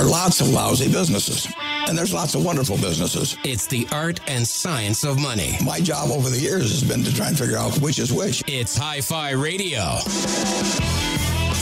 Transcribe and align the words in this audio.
are 0.00 0.06
lots 0.06 0.40
of 0.40 0.48
lousy 0.48 0.90
businesses, 0.90 1.46
and 1.86 1.96
there's 1.96 2.14
lots 2.14 2.34
of 2.34 2.42
wonderful 2.42 2.76
businesses. 2.78 3.36
It's 3.44 3.66
the 3.66 3.86
art 3.92 4.18
and 4.28 4.46
science 4.46 5.04
of 5.04 5.20
money. 5.20 5.58
My 5.62 5.78
job 5.78 6.10
over 6.10 6.30
the 6.30 6.38
years 6.38 6.70
has 6.70 6.82
been 6.82 7.04
to 7.04 7.14
try 7.14 7.28
and 7.28 7.38
figure 7.38 7.58
out 7.58 7.76
which 7.80 7.98
is 7.98 8.10
which. 8.10 8.42
It's 8.46 8.76
Hi 8.78 9.02
Fi 9.02 9.32
Radio. 9.32 9.98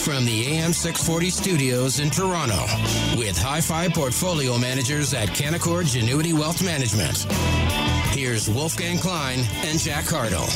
From 0.04 0.24
the 0.24 0.46
AM 0.46 0.72
640 0.72 1.30
studios 1.30 1.98
in 1.98 2.10
Toronto, 2.10 2.60
with 3.18 3.36
Hi 3.38 3.60
Fi 3.60 3.88
portfolio 3.88 4.56
managers 4.56 5.14
at 5.14 5.28
Canaccord 5.30 5.86
Genuity 5.86 6.32
Wealth 6.32 6.62
Management. 6.62 7.26
Here's 8.14 8.48
Wolfgang 8.48 8.98
Klein 8.98 9.40
and 9.64 9.80
Jack 9.80 10.04
Hardle. 10.06 10.46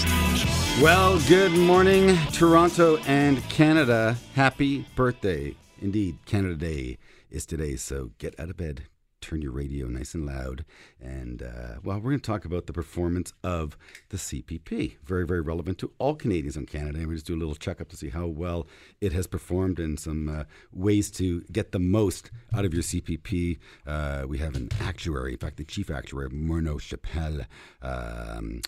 Well, 0.81 1.21
good 1.27 1.53
morning, 1.53 2.17
Toronto 2.33 2.99
and 3.09 3.43
Canada. 3.49 4.17
Happy 4.37 4.85
birthday. 4.95 5.57
Indeed, 5.81 6.19
Canada 6.27 6.55
Day 6.55 6.99
is 7.33 7.47
today, 7.47 7.77
so 7.77 8.11
get 8.19 8.39
out 8.39 8.51
of 8.51 8.57
bed, 8.57 8.85
turn 9.23 9.41
your 9.41 9.53
radio 9.53 9.87
nice 9.87 10.15
and 10.15 10.27
loud, 10.27 10.65
and 11.01 11.43
uh, 11.43 11.77
well, 11.83 11.97
we're 11.97 12.11
going 12.11 12.21
to 12.21 12.27
talk 12.27 12.45
about 12.45 12.67
the 12.67 12.73
performance 12.73 13.33
of 13.43 13.79
the 14.11 14.19
CPP. 14.19 14.97
Very, 15.05 15.27
very 15.27 15.41
relevant 15.41 15.79
to 15.79 15.93
all 15.99 16.15
Canadians 16.15 16.57
in 16.57 16.67
Canada. 16.67 16.99
And 16.99 17.09
we 17.09 17.15
just 17.15 17.27
do 17.27 17.35
a 17.35 17.37
little 17.37 17.55
checkup 17.55 17.89
to 17.89 17.97
see 17.97 18.11
how 18.11 18.27
well 18.27 18.67
it 19.01 19.13
has 19.13 19.27
performed 19.27 19.79
and 19.79 19.99
some 19.99 20.29
uh, 20.29 20.45
ways 20.73 21.11
to 21.13 21.41
get 21.53 21.73
the 21.73 21.79
most 21.79 22.31
out 22.55 22.65
of 22.65 22.75
your 22.75 22.83
CPP. 22.83 23.59
Uh, 23.87 24.25
we 24.29 24.39
have 24.39 24.55
an 24.55 24.69
actuary, 24.81 25.33
in 25.33 25.39
fact, 25.39 25.57
the 25.57 25.65
chief 25.65 25.91
actuary, 25.91 26.29
Morneau 26.29 26.79
Shepell. 26.81 27.47
Um, 27.81 28.61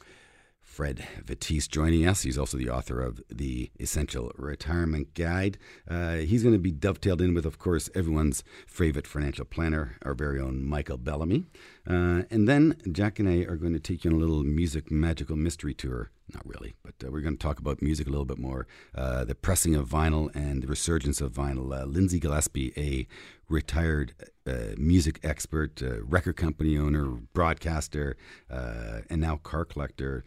Fred 0.75 1.07
Vettese 1.25 1.69
joining 1.69 2.05
us. 2.05 2.23
He's 2.23 2.37
also 2.37 2.57
the 2.57 2.69
author 2.69 3.01
of 3.01 3.23
the 3.31 3.71
Essential 3.79 4.33
Retirement 4.35 5.15
Guide. 5.15 5.57
Uh, 5.89 6.17
he's 6.17 6.43
going 6.43 6.53
to 6.53 6.59
be 6.59 6.73
dovetailed 6.73 7.21
in 7.21 7.33
with, 7.33 7.47
of 7.47 7.61
course, 7.61 7.89
everyone's 7.95 8.43
favorite 8.67 9.07
financial 9.07 9.45
planner, 9.45 9.97
our 10.03 10.15
very 10.15 10.41
own 10.41 10.65
Michael 10.65 10.99
Bellamy. 10.99 11.47
Uh, 11.87 12.23
and 12.31 12.49
then 12.49 12.77
Jack 12.91 13.19
and 13.19 13.29
I 13.29 13.39
are 13.41 13.57
going 13.57 13.75
to 13.75 13.81
take 13.81 14.05
you 14.05 14.11
on 14.11 14.17
a 14.17 14.21
little 14.21 14.43
music 14.43 14.91
magical 14.91 15.37
mystery 15.37 15.75
tour. 15.75 16.11
Not 16.33 16.47
really, 16.47 16.75
but 16.83 16.95
uh, 17.05 17.11
we're 17.11 17.21
going 17.21 17.37
to 17.37 17.43
talk 17.43 17.59
about 17.59 17.83
music 17.83 18.07
a 18.07 18.11
little 18.11 18.25
bit 18.25 18.39
more. 18.39 18.67
Uh, 18.95 19.25
the 19.25 19.35
pressing 19.35 19.75
of 19.75 19.89
vinyl 19.89 20.35
and 20.35 20.63
the 20.63 20.67
resurgence 20.67 21.21
of 21.21 21.33
vinyl. 21.33 21.79
Uh, 21.79 21.85
Lindsay 21.85 22.19
Gillespie, 22.19 22.73
a 22.79 23.07
retired 23.53 24.15
uh, 24.47 24.75
music 24.79 25.21
expert, 25.23 25.83
uh, 25.83 26.03
record 26.03 26.37
company 26.37 26.79
owner, 26.79 27.11
broadcaster, 27.35 28.17
and 28.49 29.21
now 29.21 29.37
car 29.37 29.67
collector, 29.67 30.25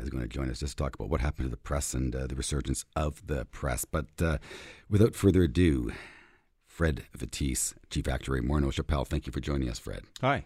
is 0.00 0.08
going 0.08 0.22
to 0.22 0.28
join 0.28 0.50
us 0.50 0.60
just 0.60 0.78
to 0.78 0.82
talk 0.82 0.94
about 0.94 1.10
what 1.10 1.20
happened 1.20 1.46
to 1.46 1.50
the 1.50 1.58
press 1.58 1.92
and 1.92 2.14
the 2.14 2.34
resurgence 2.34 2.86
of 2.96 3.26
the 3.26 3.44
press. 3.44 3.84
But 3.84 4.40
without 4.88 5.14
further 5.14 5.42
ado, 5.42 5.92
Fred 6.66 7.04
Vettese, 7.16 7.74
Chief 7.90 8.08
Actuary, 8.08 8.40
Morneau 8.40 8.72
Shepell, 8.72 9.04
thank 9.04 9.26
you 9.26 9.32
for 9.32 9.40
joining 9.40 9.68
us, 9.68 9.78
Fred. 9.78 10.04
Hi. 10.22 10.44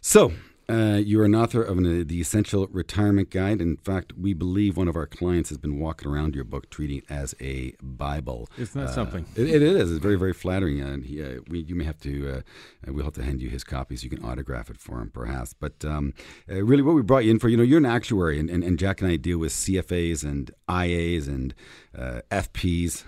So, 0.00 0.32
uh, 0.68 1.00
you're 1.02 1.24
an 1.24 1.34
author 1.34 1.62
of 1.62 1.78
an, 1.78 1.86
uh, 2.00 2.04
the 2.06 2.20
Essential 2.20 2.66
Retirement 2.68 3.30
Guide. 3.30 3.60
In 3.62 3.76
fact, 3.78 4.12
we 4.18 4.34
believe 4.34 4.76
one 4.76 4.86
of 4.88 4.96
our 4.96 5.06
clients 5.06 5.48
has 5.48 5.56
been 5.58 5.78
walking 5.78 6.10
around 6.10 6.34
your 6.34 6.44
book, 6.44 6.68
treating 6.68 6.98
it 6.98 7.04
as 7.08 7.34
a 7.40 7.72
Bible. 7.82 8.48
Isn't 8.58 8.80
that 8.82 8.90
Uh, 8.90 8.92
something? 8.92 9.24
It, 9.34 9.48
it 9.48 9.62
is. 9.62 9.90
It's 9.90 10.02
very, 10.02 10.16
very 10.16 10.34
flattering. 10.34 10.80
And 10.80 11.06
he, 11.06 11.22
uh, 11.22 11.40
we, 11.48 11.60
you 11.60 11.74
may 11.74 11.84
have 11.84 11.98
to. 12.00 12.44
Uh, 12.86 12.92
we'll 12.92 13.04
have 13.04 13.14
to 13.14 13.22
hand 13.22 13.40
you 13.40 13.48
his 13.48 13.64
copies. 13.64 14.04
You 14.04 14.10
can 14.10 14.22
autograph 14.24 14.68
it 14.68 14.78
for 14.78 15.00
him, 15.00 15.10
perhaps. 15.10 15.54
But 15.54 15.84
um, 15.84 16.12
uh, 16.50 16.62
really, 16.62 16.82
what 16.82 16.94
we 16.94 17.02
brought 17.02 17.24
you 17.24 17.30
in 17.30 17.38
for, 17.38 17.48
you 17.48 17.56
know, 17.56 17.62
you're 17.62 17.78
an 17.78 17.86
actuary, 17.86 18.38
and, 18.38 18.50
and, 18.50 18.62
and 18.62 18.78
Jack 18.78 19.00
and 19.00 19.10
I 19.10 19.16
deal 19.16 19.38
with 19.38 19.52
CFAs 19.52 20.22
and 20.22 20.50
IAs 20.68 21.28
and 21.28 21.54
uh, 21.96 22.20
FPs, 22.30 23.02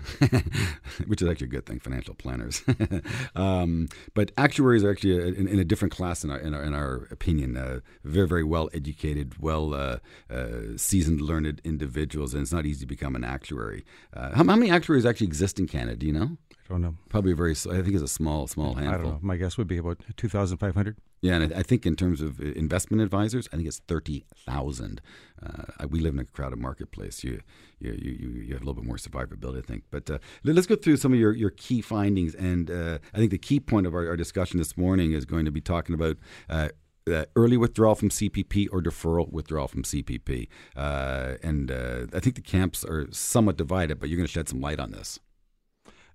which 1.07 1.21
is 1.21 1.27
actually 1.29 1.47
a 1.47 1.51
good 1.51 1.65
thing, 1.65 1.79
financial 1.79 2.15
planners. 2.15 2.63
um, 3.35 3.87
but 4.13 4.31
actuaries 4.37 4.83
are 4.83 4.91
actually 4.91 5.37
in, 5.37 5.47
in 5.47 5.59
a 5.59 5.63
different 5.63 5.93
class 5.93 6.23
in 6.23 6.31
our, 6.31 6.39
in 6.39 6.53
our, 6.53 6.63
in 6.63 6.73
our 6.73 7.07
opinion. 7.11 7.50
Uh, 7.57 7.79
very, 8.03 8.27
very 8.27 8.43
well 8.43 8.69
educated, 8.73 9.35
well 9.39 9.73
uh, 9.73 9.97
uh, 10.29 10.77
seasoned, 10.77 11.21
learned 11.21 11.61
individuals, 11.63 12.33
and 12.33 12.41
it's 12.43 12.51
not 12.53 12.65
easy 12.65 12.81
to 12.81 12.87
become 12.87 13.15
an 13.15 13.23
actuary. 13.23 13.83
Uh, 14.13 14.29
how, 14.35 14.43
how 14.43 14.55
many 14.55 14.69
actuaries 14.71 15.05
actually 15.05 15.27
exist 15.27 15.59
in 15.59 15.67
Canada? 15.67 15.95
Do 15.97 16.05
you 16.07 16.13
know? 16.13 16.37
I 16.69 16.73
don't 16.73 16.81
know. 16.81 16.95
Probably 17.09 17.33
a 17.33 17.35
very. 17.35 17.51
I 17.51 17.81
think 17.81 17.93
it's 17.95 18.01
a 18.03 18.07
small, 18.07 18.47
small 18.47 18.77
I 18.77 18.83
handful. 18.83 19.03
don't 19.03 19.11
know. 19.13 19.19
My 19.21 19.35
guess 19.37 19.57
would 19.57 19.67
be 19.67 19.77
about 19.77 19.99
2,500. 20.15 20.95
Yeah, 21.21 21.35
and 21.35 21.53
I, 21.53 21.59
I 21.59 21.63
think 21.63 21.85
in 21.85 21.95
terms 21.95 22.21
of 22.21 22.39
uh, 22.39 22.45
investment 22.55 23.03
advisors, 23.03 23.47
I 23.51 23.57
think 23.57 23.67
it's 23.67 23.79
thirty 23.79 24.23
thousand. 24.45 25.01
Uh, 25.43 25.87
we 25.89 25.99
live 25.99 26.13
in 26.13 26.19
a 26.19 26.25
crowded 26.25 26.59
marketplace. 26.59 27.23
You, 27.23 27.41
you, 27.79 27.91
you, 27.93 28.29
you 28.47 28.53
have 28.53 28.61
a 28.61 28.65
little 28.65 28.75
bit 28.81 28.85
more 28.85 28.95
survivability, 28.97 29.57
I 29.57 29.61
think. 29.61 29.83
But 29.91 30.09
uh, 30.09 30.19
let- 30.43 30.55
let's 30.55 30.67
go 30.67 30.75
through 30.75 30.97
some 30.97 31.13
of 31.13 31.19
your, 31.19 31.33
your 31.33 31.49
key 31.49 31.81
findings. 31.81 32.35
And 32.35 32.69
uh, 32.71 32.99
I 33.13 33.17
think 33.17 33.31
the 33.31 33.37
key 33.37 33.59
point 33.59 33.85
of 33.87 33.93
our, 33.93 34.07
our 34.07 34.15
discussion 34.15 34.57
this 34.59 34.77
morning 34.77 35.11
is 35.13 35.25
going 35.25 35.45
to 35.45 35.51
be 35.51 35.61
talking 35.61 35.93
about. 35.95 36.17
Uh, 36.49 36.69
uh, 37.07 37.25
early 37.35 37.57
withdrawal 37.57 37.95
from 37.95 38.09
CPP 38.09 38.67
or 38.71 38.81
deferral 38.81 39.31
withdrawal 39.31 39.67
from 39.67 39.83
CPP, 39.83 40.47
uh, 40.75 41.33
and 41.43 41.71
uh, 41.71 42.07
I 42.13 42.19
think 42.19 42.35
the 42.35 42.41
camps 42.41 42.83
are 42.83 43.07
somewhat 43.11 43.57
divided. 43.57 43.99
But 43.99 44.09
you're 44.09 44.17
going 44.17 44.27
to 44.27 44.31
shed 44.31 44.49
some 44.49 44.61
light 44.61 44.79
on 44.79 44.91
this. 44.91 45.19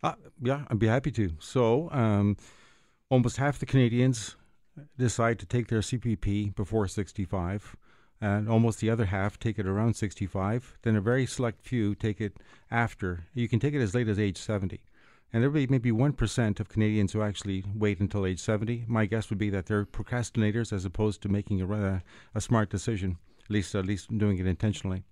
Uh, 0.02 0.14
yeah, 0.42 0.64
I'd 0.68 0.78
be 0.78 0.86
happy 0.86 1.10
to. 1.12 1.32
So, 1.40 1.90
um, 1.90 2.36
almost 3.08 3.38
half 3.38 3.58
the 3.58 3.66
Canadians 3.66 4.36
decide 4.98 5.38
to 5.38 5.46
take 5.46 5.68
their 5.68 5.80
CPP 5.80 6.54
before 6.54 6.86
65, 6.86 7.76
and 8.20 8.48
almost 8.48 8.80
the 8.80 8.90
other 8.90 9.06
half 9.06 9.38
take 9.38 9.58
it 9.58 9.66
around 9.66 9.94
65. 9.94 10.78
Then 10.82 10.96
a 10.96 11.00
very 11.00 11.26
select 11.26 11.62
few 11.62 11.94
take 11.94 12.20
it 12.20 12.36
after. 12.70 13.24
You 13.34 13.48
can 13.48 13.58
take 13.58 13.74
it 13.74 13.82
as 13.82 13.94
late 13.94 14.08
as 14.08 14.18
age 14.18 14.38
70. 14.38 14.80
And 15.32 15.42
there 15.42 15.50
will 15.50 15.60
be 15.60 15.66
maybe 15.66 15.92
1% 15.92 16.60
of 16.60 16.68
Canadians 16.68 17.12
who 17.12 17.22
actually 17.22 17.64
wait 17.74 18.00
until 18.00 18.24
age 18.24 18.40
70. 18.40 18.84
My 18.86 19.06
guess 19.06 19.28
would 19.28 19.38
be 19.38 19.50
that 19.50 19.66
they're 19.66 19.84
procrastinators 19.84 20.72
as 20.72 20.84
opposed 20.84 21.20
to 21.22 21.28
making 21.28 21.60
a, 21.60 21.72
a, 21.72 22.02
a 22.34 22.40
smart 22.40 22.70
decision, 22.70 23.18
at 23.44 23.50
least, 23.50 23.74
at 23.74 23.86
least 23.86 24.16
doing 24.16 24.38
it 24.38 24.46
intentionally. 24.46 25.02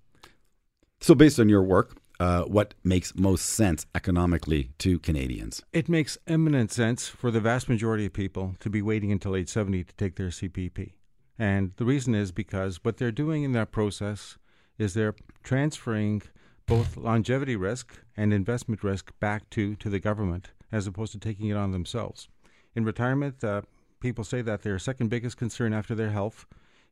So, 1.01 1.15
based 1.15 1.39
on 1.39 1.49
your 1.49 1.63
work, 1.63 1.99
uh, 2.21 2.43
what 2.43 2.75
makes 2.85 3.15
most 3.15 3.45
sense 3.47 3.87
economically 3.95 4.71
to 4.79 4.99
Canadians? 5.01 5.63
It 5.73 5.89
makes 5.89 6.17
eminent 6.27 6.71
sense 6.71 7.09
for 7.09 7.31
the 7.31 7.41
vast 7.41 7.69
majority 7.69 8.07
of 8.07 8.13
people 8.13 8.55
to 8.61 8.71
be 8.71 8.83
waiting 8.83 9.11
until 9.11 9.35
age 9.37 9.49
70 9.49 9.85
to 9.85 9.95
take 9.97 10.17
their 10.17 10.29
CPP. 10.29 10.93
And 11.39 11.73
the 11.77 11.85
reason 11.85 12.15
is 12.15 12.31
because 12.31 12.79
what 12.83 12.97
they're 12.97 13.11
doing 13.11 13.43
in 13.43 13.53
that 13.53 13.73
process 13.73 14.39
is 14.79 14.95
they're 14.95 15.17
transferring 15.43 16.23
both 16.67 16.97
longevity 16.97 17.57
risk 17.57 18.01
and 18.17 18.33
investment 18.33 18.83
risk 18.83 19.13
back 19.21 19.49
to, 19.51 19.75
to 19.77 19.91
the 19.91 20.01
government 20.01 20.51
as 20.73 20.87
opposed 20.87 21.13
to 21.13 21.19
taking 21.19 21.49
it 21.49 21.57
on 21.57 21.73
themselves. 21.73 22.29
In 22.75 22.85
retirement, 22.85 23.45
uh, 23.45 23.63
people 24.01 24.25
say 24.25 24.43
that 24.43 24.63
their 24.63 24.79
second 24.79 25.09
biggest 25.09 25.37
concern 25.37 25.73
after 25.73 25.95
their 25.95 26.11
health 26.11 26.47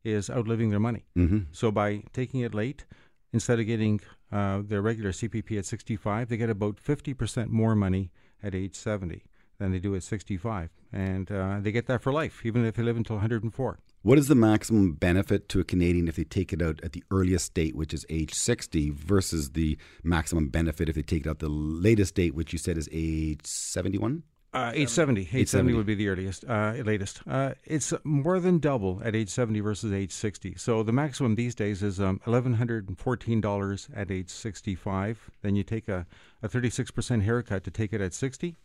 is 0.05 0.31
outliving 0.31 0.71
their 0.71 0.81
money. 0.81 1.05
Mm-hmm. 1.17 1.41
So 1.53 1.71
by 1.71 2.03
taking 2.13 2.41
it 2.41 2.55
late, 2.55 2.85
instead 3.33 3.61
of 3.61 3.67
getting 3.67 4.01
uh, 4.31 4.63
their 4.65 4.83
regular 4.83 5.11
CPP 5.11 5.59
at 5.59 5.67
65, 5.67 6.29
they 6.29 6.37
get 6.37 6.51
about 6.51 6.77
50% 6.77 7.49
more 7.49 7.75
money 7.75 8.11
at 8.43 8.55
age 8.55 8.75
70 8.75 9.25
than 9.59 9.73
they 9.73 9.79
do 9.79 9.95
at 9.95 10.03
65. 10.03 10.71
And 10.93 11.31
uh, 11.31 11.59
they 11.61 11.73
get 11.73 11.87
that 11.87 12.03
for 12.03 12.13
life, 12.13 12.45
even 12.45 12.65
if 12.65 12.75
they 12.75 12.83
live 12.83 12.97
until 12.97 13.17
104. 13.17 13.79
What 14.05 14.19
is 14.19 14.27
the 14.27 14.35
maximum 14.35 14.95
benefit 14.95 15.49
to 15.51 15.61
a 15.61 15.65
Canadian 15.65 16.09
if 16.09 16.17
they 16.17 16.25
take 16.25 16.53
it 16.53 16.61
out 16.61 16.81
at 16.83 16.93
the 16.93 17.05
earliest 17.13 17.55
date, 17.55 17.77
which 17.77 17.95
is 17.95 18.05
age 18.11 18.35
60, 18.35 18.91
versus 18.91 19.51
the 19.51 19.79
maximum 20.03 20.49
benefit 20.49 20.89
if 20.89 20.97
they 20.97 21.03
take 21.03 21.25
it 21.25 21.31
out 21.31 21.39
the 21.39 21.49
latest 21.49 22.17
date, 22.17 22.35
which 22.35 22.53
you 22.53 22.59
said 22.59 22.77
is 22.77 22.89
age 22.91 23.47
71? 23.47 24.25
Uh, 24.53 24.73
age 24.75 24.89
70. 24.89 25.21
Age 25.21 25.29
70 25.29 25.47
70. 25.47 25.75
would 25.75 25.87
be 25.87 25.95
the 25.95 26.09
earliest, 26.09 26.45
uh, 26.49 26.73
latest. 26.85 27.23
Uh, 27.29 27.53
it's 27.65 27.95
more 28.03 28.41
than 28.41 28.59
double 28.59 29.01
at 29.05 29.15
age 29.15 29.29
70 29.29 29.61
versus 29.61 29.93
age 29.93 30.11
60. 30.11 30.57
So 30.57 30.83
the 30.83 30.91
maximum 30.91 31.37
these 31.37 31.55
days 31.55 31.85
is 31.85 32.01
um, 32.01 32.21
$1,114 32.27 33.91
at 33.95 34.11
age 34.11 34.31
65. 34.31 35.31
Then 35.43 35.55
you 35.55 35.63
take 35.63 35.89
a, 35.89 36.07
a 36.43 36.49
36% 36.49 37.23
haircut 37.23 37.63
to 37.63 37.71
take 37.71 37.93
it 37.93 38.01
at 38.01 38.15
60. 38.15 38.57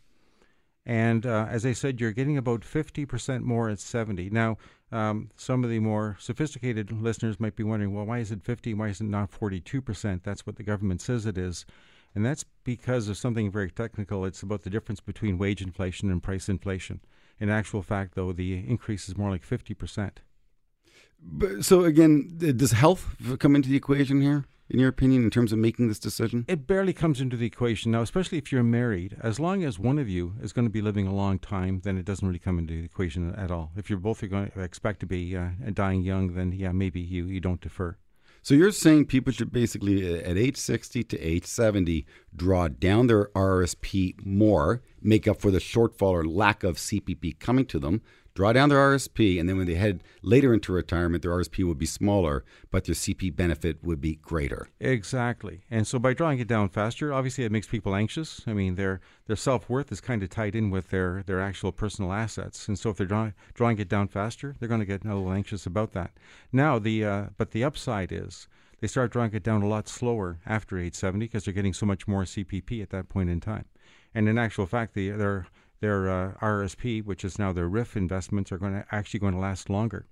And 0.88 1.26
uh, 1.26 1.46
as 1.50 1.66
I 1.66 1.74
said, 1.74 2.00
you're 2.00 2.12
getting 2.12 2.38
about 2.38 2.62
50% 2.62 3.42
more 3.42 3.68
at 3.68 3.78
70. 3.78 4.30
Now, 4.30 4.56
um, 4.90 5.30
some 5.36 5.62
of 5.62 5.68
the 5.68 5.80
more 5.80 6.16
sophisticated 6.18 6.90
listeners 6.90 7.38
might 7.38 7.56
be 7.56 7.62
wondering, 7.62 7.92
well, 7.92 8.06
why 8.06 8.20
is 8.20 8.32
it 8.32 8.42
50? 8.42 8.72
Why 8.72 8.88
is 8.88 9.02
it 9.02 9.04
not 9.04 9.30
42%? 9.30 10.22
That's 10.22 10.46
what 10.46 10.56
the 10.56 10.62
government 10.62 11.02
says 11.02 11.26
it 11.26 11.36
is. 11.36 11.66
And 12.14 12.24
that's 12.24 12.46
because 12.64 13.08
of 13.08 13.18
something 13.18 13.52
very 13.52 13.70
technical. 13.70 14.24
It's 14.24 14.42
about 14.42 14.62
the 14.62 14.70
difference 14.70 15.00
between 15.00 15.36
wage 15.36 15.60
inflation 15.60 16.10
and 16.10 16.22
price 16.22 16.48
inflation. 16.48 17.00
In 17.38 17.50
actual 17.50 17.82
fact, 17.82 18.14
though, 18.14 18.32
the 18.32 18.54
increase 18.54 19.10
is 19.10 19.16
more 19.18 19.30
like 19.30 19.46
50%. 19.46 20.10
But, 21.20 21.66
so 21.66 21.84
again, 21.84 22.38
does 22.56 22.72
health 22.72 23.14
come 23.38 23.54
into 23.54 23.68
the 23.68 23.76
equation 23.76 24.22
here, 24.22 24.46
in 24.70 24.78
your 24.78 24.88
opinion, 24.88 25.24
in 25.24 25.30
terms 25.30 25.52
of 25.52 25.58
making 25.58 25.88
this 25.88 25.98
decision? 25.98 26.44
It 26.48 26.66
barely 26.66 26.92
comes 26.92 27.20
into 27.20 27.36
the 27.36 27.46
equation 27.46 27.92
now, 27.92 28.02
especially 28.02 28.38
if 28.38 28.52
you're 28.52 28.62
married. 28.62 29.16
As 29.20 29.40
long 29.40 29.64
as 29.64 29.78
one 29.78 29.98
of 29.98 30.08
you 30.08 30.34
is 30.42 30.52
going 30.52 30.66
to 30.66 30.70
be 30.70 30.82
living 30.82 31.06
a 31.06 31.14
long 31.14 31.38
time, 31.38 31.80
then 31.84 31.96
it 31.96 32.04
doesn't 32.04 32.26
really 32.26 32.38
come 32.38 32.58
into 32.58 32.74
the 32.74 32.84
equation 32.84 33.34
at 33.34 33.50
all. 33.50 33.72
If 33.76 33.88
you're 33.88 33.98
both 33.98 34.22
are 34.22 34.28
going 34.28 34.50
to 34.50 34.60
expect 34.60 35.00
to 35.00 35.06
be 35.06 35.36
uh, 35.36 35.50
dying 35.72 36.02
young, 36.02 36.34
then 36.34 36.52
yeah, 36.52 36.72
maybe 36.72 37.00
you, 37.00 37.24
you 37.24 37.40
don't 37.40 37.60
defer. 37.60 37.96
So 38.42 38.54
you're 38.54 38.70
saying 38.70 39.06
people 39.06 39.32
should 39.32 39.52
basically 39.52 40.18
uh, 40.18 40.22
at 40.22 40.36
age 40.36 40.56
60 40.56 41.02
to 41.04 41.18
age 41.20 41.44
70 41.44 42.06
draw 42.34 42.68
down 42.68 43.06
their 43.06 43.26
RSP 43.28 44.24
more, 44.24 44.82
make 45.02 45.26
up 45.26 45.40
for 45.40 45.50
the 45.50 45.58
shortfall 45.58 46.12
or 46.12 46.24
lack 46.24 46.62
of 46.62 46.76
CPP 46.76 47.38
coming 47.38 47.66
to 47.66 47.78
them, 47.78 48.02
draw 48.38 48.52
down 48.52 48.68
their 48.68 48.78
RSP, 48.78 49.40
and 49.40 49.48
then 49.48 49.56
when 49.56 49.66
they 49.66 49.74
head 49.74 50.00
later 50.22 50.54
into 50.54 50.72
retirement, 50.72 51.24
their 51.24 51.32
RSP 51.32 51.64
would 51.64 51.76
be 51.76 51.86
smaller, 51.86 52.44
but 52.70 52.84
their 52.84 52.94
CP 52.94 53.34
benefit 53.34 53.82
would 53.82 54.00
be 54.00 54.14
greater. 54.14 54.68
Exactly. 54.78 55.62
And 55.72 55.88
so 55.88 55.98
by 55.98 56.14
drawing 56.14 56.38
it 56.38 56.46
down 56.46 56.68
faster, 56.68 57.12
obviously 57.12 57.42
it 57.42 57.50
makes 57.50 57.66
people 57.66 57.96
anxious. 57.96 58.40
I 58.46 58.52
mean, 58.52 58.76
their 58.76 59.00
their 59.26 59.34
self 59.34 59.68
worth 59.68 59.90
is 59.90 60.00
kind 60.00 60.22
of 60.22 60.30
tied 60.30 60.54
in 60.54 60.70
with 60.70 60.90
their, 60.90 61.24
their 61.26 61.40
actual 61.40 61.72
personal 61.72 62.12
assets. 62.12 62.68
And 62.68 62.78
so 62.78 62.90
if 62.90 62.98
they're 62.98 63.08
drawing 63.08 63.34
drawing 63.54 63.80
it 63.80 63.88
down 63.88 64.06
faster, 64.06 64.54
they're 64.60 64.68
going 64.68 64.82
to 64.82 64.86
get 64.86 65.04
a 65.04 65.08
little 65.08 65.32
anxious 65.32 65.66
about 65.66 65.90
that. 65.94 66.12
Now 66.52 66.78
the 66.78 67.04
uh, 67.04 67.24
but 67.38 67.50
the 67.50 67.64
upside 67.64 68.12
is 68.12 68.46
they 68.80 68.86
start 68.86 69.10
drawing 69.10 69.34
it 69.34 69.42
down 69.42 69.62
a 69.62 69.68
lot 69.68 69.88
slower 69.88 70.38
after 70.46 70.78
age 70.78 70.94
70 70.94 71.26
because 71.26 71.44
they're 71.44 71.52
getting 71.52 71.74
so 71.74 71.86
much 71.86 72.06
more 72.06 72.22
CPP 72.22 72.80
at 72.82 72.90
that 72.90 73.08
point 73.08 73.30
in 73.30 73.40
time. 73.40 73.64
And 74.14 74.28
in 74.28 74.38
actual 74.38 74.66
fact, 74.66 74.94
the, 74.94 75.10
their 75.10 75.48
their 75.80 76.08
uh, 76.08 76.32
RSP, 76.40 77.04
which 77.04 77.24
is 77.24 77.38
now 77.38 77.52
their 77.52 77.68
RRIF 77.68 77.96
investments, 77.96 78.50
are 78.52 78.58
going 78.58 78.74
to 78.74 78.84
actually 78.90 79.20
going 79.20 79.34
to 79.34 79.40
last 79.40 79.70
longer 79.70 80.06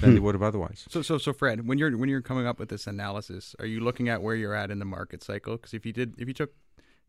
than 0.00 0.14
they 0.14 0.20
would 0.20 0.34
have 0.34 0.42
otherwise. 0.42 0.86
So, 0.88 1.02
so, 1.02 1.18
so, 1.18 1.32
Fred, 1.32 1.66
when 1.66 1.78
you're 1.78 1.96
when 1.96 2.08
you're 2.08 2.22
coming 2.22 2.46
up 2.46 2.58
with 2.58 2.68
this 2.68 2.86
analysis, 2.86 3.54
are 3.58 3.66
you 3.66 3.80
looking 3.80 4.08
at 4.08 4.22
where 4.22 4.34
you're 4.34 4.54
at 4.54 4.70
in 4.70 4.78
the 4.78 4.84
market 4.84 5.22
cycle? 5.22 5.56
Because 5.56 5.74
if 5.74 5.84
you 5.84 5.92
did, 5.92 6.14
if 6.18 6.28
you 6.28 6.34
took 6.34 6.52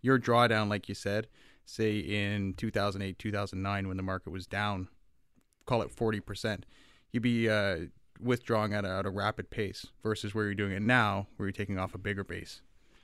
your 0.02 0.20
drawdown, 0.20 0.70
like 0.70 0.90
you 0.90 0.96
said, 0.96 1.28
say 1.66 2.00
in 2.00 2.54
2008, 2.56 3.20
2009, 3.20 3.88
when 3.88 3.98
the 3.98 4.04
market 4.04 4.32
was 4.32 4.48
down, 4.48 4.88
call 5.66 5.82
it 5.82 5.92
40 5.92 6.20
percent, 6.20 6.66
you'd 7.12 7.24
be 7.24 7.50
uh, 7.50 7.80
withdrawing 8.20 8.74
at 8.74 8.86
a, 8.86 8.90
at 8.90 9.06
a 9.06 9.10
rapid 9.10 9.50
pace 9.50 9.88
versus 10.04 10.34
where 10.34 10.46
you're 10.46 10.56
doing 10.56 10.72
it 10.72 10.82
now, 10.82 11.28
where 11.38 11.48
you're 11.48 11.54
taking 11.54 11.78
off 11.78 11.94
a 11.94 12.00
bigger 12.00 12.24
base. 12.24 12.62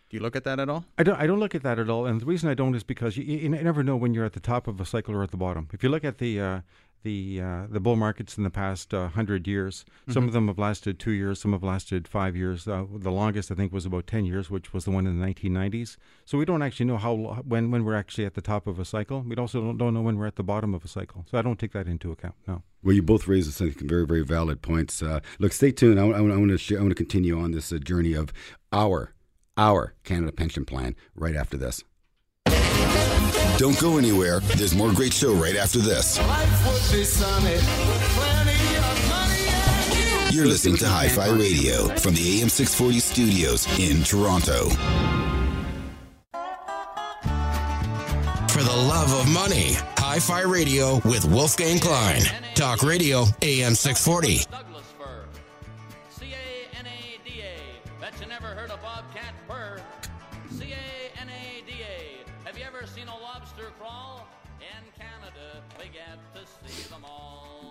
Do 0.10 0.18
you 0.18 0.22
look 0.22 0.36
at 0.36 0.44
that 0.44 0.60
at 0.60 0.69
all? 0.69 0.86
I 0.98 1.04
don't. 1.04 1.19
I 1.19 1.25
don't 1.25 1.40
look 1.40 1.56
at 1.56 1.63
that 1.63 1.80
at 1.80 1.90
all, 1.90 2.06
and 2.06 2.22
the 2.22 2.25
reason 2.25 2.48
I 2.50 2.54
don't 2.54 2.75
is 2.75 2.84
because 2.84 3.18
you, 3.18 3.24
you 3.24 3.50
never 3.50 3.84
know 3.84 3.96
when 3.96 4.13
you're 4.13 4.25
at 4.25 4.34
the 4.34 4.40
top 4.40 4.68
of 4.68 4.80
a 4.80 4.86
cycle 4.86 5.16
or 5.16 5.24
at 5.24 5.31
the 5.31 5.38
bottom. 5.38 5.68
If 5.74 5.81
you 5.81 5.90
look 5.90 6.04
at 6.04 6.19
the 6.19 6.40
uh, 6.40 6.62
the 7.06 7.42
uh, 7.42 7.68
the 7.69 7.80
bull 7.80 7.96
markets 7.96 8.38
in 8.38 8.44
the 8.44 8.50
past 8.50 8.94
uh, 8.94 9.07
hundred 9.07 9.48
years, 9.48 9.86
mm-hmm. 10.02 10.12
some 10.12 10.28
of 10.28 10.34
them 10.34 10.48
have 10.48 10.60
lasted 10.60 11.00
two 11.00 11.12
years, 11.12 11.40
some 11.42 11.54
have 11.54 11.63
lasted 11.63 12.07
five 12.07 12.36
years. 12.36 12.68
Uh, 12.68 12.86
the 12.94 13.12
longest 13.12 13.52
I 13.52 13.56
think 13.56 13.72
was 13.72 13.86
about 13.86 14.06
ten 14.06 14.25
years, 14.25 14.50
which 14.50 14.74
was 14.74 14.86
the 14.86 14.92
one 14.92 15.07
in 15.07 15.19
the 15.19 15.25
1990s. 15.25 15.98
So 16.25 16.38
we 16.38 16.46
don't 16.46 16.62
actually 16.62 16.88
know 16.88 16.98
how 16.98 17.16
when 17.48 17.72
when 17.72 17.84
we're 17.86 17.96
actually 17.96 18.25
at 18.25 18.34
the 18.34 18.42
top 18.42 18.68
of 18.68 18.78
a 18.80 18.86
cycle. 18.86 19.22
We 19.22 19.36
also 19.38 19.62
don't, 19.62 19.78
don't 19.78 19.94
know 19.94 20.02
when 20.02 20.18
we're 20.18 20.28
at 20.28 20.36
the 20.36 20.44
bottom 20.44 20.74
of 20.74 20.86
a 20.86 20.88
cycle. 20.88 21.25
So 21.31 21.38
I 21.40 21.42
don't 21.42 21.57
take 21.57 21.72
that 21.74 21.88
into 21.88 22.12
account. 22.12 22.36
No. 22.48 22.62
Well, 22.84 22.94
you 22.94 23.02
both 23.02 23.28
raised 23.28 23.52
some 23.54 23.72
very, 23.72 24.06
very 24.06 24.24
valid 24.24 24.62
points. 24.62 25.02
Uh, 25.02 25.22
look, 25.40 25.54
stay 25.54 25.72
tuned. 25.72 26.00
I, 26.00 26.06
I, 26.06 26.18
I 26.18 26.22
want 26.22 26.60
to 26.60 26.78
I 26.78 26.80
want 26.80 26.92
to 26.92 26.96
continue 26.96 27.40
on 27.40 27.52
this 27.52 27.72
uh, 27.72 27.78
journey 27.78 28.13
of 28.13 28.34
our 28.72 29.14
our 29.57 29.94
Canada 30.04 30.31
Pension 30.31 30.66
Plan 30.66 30.96
right 31.16 31.36
after 31.36 31.57
this. 31.57 31.84
Don't 33.57 33.80
go 33.80 33.98
anywhere. 33.98 34.42
There's 34.42 34.75
more 34.75 34.92
great 34.92 35.13
show 35.13 35.34
right 35.34 35.56
after 35.56 35.80
this. 35.80 36.18
You're 40.34 40.46
listening 40.46 40.75
to 40.78 40.88
Hi 40.88 41.07
Fi 41.07 41.30
Radio 41.30 41.88
from 41.96 42.16
the 42.16 42.42
AM 42.42 42.50
640 42.50 43.00
studios 43.00 43.68
in 43.80 44.04
Toronto. 44.04 44.69
For 48.50 48.63
the 48.63 48.75
love 48.75 49.13
of 49.13 49.31
money, 49.31 49.74
Hi 49.98 50.19
Fi 50.19 50.42
Radio 50.42 50.96
with 51.06 51.24
Wolfgang 51.25 51.80
Klein. 51.80 52.22
Talk 52.56 52.84
Radio 52.84 53.25
AM 53.42 53.75
640. 53.75 54.75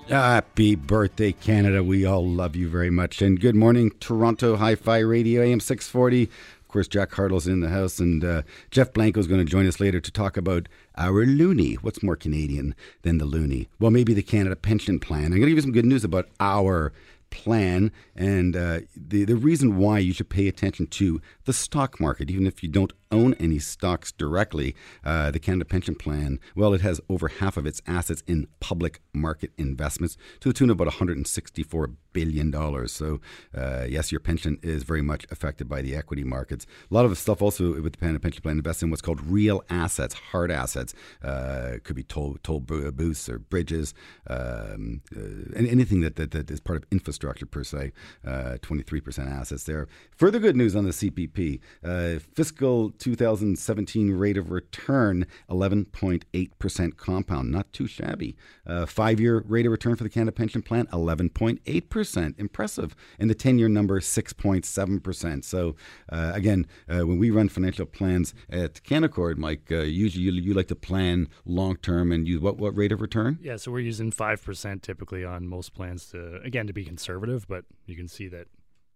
Happy 0.09 0.75
birthday, 0.75 1.33
Canada. 1.33 1.83
We 1.83 2.05
all 2.05 2.29
love 2.29 2.55
you 2.55 2.69
very 2.69 2.91
much. 2.91 3.23
And 3.23 3.41
good 3.41 3.55
morning, 3.55 3.91
Toronto 4.01 4.57
Hi 4.57 4.75
Fi 4.75 4.99
Radio, 4.99 5.41
AM 5.41 5.61
640. 5.61 6.25
Of 6.25 6.69
course, 6.69 6.87
Jack 6.89 7.13
Hartle's 7.13 7.47
in 7.47 7.61
the 7.61 7.71
house, 7.71 7.99
and 7.99 8.23
uh, 8.23 8.43
Jeff 8.71 8.93
Blanco 8.93 9.19
is 9.19 9.27
going 9.27 9.41
to 9.41 9.51
join 9.51 9.67
us 9.67 9.81
later 9.81 10.01
to 10.01 10.11
talk 10.11 10.37
about 10.37 10.69
our 10.99 11.25
loonie. 11.25 11.77
What's 11.77 12.03
more 12.03 12.17
Canadian 12.17 12.75
than 13.01 13.17
the 13.17 13.25
loonie? 13.25 13.69
Well, 13.81 13.91
maybe 13.91 14.13
the 14.13 14.23
Canada 14.23 14.57
Pension 14.57 15.01
Plan. 15.01 15.25
I'm 15.25 15.31
going 15.31 15.43
to 15.43 15.49
give 15.49 15.57
you 15.57 15.63
some 15.63 15.73
good 15.73 15.87
news 15.87 16.05
about 16.05 16.29
our 16.39 16.93
plan 17.31 17.91
and 18.15 18.55
uh, 18.55 18.81
the, 18.95 19.25
the 19.25 19.37
reason 19.37 19.77
why 19.77 19.99
you 19.99 20.13
should 20.13 20.29
pay 20.29 20.47
attention 20.49 20.87
to 20.87 21.21
the 21.47 21.53
stock 21.53 21.99
market, 21.99 22.31
even 22.31 22.47
if 22.47 22.63
you 22.63 22.69
don't 22.69 22.93
own 23.15 23.35
any 23.35 23.59
stocks 23.59 24.13
directly. 24.13 24.75
Uh, 25.05 25.31
the 25.31 25.39
Canada 25.39 25.65
Pension 25.65 25.95
Plan, 25.95 26.41
well, 26.55 26.75
it 26.75 26.81
has 26.81 27.01
over 27.09 27.29
half 27.29 27.57
of 27.57 27.67
its 27.67 27.81
assets 27.87 28.23
in 28.27 28.49
public 28.61 29.01
market 29.13 29.53
investments 29.57 30.17
to 30.41 30.49
the 30.49 30.53
tune 30.53 30.71
of 30.71 30.81
about 30.81 30.93
$164 30.93 31.95
billion. 32.13 32.89
So, 32.89 33.21
uh, 33.57 33.85
yes, 33.89 34.11
your 34.11 34.21
pension 34.21 34.59
is 34.63 34.83
very 34.83 35.03
much 35.03 35.27
affected 35.31 35.69
by 35.69 35.83
the 35.83 35.95
equity 35.95 36.25
markets. 36.25 36.67
A 36.91 36.95
lot 36.95 37.05
of 37.05 37.11
the 37.11 37.17
stuff 37.17 37.43
also 37.43 37.81
with 37.81 37.93
the 37.93 37.99
Canada 37.99 38.21
Pension 38.21 38.43
Plan 38.43 38.57
invests 38.57 38.83
in 38.83 38.91
what's 38.91 39.03
called 39.03 39.21
real 39.21 39.63
assets, 39.71 40.15
hard 40.15 40.51
assets. 40.51 40.95
Uh, 41.23 41.79
could 41.85 41.97
be 41.97 42.03
toll, 42.03 42.37
toll 42.43 42.61
booths 42.61 43.29
or 43.29 43.39
bridges, 43.39 43.95
um, 44.29 45.03
uh, 45.17 45.21
anything 45.57 46.01
that, 46.01 46.17
that, 46.17 46.31
that 46.33 46.51
is 46.51 46.61
part 46.61 46.79
of 46.79 46.85
infrastructure 46.91 47.47
per 47.47 47.65
se. 47.65 47.93
23% 48.25 49.19
uh, 49.19 49.31
assets 49.31 49.65
there. 49.65 49.89
Further 50.17 50.39
good 50.39 50.57
news 50.57 50.75
on 50.75 50.85
the 50.85 50.91
CPP. 50.91 51.61
Uh, 51.85 52.19
fiscal 52.35 52.91
2017 53.05 54.13
rate 54.13 54.39
of 54.39 54.51
return, 54.51 55.27
11.8% 55.51 56.97
compound. 56.97 57.51
Not 57.51 57.71
too 57.71 57.87
shabby. 57.87 58.35
Uh, 58.67 58.87
five 58.87 59.21
year 59.21 59.45
rate 59.47 59.67
of 59.67 59.73
return 59.73 59.95
for 59.95 60.05
the 60.05 60.09
Canada 60.09 60.33
Pension 60.33 60.63
Plan, 60.63 60.87
11.8%. 60.87 62.41
Impressive. 62.41 62.97
And 63.19 63.29
the 63.29 63.35
10 63.35 63.59
year 63.59 63.69
number, 63.69 64.01
6.7%. 64.01 65.45
So, 65.45 65.77
uh, 66.11 66.33
again, 66.35 66.67
uh, 66.89 67.07
when 67.07 67.19
we 67.19 67.31
run 67.31 67.51
financial 67.51 67.85
plans 67.85 68.33
at 68.49 68.83
Canaccord, 68.85 69.37
Mike, 69.37 69.71
uh, 69.71 69.81
usually 69.81 70.25
you, 70.25 70.33
you, 70.33 70.55
like 70.55 70.69
to 70.69 70.75
plan 70.75 71.29
long 71.45 71.77
term 71.77 72.11
and 72.11 72.27
use 72.27 72.41
what, 72.41 72.57
what 72.57 72.75
rate 72.75 72.91
of 72.91 73.03
return? 73.03 73.39
Yeah, 73.43 73.57
so 73.57 73.71
we're 73.71 73.81
using 73.81 74.13
5% 74.13 74.81
typically 74.81 75.27
on 75.27 75.47
most 75.47 75.75
plans 75.75 76.07
to, 76.13 76.41
again, 76.43 76.67
to 76.69 76.73
be 76.73 76.87
conservative, 76.87 77.47
but 77.49 77.67
you 77.85 77.97
can 77.97 78.09
see 78.09 78.29
that 78.29 78.47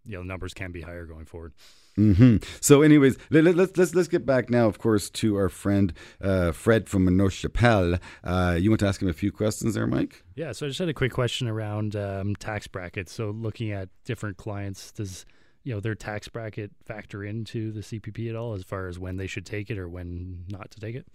you 0.05 0.17
know 0.17 0.23
numbers 0.23 0.55
can 0.55 0.73
be 0.73 0.81
higher 0.81 1.07
going 1.07 1.25
forward. 1.25 1.53
Mm-hmm. 1.99 2.37
So, 2.61 2.83
anyways, 2.83 3.19
let, 3.31 3.47
us 3.47 3.55
let's, 3.57 3.77
let's 3.77 3.95
let's 3.95 4.09
get 4.09 4.25
back 4.25 4.51
now, 4.51 4.67
of 4.67 4.79
course, 4.79 5.11
to 5.11 5.37
our 5.37 5.49
friend 5.49 5.93
uh, 6.23 6.53
Fred 6.53 6.89
from 6.89 7.07
Morneau 7.07 7.31
Shepell. 7.31 7.99
Uh, 8.23 8.57
you 8.59 8.71
want 8.71 8.81
to 8.81 8.87
ask 8.87 9.03
him 9.03 9.09
a 9.09 9.13
few 9.13 9.33
questions 9.33 9.75
there, 9.75 9.87
Mike? 9.87 10.23
Yeah. 10.37 10.53
So, 10.53 10.67
I 10.67 10.69
just 10.69 10.79
had 10.79 10.89
a 10.89 10.95
quick 10.95 11.13
question 11.13 11.49
around 11.49 11.97
um, 11.97 12.37
tax 12.37 12.69
brackets. 12.69 13.13
So, 13.13 13.31
looking 13.31 13.73
at 13.73 13.89
different 14.05 14.37
clients, 14.37 14.93
does 14.93 15.27
you 15.65 15.75
know 15.75 15.81
their 15.81 15.97
tax 15.97 16.29
bracket 16.29 16.71
factor 16.85 17.25
into 17.25 17.73
the 17.73 17.81
CPP 17.81 18.29
at 18.29 18.37
all, 18.37 18.55
as 18.55 18.63
far 18.63 18.87
as 18.87 18.99
when 18.99 19.17
they 19.17 19.27
should 19.27 19.45
take 19.45 19.69
it 19.69 19.79
or 19.79 19.89
when 19.89 20.45
not 20.49 20.71
to 20.71 20.81
take 20.81 20.95
it? 20.95 21.07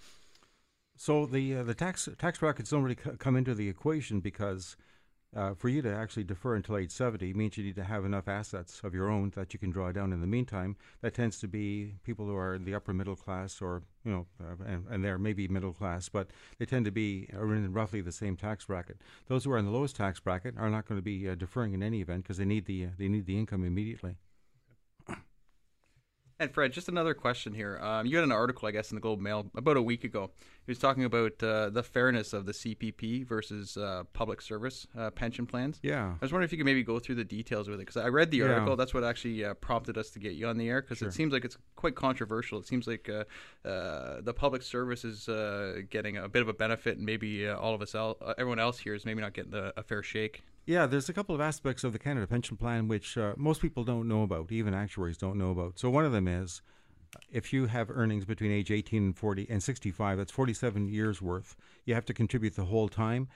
So 0.95 1.25
the 1.25 1.57
uh, 1.57 1.63
the 1.63 1.73
tax 1.73 2.07
tax 2.17 2.39
brackets 2.39 2.69
don't 2.69 2.83
really 2.83 2.97
c- 3.03 3.17
come 3.17 3.35
into 3.35 3.55
the 3.55 3.67
equation 3.67 4.19
because 4.19 4.75
uh, 5.35 5.53
for 5.53 5.69
you 5.69 5.81
to 5.81 5.93
actually 5.93 6.23
defer 6.23 6.55
until 6.55 6.77
age 6.77 6.91
70 6.91 7.33
means 7.33 7.57
you 7.57 7.63
need 7.63 7.75
to 7.75 7.83
have 7.83 8.05
enough 8.05 8.27
assets 8.27 8.81
of 8.83 8.93
your 8.93 9.09
own 9.09 9.31
that 9.35 9.53
you 9.53 9.59
can 9.59 9.71
draw 9.71 9.91
down 9.91 10.13
in 10.13 10.21
the 10.21 10.27
meantime. 10.27 10.75
That 11.01 11.13
tends 11.13 11.39
to 11.39 11.47
be 11.47 11.95
people 12.03 12.25
who 12.25 12.35
are 12.35 12.55
in 12.55 12.65
the 12.65 12.75
upper 12.75 12.93
middle 12.93 13.15
class 13.15 13.61
or, 13.61 13.83
you 14.03 14.11
know, 14.11 14.27
uh, 14.41 14.63
and, 14.65 14.85
and 14.89 15.03
they're 15.03 15.17
maybe 15.17 15.47
middle 15.47 15.73
class, 15.73 16.09
but 16.09 16.27
they 16.59 16.65
tend 16.65 16.85
to 16.85 16.91
be 16.91 17.29
in 17.31 17.73
roughly 17.73 18.01
the 18.01 18.11
same 18.11 18.35
tax 18.35 18.65
bracket. 18.65 18.97
Those 19.27 19.43
who 19.45 19.51
are 19.51 19.57
in 19.57 19.65
the 19.65 19.71
lowest 19.71 19.95
tax 19.95 20.19
bracket 20.19 20.55
are 20.57 20.69
not 20.69 20.87
going 20.87 20.99
to 20.99 21.03
be 21.03 21.27
uh, 21.27 21.35
deferring 21.35 21.73
in 21.73 21.83
any 21.83 22.01
event 22.01 22.23
because 22.23 22.37
they 22.37 22.45
need 22.45 22.65
the 22.65 22.85
uh, 22.85 22.89
they 22.97 23.07
need 23.07 23.25
the 23.25 23.37
income 23.37 23.65
immediately. 23.65 24.17
And 26.43 26.53
Fred, 26.53 26.73
just 26.73 26.89
another 26.89 27.13
question 27.13 27.53
here. 27.53 27.79
Um, 27.81 28.05
you 28.05 28.17
had 28.17 28.25
an 28.25 28.31
article, 28.33 28.67
I 28.67 28.71
guess, 28.71 28.91
in 28.91 28.95
the 28.95 29.01
Globe 29.01 29.21
Mail 29.21 29.49
about 29.55 29.77
a 29.77 29.81
week 29.81 30.03
ago. 30.03 30.29
He 30.65 30.71
was 30.71 30.77
talking 30.77 31.05
about 31.05 31.41
uh, 31.41 31.69
the 31.69 31.83
fairness 31.83 32.33
of 32.33 32.45
the 32.45 32.51
CPP 32.51 33.25
versus 33.25 33.77
uh, 33.77 34.03
public 34.11 34.41
service 34.41 34.85
uh, 34.97 35.09
pension 35.11 35.45
plans. 35.45 35.79
Yeah. 35.81 36.03
I 36.05 36.17
was 36.19 36.33
wondering 36.33 36.43
if 36.43 36.51
you 36.51 36.57
could 36.57 36.65
maybe 36.65 36.83
go 36.83 36.99
through 36.99 37.15
the 37.15 37.23
details 37.23 37.69
with 37.69 37.79
it 37.79 37.87
because 37.87 37.95
I 37.95 38.09
read 38.09 38.29
the 38.29 38.41
article. 38.41 38.71
Yeah. 38.71 38.75
That's 38.75 38.93
what 38.93 39.05
actually 39.05 39.45
uh, 39.45 39.53
prompted 39.53 39.97
us 39.97 40.09
to 40.11 40.19
get 40.19 40.33
you 40.33 40.47
on 40.47 40.57
the 40.57 40.67
air 40.67 40.81
because 40.81 40.97
sure. 40.97 41.07
it 41.07 41.13
seems 41.13 41.31
like 41.31 41.45
it's 41.45 41.57
quite 41.77 41.95
controversial. 41.95 42.59
It 42.59 42.67
seems 42.67 42.87
like 42.87 43.07
uh, 43.07 43.23
uh, 43.65 44.19
the 44.19 44.33
public 44.33 44.63
service 44.63 45.05
is 45.05 45.27
getting 45.89 46.17
a 46.17 46.27
bit 46.27 46.41
of 46.41 46.49
a 46.49 46.53
benefit, 46.53 46.97
and 46.97 47.05
maybe 47.05 47.47
all 47.47 47.73
of 47.73 47.81
us, 47.81 47.95
el- 47.95 48.17
everyone 48.37 48.59
else 48.59 48.79
here, 48.79 48.95
is 48.95 49.05
maybe 49.05 49.21
not 49.21 49.31
getting 49.31 49.51
the, 49.51 49.73
a 49.77 49.83
fair 49.83 50.03
shake. 50.03 50.43
Yeah, 50.65 50.85
there's 50.85 51.09
a 51.09 51.13
couple 51.13 51.35
of 51.35 51.41
aspects 51.41 51.83
of 51.83 51.91
the 51.91 51.99
Canada 51.99 52.25
Pension 52.25 52.55
Plan 52.55 52.87
which 52.87 53.17
uh, 53.17 53.33
most 53.35 53.61
people 53.61 53.83
don't 53.83 54.07
know 54.07 54.23
about, 54.23 54.49
even 54.49 54.73
actuaries 54.73 55.17
don't 55.17 55.37
know 55.37 55.51
about. 55.51 55.77
So 55.77 55.89
one 55.89 56.05
of 56.05 56.13
them 56.13 56.25
is 56.25 56.61
uh, 57.13 57.19
if 57.29 57.51
you 57.51 57.65
have 57.65 57.91
earnings 57.91 58.23
between 58.23 58.49
age 58.49 58.71
18 58.71 59.03
and 59.03 59.17
40 59.17 59.47
and 59.49 59.61
65, 59.61 60.17
that's 60.17 60.31
47 60.31 60.87
years 60.87 61.21
worth. 61.21 61.57
You 61.83 61.95
have 61.95 62.05
to 62.05 62.13
contribute 62.13 62.55
the 62.55 62.65
whole 62.65 62.87
time. 62.87 63.27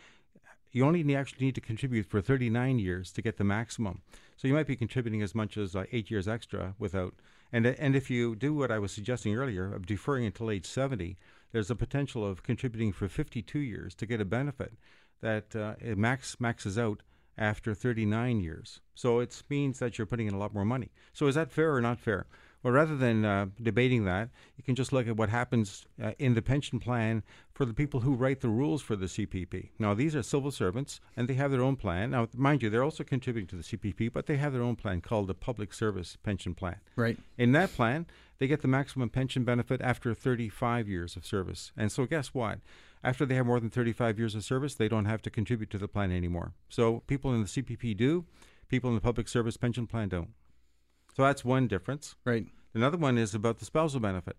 you 0.72 0.86
only 0.86 1.04
need, 1.04 1.16
actually 1.16 1.48
need 1.48 1.56
to 1.56 1.62
contribute 1.62 2.06
for 2.06 2.22
39 2.22 2.80
years 2.80 3.12
to 3.12 3.22
get 3.22 3.36
the 3.36 3.44
maximum. 3.44 4.04
So 4.38 4.48
you 4.48 4.54
might 4.54 4.68
be 4.68 4.78
contributing 4.78 5.22
as 5.22 5.36
much 5.36 5.58
as 5.58 5.76
uh, 5.76 5.84
eight 5.92 6.10
years 6.10 6.30
extra 6.30 6.76
without. 6.80 7.14
And 7.52 7.66
and 7.66 7.94
if 7.94 8.10
you 8.10 8.38
do 8.38 8.54
what 8.54 8.72
I 8.72 8.80
was 8.80 8.94
suggesting 8.94 9.36
earlier 9.36 9.74
of 9.74 9.86
deferring 9.86 10.26
until 10.26 10.50
age 10.50 10.66
70, 10.66 11.18
there's 11.52 11.72
a 11.72 11.76
potential 11.76 12.26
of 12.26 12.44
contributing 12.44 12.94
for 12.94 13.10
52 13.10 13.60
years 13.60 13.96
to 13.96 14.06
get 14.06 14.22
a 14.22 14.26
benefit 14.26 14.74
that 15.22 15.56
uh, 15.56 15.76
max 15.96 16.40
maxes 16.40 16.78
out 16.78 17.02
after 17.38 17.74
39 17.74 18.40
years. 18.40 18.82
So 18.96 19.20
it 19.20 19.44
means 19.50 19.80
that 19.80 19.98
you're 19.98 20.08
putting 20.08 20.28
in 20.28 20.34
a 20.34 20.40
lot 20.40 20.54
more 20.54 20.66
money. 20.66 20.92
So 21.14 21.28
is 21.28 21.36
that 21.36 21.52
fair 21.52 21.74
or 21.74 21.82
not 21.82 22.00
fair? 22.00 22.28
Well, 22.64 22.74
rather 22.74 22.98
than 22.98 23.24
uh, 23.24 23.48
debating 23.62 24.06
that, 24.06 24.30
you 24.58 24.64
can 24.64 24.76
just 24.76 24.92
look 24.92 25.08
at 25.08 25.16
what 25.16 25.30
happens 25.30 25.86
uh, 26.02 26.12
in 26.18 26.34
the 26.34 26.42
pension 26.42 26.80
plan 26.80 27.24
for 27.54 27.66
the 27.66 27.74
people 27.74 28.02
who 28.02 28.14
write 28.14 28.42
the 28.42 28.50
rules 28.50 28.82
for 28.82 28.96
the 28.96 29.06
CPP. 29.06 29.70
Now, 29.78 29.94
these 29.94 30.16
are 30.16 30.24
civil 30.24 30.52
servants, 30.52 31.00
and 31.16 31.28
they 31.28 31.36
have 31.36 31.52
their 31.52 31.62
own 31.62 31.76
plan. 31.76 32.12
Now, 32.12 32.28
mind 32.36 32.64
you, 32.64 32.70
they're 32.70 32.84
also 32.84 33.04
contributing 33.04 33.48
to 33.48 33.56
the 33.56 33.64
CPP, 33.64 34.12
but 34.12 34.26
they 34.26 34.38
have 34.38 34.54
their 34.54 34.64
own 34.64 34.76
plan 34.76 35.02
called 35.02 35.28
the 35.28 35.36
Public 35.36 35.74
Service 35.74 36.18
Pension 36.24 36.56
Plan. 36.56 36.78
Right. 36.96 37.18
In 37.38 37.52
that 37.52 37.74
plan, 37.74 38.08
they 38.40 38.48
get 38.48 38.62
the 38.62 38.68
maximum 38.68 39.10
pension 39.10 39.44
benefit 39.44 39.80
after 39.82 40.14
35 40.14 40.90
years 40.90 41.16
of 41.16 41.26
service. 41.26 41.72
And 41.78 41.92
so, 41.92 42.06
guess 42.06 42.34
what? 42.34 42.60
After 43.04 43.26
they 43.26 43.36
have 43.36 43.46
more 43.46 43.60
than 43.60 43.70
35 43.70 44.18
years 44.20 44.36
of 44.36 44.44
service, 44.44 44.76
they 44.76 44.88
don't 44.88 45.06
have 45.06 45.22
to 45.24 45.30
contribute 45.30 45.70
to 45.72 45.78
the 45.78 45.88
plan 45.88 46.12
anymore. 46.12 46.54
So, 46.70 47.04
people 47.08 47.34
in 47.34 47.42
the 47.42 47.48
CPP 47.48 47.96
do, 47.96 48.26
people 48.68 48.90
in 48.90 48.96
the 48.96 49.02
Public 49.02 49.28
Service 49.28 49.58
Pension 49.58 49.88
Plan 49.88 50.10
don't. 50.10 50.30
So 51.18 51.24
that's 51.24 51.44
one 51.44 51.68
difference. 51.68 52.16
Right. 52.26 52.46
Another 52.76 52.98
one 52.98 53.18
is 53.18 53.34
about 53.34 53.58
the 53.58 53.66
spousal 53.66 54.00
benefit. 54.00 54.38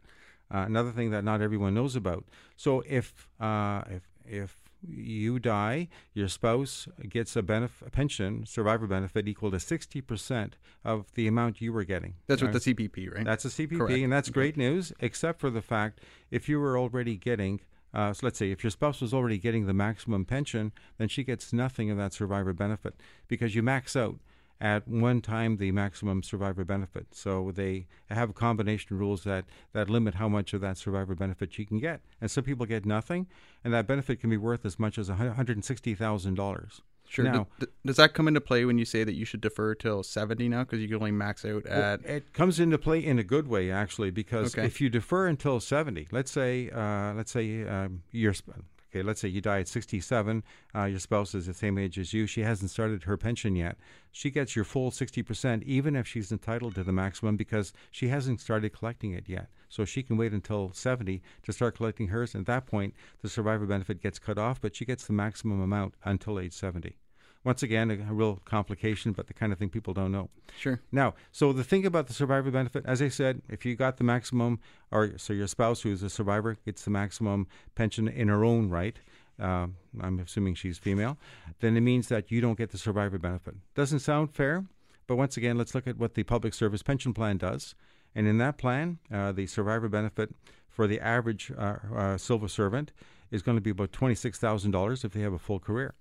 Uh, 0.48 0.58
another 0.58 0.92
thing 0.92 1.10
that 1.10 1.24
not 1.24 1.42
everyone 1.42 1.74
knows 1.74 1.96
about. 1.96 2.24
So 2.56 2.84
if 2.86 3.28
uh, 3.40 3.82
if 3.90 4.02
if 4.24 4.56
you 4.86 5.40
die, 5.40 5.88
your 6.14 6.28
spouse 6.28 6.86
gets 7.08 7.34
a, 7.34 7.42
benef- 7.42 7.84
a 7.84 7.90
pension, 7.90 8.46
survivor 8.46 8.86
benefit 8.86 9.26
equal 9.26 9.50
to 9.50 9.58
sixty 9.58 10.00
percent 10.00 10.56
of 10.84 11.12
the 11.14 11.26
amount 11.26 11.60
you 11.60 11.72
were 11.72 11.82
getting. 11.82 12.14
That's 12.28 12.42
with 12.42 12.52
the 12.52 12.60
CPP, 12.60 13.12
right? 13.12 13.24
That's 13.24 13.44
a 13.44 13.48
CPP, 13.48 13.76
Correct. 13.76 13.98
and 13.98 14.12
that's 14.12 14.30
great 14.30 14.56
news, 14.56 14.92
except 15.00 15.40
for 15.40 15.50
the 15.50 15.62
fact 15.62 16.00
if 16.30 16.48
you 16.48 16.60
were 16.60 16.78
already 16.78 17.16
getting. 17.16 17.60
Uh, 17.92 18.12
so 18.12 18.26
let's 18.26 18.38
say 18.38 18.50
if 18.50 18.62
your 18.62 18.70
spouse 18.70 19.00
was 19.00 19.14
already 19.14 19.38
getting 19.38 19.66
the 19.66 19.74
maximum 19.74 20.24
pension, 20.24 20.72
then 20.98 21.08
she 21.08 21.24
gets 21.24 21.52
nothing 21.52 21.90
of 21.90 21.96
that 21.96 22.12
survivor 22.12 22.52
benefit 22.52 22.94
because 23.28 23.54
you 23.54 23.62
max 23.62 23.96
out 23.96 24.18
at 24.60 24.88
one 24.88 25.20
time 25.20 25.56
the 25.56 25.70
maximum 25.70 26.22
survivor 26.22 26.64
benefit. 26.64 27.06
So 27.12 27.52
they 27.54 27.86
have 28.10 28.34
combination 28.34 28.98
rules 28.98 29.24
that, 29.24 29.44
that 29.72 29.88
limit 29.88 30.14
how 30.14 30.28
much 30.28 30.52
of 30.52 30.60
that 30.62 30.76
survivor 30.76 31.14
benefit 31.14 31.58
you 31.58 31.66
can 31.66 31.78
get. 31.78 32.00
And 32.20 32.30
some 32.30 32.44
people 32.44 32.66
get 32.66 32.84
nothing, 32.84 33.26
and 33.64 33.72
that 33.72 33.86
benefit 33.86 34.20
can 34.20 34.30
be 34.30 34.36
worth 34.36 34.66
as 34.66 34.78
much 34.78 34.98
as 34.98 35.08
$160,000. 35.08 36.80
Sure. 37.08 37.24
Now, 37.24 37.46
D- 37.58 37.66
does 37.86 37.96
that 37.96 38.12
come 38.14 38.28
into 38.28 38.40
play 38.40 38.64
when 38.66 38.76
you 38.78 38.84
say 38.84 39.02
that 39.02 39.14
you 39.14 39.24
should 39.24 39.40
defer 39.40 39.74
till 39.74 40.02
70 40.02 40.48
now 40.48 40.62
because 40.64 40.80
you 40.80 40.88
can 40.88 40.96
only 40.98 41.10
max 41.10 41.44
out 41.44 41.64
Well, 41.64 41.94
at 41.94 42.04
it 42.04 42.32
comes 42.34 42.60
into 42.60 42.76
play 42.78 43.02
in 43.04 43.18
a 43.18 43.24
good 43.24 43.48
way 43.48 43.70
actually 43.70 44.10
because 44.10 44.54
Okay. 44.54 44.66
if 44.66 44.80
you 44.80 44.90
defer 44.90 45.26
until 45.26 45.58
70 45.58 46.08
let's 46.10 46.30
say 46.30 46.68
uh, 46.70 47.14
let's 47.14 47.30
say 47.32 47.66
um, 47.66 48.02
you're 48.12 48.34
sp- 48.36 48.60
okay 48.92 49.02
let's 49.02 49.20
say 49.22 49.28
you 49.28 49.40
die 49.40 49.60
at 49.60 49.68
67 49.68 50.42
uh, 50.74 50.84
your 50.84 50.98
spouse 50.98 51.34
is 51.34 51.46
the 51.46 51.54
same 51.54 51.78
age 51.78 51.98
as 51.98 52.12
you 52.12 52.26
she 52.26 52.42
hasn't 52.42 52.70
started 52.70 53.04
her 53.04 53.16
pension 53.16 53.56
yet 53.56 53.76
she 54.12 54.30
gets 54.30 54.54
your 54.54 54.64
full 54.66 54.90
60% 54.90 55.62
even 55.62 55.96
if 55.96 56.06
she's 56.06 56.30
entitled 56.30 56.74
to 56.74 56.84
the 56.84 56.92
maximum 56.92 57.36
because 57.36 57.72
she 57.90 58.08
hasn't 58.08 58.40
started 58.40 58.70
collecting 58.72 59.12
it 59.12 59.24
yet 59.28 59.48
so 59.68 59.84
she 59.84 60.02
can 60.02 60.16
wait 60.16 60.32
until 60.32 60.70
70 60.72 61.22
to 61.42 61.52
start 61.52 61.76
collecting 61.76 62.08
hers 62.08 62.34
at 62.34 62.46
that 62.46 62.66
point 62.66 62.94
the 63.22 63.28
survivor 63.28 63.66
benefit 63.66 64.02
gets 64.02 64.18
cut 64.18 64.38
off 64.38 64.60
but 64.60 64.74
she 64.74 64.84
gets 64.84 65.06
the 65.06 65.12
maximum 65.12 65.60
amount 65.60 65.94
until 66.04 66.38
age 66.38 66.52
70 66.52 66.96
once 67.44 67.62
again, 67.62 67.90
a, 67.90 68.12
real 68.12 68.40
complication, 68.44 69.12
but 69.12 69.26
the 69.26 69.34
kind 69.34 69.52
of 69.52 69.58
thing 69.58 69.70
people 69.70 69.94
don't 69.94 70.12
know. 70.12 70.28
Sure. 70.58 70.80
Now, 70.90 71.14
so 71.32 71.52
the 71.52 71.64
thing 71.64 71.86
about 71.86 72.06
the 72.06 72.12
survivor 72.12 72.50
benefit, 72.50 72.84
as 72.84 73.00
I 73.00 73.08
said, 73.08 73.42
if 73.48 73.64
you 73.64 73.76
got 73.76 73.96
the 73.96 74.04
maximum, 74.04 74.60
or 74.90 75.16
so 75.16 75.32
your 75.32 75.46
spouse 75.46 75.82
who's 75.82 76.02
a 76.02 76.10
survivor 76.10 76.58
gets 76.64 76.84
the 76.84 76.90
maximum 76.90 77.46
pension 77.74 78.08
in 78.08 78.28
her 78.28 78.44
own 78.44 78.68
right, 78.68 78.98
uh, 79.40 79.68
I'm 80.00 80.18
assuming 80.18 80.56
she's 80.56 80.78
female, 80.78 81.16
then 81.60 81.76
it 81.76 81.80
means 81.80 82.08
that 82.08 82.30
you 82.30 82.40
don't 82.40 82.58
get 82.58 82.70
the 82.70 82.78
survivor 82.78 83.18
benefit. 83.18 83.54
Doesn't 83.74 84.00
sound 84.00 84.34
fair, 84.34 84.66
but 85.06 85.16
once 85.16 85.36
again, 85.36 85.56
let's 85.56 85.74
look 85.74 85.86
at 85.86 85.96
what 85.96 86.14
the 86.14 86.24
public 86.24 86.54
service 86.54 86.82
pension 86.82 87.14
plan 87.14 87.38
does. 87.38 87.74
And 88.14 88.26
in 88.26 88.38
that 88.38 88.58
plan, 88.58 88.98
uh, 89.12 89.32
the 89.32 89.46
survivor 89.46 89.88
benefit 89.88 90.34
for 90.68 90.86
the 90.86 91.00
average 91.00 91.52
uh, 91.56 91.76
uh, 91.94 92.18
civil 92.18 92.48
servant 92.48 92.92
is 93.30 93.42
going 93.42 93.56
to 93.56 93.62
be 93.62 93.70
about 93.70 93.92
$26,000 93.92 95.04
if 95.04 95.12
they 95.12 95.20
have 95.20 95.32
a 95.32 95.38
full 95.38 95.58
career 95.60 95.94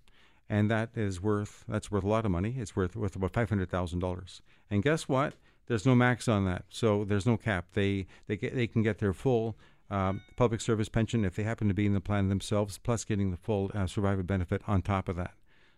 and 0.49 0.71
that 0.71 0.89
is 0.95 1.21
worth 1.21 1.65
that's 1.67 1.91
worth 1.91 2.03
a 2.03 2.07
lot 2.07 2.25
of 2.25 2.31
money. 2.31 2.55
It's 2.57 2.75
worth 2.75 2.95
worth 2.95 3.15
about 3.15 3.33
five 3.33 3.49
hundred 3.49 3.69
thousand 3.69 3.99
dollars. 3.99 4.41
And 4.69 4.83
guess 4.83 5.07
what? 5.07 5.33
There's 5.67 5.85
no 5.85 5.95
max 5.95 6.27
on 6.27 6.45
that, 6.45 6.65
so 6.69 7.03
there's 7.03 7.25
no 7.25 7.37
cap. 7.37 7.67
They 7.73 8.07
they 8.27 8.37
get 8.37 8.55
they 8.55 8.67
can 8.67 8.83
get 8.83 8.99
their 8.99 9.13
full 9.13 9.57
um, 9.89 10.21
public 10.35 10.61
service 10.61 10.89
pension 10.89 11.25
if 11.25 11.35
they 11.35 11.43
happen 11.43 11.67
to 11.67 11.73
be 11.73 11.85
in 11.85 11.93
the 11.93 12.01
plan 12.01 12.29
themselves, 12.29 12.77
plus 12.77 13.03
getting 13.03 13.31
the 13.31 13.37
full 13.37 13.71
uh, 13.73 13.87
survivor 13.87 14.23
benefit 14.23 14.61
on 14.67 14.81
top 14.81 15.09
of 15.09 15.15
that. 15.17 15.33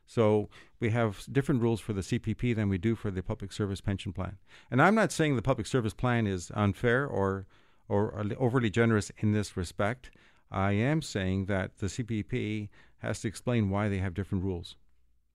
So 0.10 0.50
we 0.80 0.90
have 0.90 1.24
different 1.32 1.62
rules 1.62 1.80
for 1.80 1.94
the 1.94 2.02
CPP 2.02 2.56
than 2.56 2.68
we 2.68 2.80
do 2.80 2.96
for 2.96 3.12
the 3.12 3.22
public 3.22 3.52
service 3.52 3.80
pension 3.80 4.12
plan. 4.12 4.38
And 4.72 4.82
I'm 4.82 4.96
not 4.96 5.12
saying 5.12 5.36
the 5.36 5.44
public 5.44 5.68
service 5.68 5.94
plan 5.94 6.26
is 6.26 6.52
unfair 6.56 7.06
or 7.06 7.46
or 7.88 8.26
overly 8.38 8.72
generous 8.72 9.12
in 9.20 9.34
this 9.34 9.56
respect. 9.56 10.10
I 10.52 10.72
am 10.72 11.04
saying 11.04 11.46
that 11.46 11.78
the 11.78 11.88
CPP 11.88 12.70
has 13.00 13.22
to 13.22 13.28
explain 13.28 13.70
why 13.70 13.88
they 13.88 14.00
have 14.00 14.16
different 14.16 14.44
rules. 14.44 14.76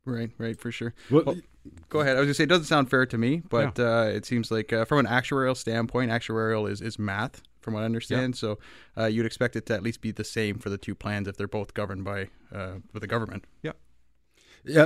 Right, 0.04 0.30
right, 0.38 0.60
for 0.60 0.72
sure. 0.72 0.92
Well, 1.08 1.22
Well, 1.24 1.36
go 1.88 2.00
ahead. 2.00 2.16
I 2.16 2.20
was 2.20 2.26
gonna 2.26 2.34
say 2.34 2.44
it 2.44 2.48
doesn't 2.48 2.66
sound 2.66 2.90
fair 2.90 3.06
to 3.06 3.16
me, 3.16 3.42
but 3.48 3.78
uh, 3.78 4.10
it 4.12 4.26
seems 4.26 4.50
like 4.50 4.72
uh, 4.72 4.84
from 4.84 4.98
an 4.98 5.06
actuarial 5.06 5.56
standpoint, 5.56 6.10
actuarial 6.10 6.68
is, 6.68 6.80
is 6.80 6.98
math, 6.98 7.42
from 7.60 7.74
what 7.74 7.82
I 7.82 7.86
understand. 7.86 8.36
So 8.36 8.58
uh, 8.98 9.06
you'd 9.06 9.24
expect 9.24 9.54
it 9.56 9.66
to 9.66 9.74
at 9.74 9.82
least 9.82 10.00
be 10.00 10.10
the 10.10 10.24
same 10.24 10.58
for 10.58 10.68
the 10.68 10.78
two 10.78 10.94
plans 10.94 11.26
if 11.28 11.36
they're 11.36 11.48
both 11.48 11.74
governed 11.74 12.04
by 12.04 12.28
uh, 12.52 12.74
with 12.92 13.00
the 13.02 13.06
government. 13.06 13.44
yeah, 13.62 13.72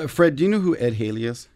Fred, 0.08 0.36
do 0.36 0.44
you 0.44 0.48
know 0.50 0.60
who 0.60 0.76
Ed 0.76 0.94
Halley 0.94 1.24
is? 1.24 1.48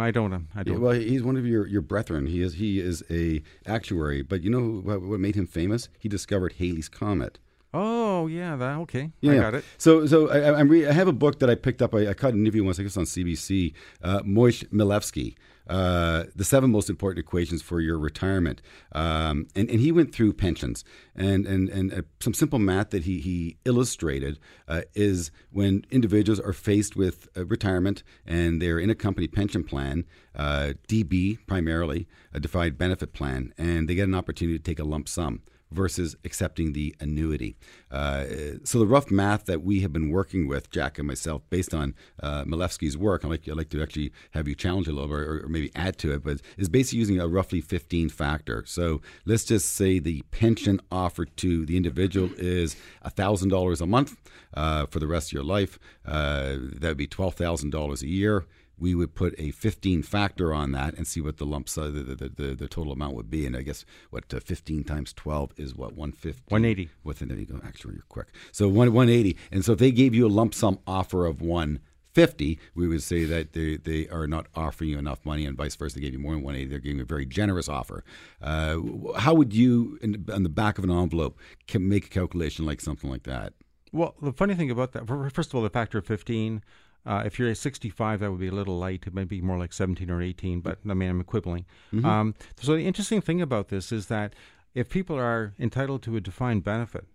I 0.00 0.10
don't. 0.10 0.32
um, 0.32 0.48
I 0.54 0.62
don't. 0.62 0.80
well, 0.80 0.92
he's 0.92 1.22
one 1.22 1.36
of 1.36 1.46
your, 1.46 1.66
your 1.66 1.82
brethren. 1.82 2.26
He 2.26 2.40
is 2.40 2.54
he 2.54 2.80
is 2.80 3.02
a 3.10 3.42
actuary, 3.66 4.22
but 4.22 4.42
you 4.42 4.50
know 4.50 4.80
what, 4.80 5.02
what 5.02 5.20
made 5.20 5.34
him 5.34 5.46
famous? 5.46 5.88
He 5.98 6.08
discovered 6.08 6.54
Halley's 6.54 6.88
comet. 6.88 7.38
Oh 7.74 8.26
yeah, 8.28 8.56
that 8.56 8.78
okay. 8.78 9.10
Yeah, 9.20 9.32
I 9.32 9.36
got 9.36 9.54
it. 9.54 9.64
So, 9.76 10.06
so 10.06 10.30
I, 10.30 10.58
I'm 10.58 10.68
re- 10.68 10.86
I 10.86 10.92
have 10.92 11.08
a 11.08 11.12
book 11.12 11.40
that 11.40 11.50
I 11.50 11.56
picked 11.56 11.82
up. 11.82 11.94
I, 11.94 12.08
I 12.08 12.14
caught 12.14 12.32
an 12.32 12.40
interview 12.40 12.64
once, 12.64 12.78
I 12.78 12.84
guess, 12.84 12.96
on 12.96 13.04
CBC. 13.04 13.74
Uh, 14.02 14.20
Moish 14.20 14.64
Milevsky, 14.68 15.34
uh, 15.68 16.24
the 16.36 16.44
seven 16.44 16.70
most 16.70 16.88
important 16.88 17.18
equations 17.18 17.60
for 17.62 17.80
your 17.80 17.98
retirement, 17.98 18.62
um, 18.92 19.48
and 19.56 19.68
and 19.68 19.80
he 19.80 19.90
went 19.92 20.14
through 20.14 20.32
pensions 20.32 20.84
and 21.16 21.46
and 21.46 21.68
and 21.68 21.92
uh, 21.92 22.02
some 22.20 22.32
simple 22.32 22.58
math 22.58 22.90
that 22.90 23.04
he 23.04 23.20
he 23.20 23.56
illustrated 23.64 24.38
uh, 24.68 24.82
is 24.94 25.30
when 25.50 25.84
individuals 25.90 26.38
are 26.38 26.52
faced 26.52 26.96
with 26.96 27.28
uh, 27.36 27.44
retirement 27.44 28.02
and 28.26 28.62
they're 28.62 28.78
in 28.78 28.90
a 28.90 28.94
company 28.94 29.26
pension 29.26 29.64
plan, 29.64 30.04
uh, 30.36 30.74
DB 30.88 31.38
primarily, 31.46 32.06
a 32.32 32.38
defined 32.38 32.78
benefit 32.78 33.12
plan, 33.12 33.52
and 33.58 33.88
they 33.88 33.94
get 33.94 34.08
an 34.08 34.14
opportunity 34.14 34.56
to 34.56 34.62
take 34.62 34.78
a 34.78 34.84
lump 34.84 35.08
sum 35.08 35.42
versus 35.74 36.16
accepting 36.24 36.72
the 36.72 36.94
annuity. 37.00 37.56
Uh, 37.90 38.24
so 38.64 38.78
the 38.78 38.86
rough 38.86 39.10
math 39.10 39.44
that 39.46 39.62
we 39.62 39.80
have 39.80 39.92
been 39.92 40.10
working 40.10 40.46
with, 40.48 40.70
Jack 40.70 40.98
and 40.98 41.06
myself, 41.06 41.42
based 41.50 41.74
on 41.74 41.94
uh, 42.22 42.44
Milevsky's 42.44 42.96
work, 42.96 43.24
I'd 43.24 43.30
like, 43.30 43.48
I'd 43.48 43.56
like 43.56 43.70
to 43.70 43.82
actually 43.82 44.12
have 44.30 44.48
you 44.48 44.54
challenge 44.54 44.88
a 44.88 44.92
little 44.92 45.08
bit 45.08 45.18
or, 45.18 45.44
or 45.44 45.48
maybe 45.48 45.70
add 45.74 45.98
to 45.98 46.12
it, 46.12 46.24
but 46.24 46.40
is 46.56 46.68
basically 46.68 47.00
using 47.00 47.20
a 47.20 47.28
roughly 47.28 47.60
15 47.60 48.08
factor. 48.08 48.64
So 48.66 49.02
let's 49.26 49.44
just 49.44 49.74
say 49.74 49.98
the 49.98 50.22
pension 50.30 50.80
offered 50.90 51.36
to 51.38 51.66
the 51.66 51.76
individual 51.76 52.30
is 52.38 52.76
$1,000 53.04 53.80
a 53.80 53.86
month 53.86 54.16
uh, 54.54 54.86
for 54.86 55.00
the 55.00 55.06
rest 55.06 55.28
of 55.28 55.32
your 55.32 55.44
life. 55.44 55.78
Uh, 56.06 56.56
that 56.80 56.88
would 56.88 56.96
be 56.96 57.06
$12,000 57.06 58.02
a 58.02 58.06
year 58.06 58.46
we 58.78 58.94
would 58.94 59.14
put 59.14 59.34
a 59.38 59.50
15 59.52 60.02
factor 60.02 60.52
on 60.52 60.72
that 60.72 60.94
and 60.94 61.06
see 61.06 61.20
what 61.20 61.36
the 61.36 61.46
lump 61.46 61.68
sum, 61.68 61.94
the, 61.94 62.14
the, 62.14 62.28
the, 62.28 62.54
the 62.54 62.68
total 62.68 62.92
amount 62.92 63.14
would 63.14 63.30
be. 63.30 63.46
And 63.46 63.56
I 63.56 63.62
guess 63.62 63.84
what 64.10 64.32
uh, 64.32 64.40
15 64.40 64.84
times 64.84 65.12
12 65.12 65.52
is 65.56 65.74
what 65.74 65.92
150. 65.92 66.42
180. 66.48 66.90
With 67.02 67.20
there 67.20 67.38
you 67.38 67.46
go. 67.46 67.60
Actually, 67.64 67.94
you're 67.94 68.04
quick. 68.08 68.28
So 68.52 68.68
one 68.68 68.92
180. 68.92 69.36
And 69.52 69.64
so 69.64 69.72
if 69.72 69.78
they 69.78 69.92
gave 69.92 70.14
you 70.14 70.26
a 70.26 70.28
lump 70.28 70.54
sum 70.54 70.78
offer 70.86 71.26
of 71.26 71.40
150, 71.40 72.58
we 72.74 72.88
would 72.88 73.02
say 73.02 73.24
that 73.24 73.52
they, 73.52 73.76
they 73.76 74.08
are 74.08 74.26
not 74.26 74.46
offering 74.54 74.90
you 74.90 74.98
enough 74.98 75.24
money, 75.24 75.46
and 75.46 75.56
vice 75.56 75.76
versa. 75.76 75.96
They 75.96 76.02
gave 76.02 76.12
you 76.12 76.18
more 76.18 76.32
than 76.32 76.42
180. 76.42 76.68
They're 76.68 76.80
giving 76.80 76.98
you 76.98 77.04
a 77.04 77.06
very 77.06 77.26
generous 77.26 77.68
offer. 77.68 78.04
Uh, 78.42 78.78
how 79.16 79.34
would 79.34 79.54
you, 79.54 79.98
in, 80.02 80.26
on 80.32 80.42
the 80.42 80.48
back 80.48 80.78
of 80.78 80.84
an 80.84 80.90
envelope, 80.90 81.38
can 81.66 81.88
make 81.88 82.06
a 82.06 82.10
calculation 82.10 82.66
like 82.66 82.80
something 82.80 83.10
like 83.10 83.22
that? 83.24 83.54
Well, 83.92 84.16
the 84.20 84.32
funny 84.32 84.56
thing 84.56 84.72
about 84.72 84.90
that, 84.92 85.06
first 85.32 85.50
of 85.50 85.54
all, 85.54 85.62
the 85.62 85.70
factor 85.70 85.98
of 85.98 86.06
15, 86.06 86.64
uh, 87.06 87.22
if 87.26 87.38
you're 87.38 87.50
at 87.50 87.58
65, 87.58 88.20
that 88.20 88.30
would 88.30 88.40
be 88.40 88.48
a 88.48 88.52
little 88.52 88.78
light. 88.78 89.04
It 89.06 89.14
might 89.14 89.28
be 89.28 89.40
more 89.40 89.58
like 89.58 89.72
17 89.72 90.10
or 90.10 90.22
18, 90.22 90.60
but 90.60 90.78
I 90.88 90.94
mean, 90.94 91.10
I'm 91.10 91.24
quibbling. 91.24 91.66
Um, 92.04 92.34
so 92.60 92.74
the 92.74 92.86
interesting 92.86 93.20
thing 93.20 93.42
about 93.42 93.68
this 93.68 93.92
is 93.92 94.06
that 94.06 94.34
if 94.74 94.88
people 94.88 95.16
are 95.16 95.54
entitled 95.58 96.02
to 96.02 96.16
a 96.16 96.20
defined 96.20 96.64
benefit, 96.64 97.06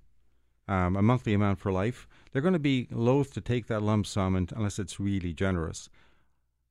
um, 0.68 0.96
a 0.96 1.02
monthly 1.02 1.34
amount 1.34 1.60
for 1.60 1.72
life, 1.72 2.08
they're 2.32 2.42
going 2.42 2.54
to 2.54 2.60
be 2.60 2.88
loath 2.92 3.34
to 3.34 3.42
take 3.42 3.66
that 3.68 3.82
lump 3.82 4.06
sum 4.06 4.36
unless 4.36 4.78
it's 4.78 5.00
really 5.00 5.34
generous. 5.34 5.90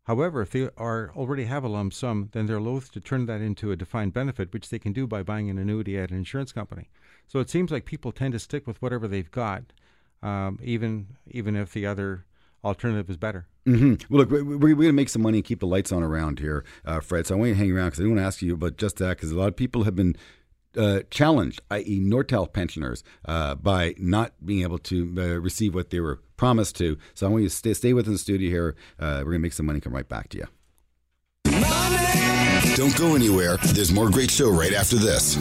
However, 0.04 0.40
if 0.40 0.52
they 0.52 0.70
are 0.78 1.12
already 1.14 1.44
have 1.44 1.64
a 1.64 1.68
lump 1.68 1.92
sum, 1.92 2.30
then 2.32 2.46
they're 2.46 2.60
loath 2.60 2.90
to 2.92 3.00
turn 3.00 3.26
that 3.26 3.42
into 3.42 3.72
a 3.72 3.76
defined 3.76 4.14
benefit, 4.14 4.54
which 4.54 4.70
they 4.70 4.78
can 4.78 4.94
do 4.94 5.06
by 5.06 5.22
buying 5.22 5.50
an 5.50 5.58
annuity 5.58 5.98
at 5.98 6.10
an 6.10 6.16
insurance 6.16 6.52
company. 6.52 6.88
So 7.26 7.40
it 7.40 7.50
seems 7.50 7.70
like 7.70 7.84
people 7.84 8.12
tend 8.12 8.32
to 8.32 8.38
stick 8.38 8.66
with 8.66 8.80
whatever 8.80 9.06
they've 9.06 9.30
got, 9.30 9.64
um, 10.22 10.58
even 10.62 11.18
even 11.26 11.56
if 11.56 11.74
the 11.74 11.84
other 11.84 12.24
alternative 12.64 13.08
is 13.10 13.16
better. 13.16 13.46
Mm-hmm. 13.66 14.12
Well, 14.12 14.24
look, 14.24 14.30
we're, 14.30 14.44
we're 14.44 14.74
going 14.74 14.86
to 14.88 14.92
make 14.92 15.08
some 15.08 15.22
money 15.22 15.38
and 15.38 15.44
keep 15.44 15.60
the 15.60 15.66
lights 15.66 15.92
on 15.92 16.02
around 16.02 16.38
here, 16.38 16.64
uh, 16.84 17.00
Fred. 17.00 17.26
So 17.26 17.34
I 17.34 17.38
want 17.38 17.48
you 17.48 17.54
to 17.54 17.58
hang 17.58 17.72
around 17.72 17.88
because 17.88 18.04
I 18.04 18.08
want 18.08 18.18
to 18.18 18.24
ask 18.24 18.42
you 18.42 18.54
about 18.54 18.76
just 18.76 18.96
that 18.96 19.16
because 19.16 19.30
a 19.30 19.38
lot 19.38 19.48
of 19.48 19.56
people 19.56 19.84
have 19.84 19.94
been 19.94 20.16
uh, 20.76 21.00
challenged, 21.10 21.60
i.e., 21.70 22.00
Nortel 22.00 22.50
pensioners, 22.50 23.02
uh, 23.24 23.54
by 23.54 23.94
not 23.98 24.32
being 24.44 24.62
able 24.62 24.78
to 24.78 25.14
uh, 25.18 25.22
receive 25.38 25.74
what 25.74 25.90
they 25.90 26.00
were 26.00 26.20
promised 26.36 26.76
to. 26.76 26.96
So 27.14 27.26
I 27.26 27.30
want 27.30 27.42
you 27.42 27.48
to 27.48 27.54
stay, 27.54 27.74
stay 27.74 27.92
within 27.92 28.12
the 28.12 28.18
studio 28.18 28.48
here. 28.50 28.76
Uh, 28.98 29.18
we're 29.18 29.32
going 29.32 29.34
to 29.34 29.38
make 29.40 29.52
some 29.52 29.66
money, 29.66 29.80
come 29.80 29.94
right 29.94 30.08
back 30.08 30.28
to 30.30 30.38
you. 30.38 30.46
Don't 32.74 32.96
go 32.96 33.16
anywhere. 33.16 33.56
There's 33.56 33.92
more 33.92 34.08
great 34.08 34.30
show 34.30 34.50
right 34.50 34.72
after 34.72 34.96
this. 34.96 35.36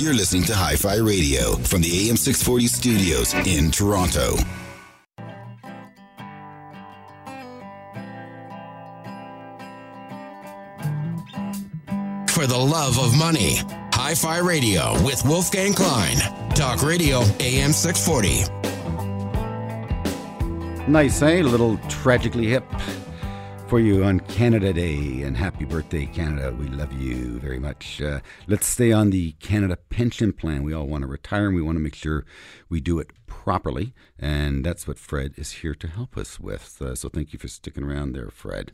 You're 0.00 0.14
listening 0.14 0.44
to 0.44 0.54
Hi 0.54 0.76
Fi 0.76 0.96
Radio 0.96 1.56
from 1.56 1.82
the 1.82 2.08
AM 2.08 2.16
640 2.16 2.66
studios 2.66 3.34
in 3.46 3.70
Toronto. 3.70 4.36
For 12.38 12.46
the 12.46 12.56
love 12.56 13.00
of 13.00 13.18
money, 13.18 13.56
Hi 13.94 14.14
Fi 14.14 14.38
Radio 14.38 14.92
with 15.02 15.24
Wolfgang 15.24 15.74
Klein. 15.74 16.18
Talk 16.54 16.84
Radio 16.84 17.22
AM 17.40 17.72
640. 17.72 18.44
Nice, 20.88 21.20
eh? 21.20 21.40
A 21.40 21.42
little 21.42 21.78
tragically 21.88 22.46
hip 22.46 22.62
for 23.66 23.80
you 23.80 24.04
on 24.04 24.20
Canada 24.20 24.72
Day. 24.72 25.22
And 25.22 25.36
happy 25.36 25.64
birthday, 25.64 26.06
Canada. 26.06 26.54
We 26.56 26.68
love 26.68 26.92
you 26.92 27.40
very 27.40 27.58
much. 27.58 28.00
Uh, 28.00 28.20
let's 28.46 28.68
stay 28.68 28.92
on 28.92 29.10
the 29.10 29.32
Canada 29.40 29.76
pension 29.76 30.32
plan. 30.32 30.62
We 30.62 30.72
all 30.72 30.86
want 30.86 31.02
to 31.02 31.08
retire 31.08 31.46
and 31.46 31.56
we 31.56 31.62
want 31.62 31.74
to 31.74 31.82
make 31.82 31.96
sure 31.96 32.24
we 32.68 32.80
do 32.80 33.00
it 33.00 33.10
properly. 33.26 33.94
And 34.16 34.64
that's 34.64 34.86
what 34.86 35.00
Fred 35.00 35.34
is 35.36 35.50
here 35.50 35.74
to 35.74 35.88
help 35.88 36.16
us 36.16 36.38
with. 36.38 36.80
Uh, 36.80 36.94
so 36.94 37.08
thank 37.08 37.32
you 37.32 37.38
for 37.40 37.48
sticking 37.48 37.82
around 37.82 38.12
there, 38.12 38.30
Fred. 38.30 38.70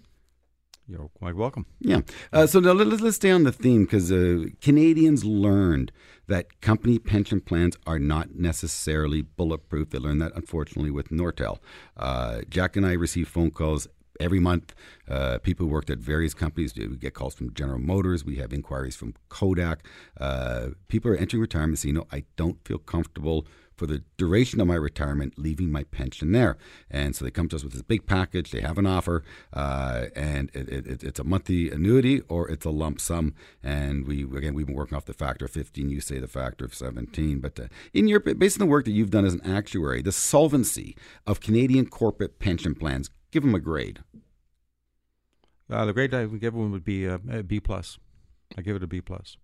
You're 0.87 1.09
quite 1.09 1.35
welcome. 1.35 1.67
Yeah. 1.81 2.01
Uh, 2.33 2.47
so 2.47 2.61
now 2.61 2.73
let, 2.73 3.01
us 3.01 3.17
stay 3.17 3.31
on 3.31 3.45
the 3.45 3.53
theme 3.53 3.85
because 3.85 4.13
uh, 4.13 4.45
Canadians 4.61 5.25
learned 5.25 5.91
that 6.27 6.61
company 6.61 6.99
pension 6.99 7.41
plans 7.41 7.77
are 7.87 7.99
not 7.99 8.35
necessarily 8.35 9.23
bulletproof. 9.23 9.91
They 9.91 9.99
learned 9.99 10.21
that, 10.21 10.33
unfortunately, 10.35 10.91
with 10.91 11.09
Nortel. 11.09 11.59
Uh, 11.97 12.43
Jack 12.51 12.77
and 12.77 12.87
I 12.87 12.93
received 12.93 13.29
phone 13.29 13.51
calls 13.51 13.89
every 14.21 14.41
month. 14.41 14.75
Uh, 15.09 15.39
people 15.39 15.67
who 15.67 15.73
worked 15.73 15.91
at 15.91 15.99
various 15.99 16.35
companies. 16.35 16.75
We 16.77 16.97
get 16.97 17.15
calls 17.15 17.35
from 17.35 17.53
General 17.55 17.79
Motors. 17.79 18.25
We 18.25 18.37
have 18.37 18.53
inquiries 18.53 18.97
from 18.97 19.15
Kodak. 19.29 19.87
Uh, 20.19 20.69
people 20.89 21.11
are 21.11 21.17
entering 21.17 21.41
retirement 21.41 21.79
saying, 21.79 21.95
you 21.95 22.01
know, 22.01 22.07
I 22.13 22.25
don't 22.37 22.59
feel 22.67 22.79
comfortable 22.79 23.47
for 23.77 23.87
the 23.87 24.03
duration 24.17 24.61
of 24.61 24.67
my 24.67 24.75
retirement, 24.75 25.35
leaving 25.37 25.71
my 25.71 25.85
pension 25.85 26.33
there. 26.33 26.57
And 26.91 27.15
so 27.15 27.25
they 27.25 27.31
come 27.31 27.49
to 27.49 27.57
us 27.57 27.65
with 27.65 27.73
this 27.73 27.83
big 27.83 28.07
package. 28.07 28.51
They 28.51 28.61
have 28.61 28.79
an 28.79 28.87
offer, 28.87 29.25
uh, 29.53 30.07
and 30.15 30.51
it, 30.55 30.69
it, 30.69 31.03
it's 31.03 31.19
a 31.19 31.25
monthly 31.25 31.71
annuity 31.71 32.21
or 32.29 32.49
it's 32.49 32.65
a 32.65 32.71
lump 32.71 33.01
sum. 33.01 33.35
And 33.63 34.07
we 34.07 34.23
again 34.23 34.55
we've 34.55 34.67
been 34.67 34.77
working 34.77 34.97
off 34.97 35.07
the 35.07 35.13
factor 35.13 35.47
of 35.47 35.51
15. 35.51 35.91
You 35.91 36.01
say 36.01 36.19
the 36.19 36.29
factor 36.29 36.65
of 36.65 36.75
17. 36.75 37.41
But 37.41 37.59
uh, 37.59 37.65
in 37.93 38.09
your 38.09 38.21
based 38.21 38.61
on 38.61 38.67
the 38.67 38.71
work 38.71 38.85
that 38.85 38.93
you've 38.93 39.11
done 39.11 39.25
as 39.25 39.35
an 39.35 39.43
actuary, 39.45 40.03
the 40.03 40.13
solvency 40.13 40.97
of 41.27 41.41
Canadian 41.41 41.87
corporate 41.87 42.39
pension 42.39 42.75
plans, 42.75 43.11
give 43.35 43.43
them 43.43 43.55
a 43.55 43.61
grade. 43.61 43.99
Uh, 45.69 45.85
the 45.85 45.93
grade 45.93 46.15
I 46.15 46.25
would 46.25 46.41
give 46.41 46.55
one 46.55 46.71
would 46.71 46.85
be 46.85 47.05
a, 47.05 47.21
a 47.29 47.43
B 47.43 47.59
plus. 47.59 47.99
I 48.57 48.63
give 48.63 48.77
it 48.77 48.83
a 48.83 48.87
B 48.87 49.01
plus. 49.01 49.37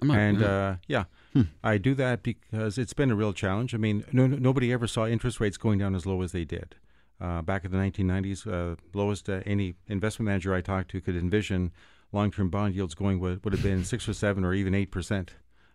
and 0.00 0.42
uh, 0.42 0.76
yeah, 0.86 1.04
hmm. 1.34 1.42
I 1.62 1.76
do 1.76 1.94
that 1.96 2.22
because 2.22 2.78
it's 2.78 2.94
been 2.94 3.10
a 3.10 3.14
real 3.14 3.34
challenge. 3.34 3.74
I 3.74 3.78
mean, 3.78 4.04
no, 4.12 4.26
nobody 4.26 4.72
ever 4.72 4.86
saw 4.86 5.06
interest 5.06 5.40
rates 5.40 5.58
going 5.58 5.78
down 5.78 5.94
as 5.94 6.06
low 6.06 6.22
as 6.22 6.32
they 6.32 6.44
did. 6.44 6.76
Uh, 7.20 7.42
back 7.42 7.64
in 7.64 7.72
the 7.72 7.76
1990s, 7.76 8.46
uh, 8.46 8.76
lowest 8.94 9.28
uh, 9.28 9.40
any 9.44 9.74
investment 9.88 10.26
manager 10.26 10.54
I 10.54 10.60
talked 10.60 10.90
to 10.92 11.00
could 11.00 11.16
envision 11.16 11.72
long-term 12.12 12.48
bond 12.48 12.74
yields 12.74 12.94
going 12.94 13.20
would, 13.20 13.44
would 13.44 13.52
have 13.52 13.62
been 13.62 13.84
six 13.84 14.08
or 14.08 14.14
seven 14.14 14.44
or 14.44 14.54
even 14.54 14.72
eight 14.72 14.90
percent. 14.90 15.34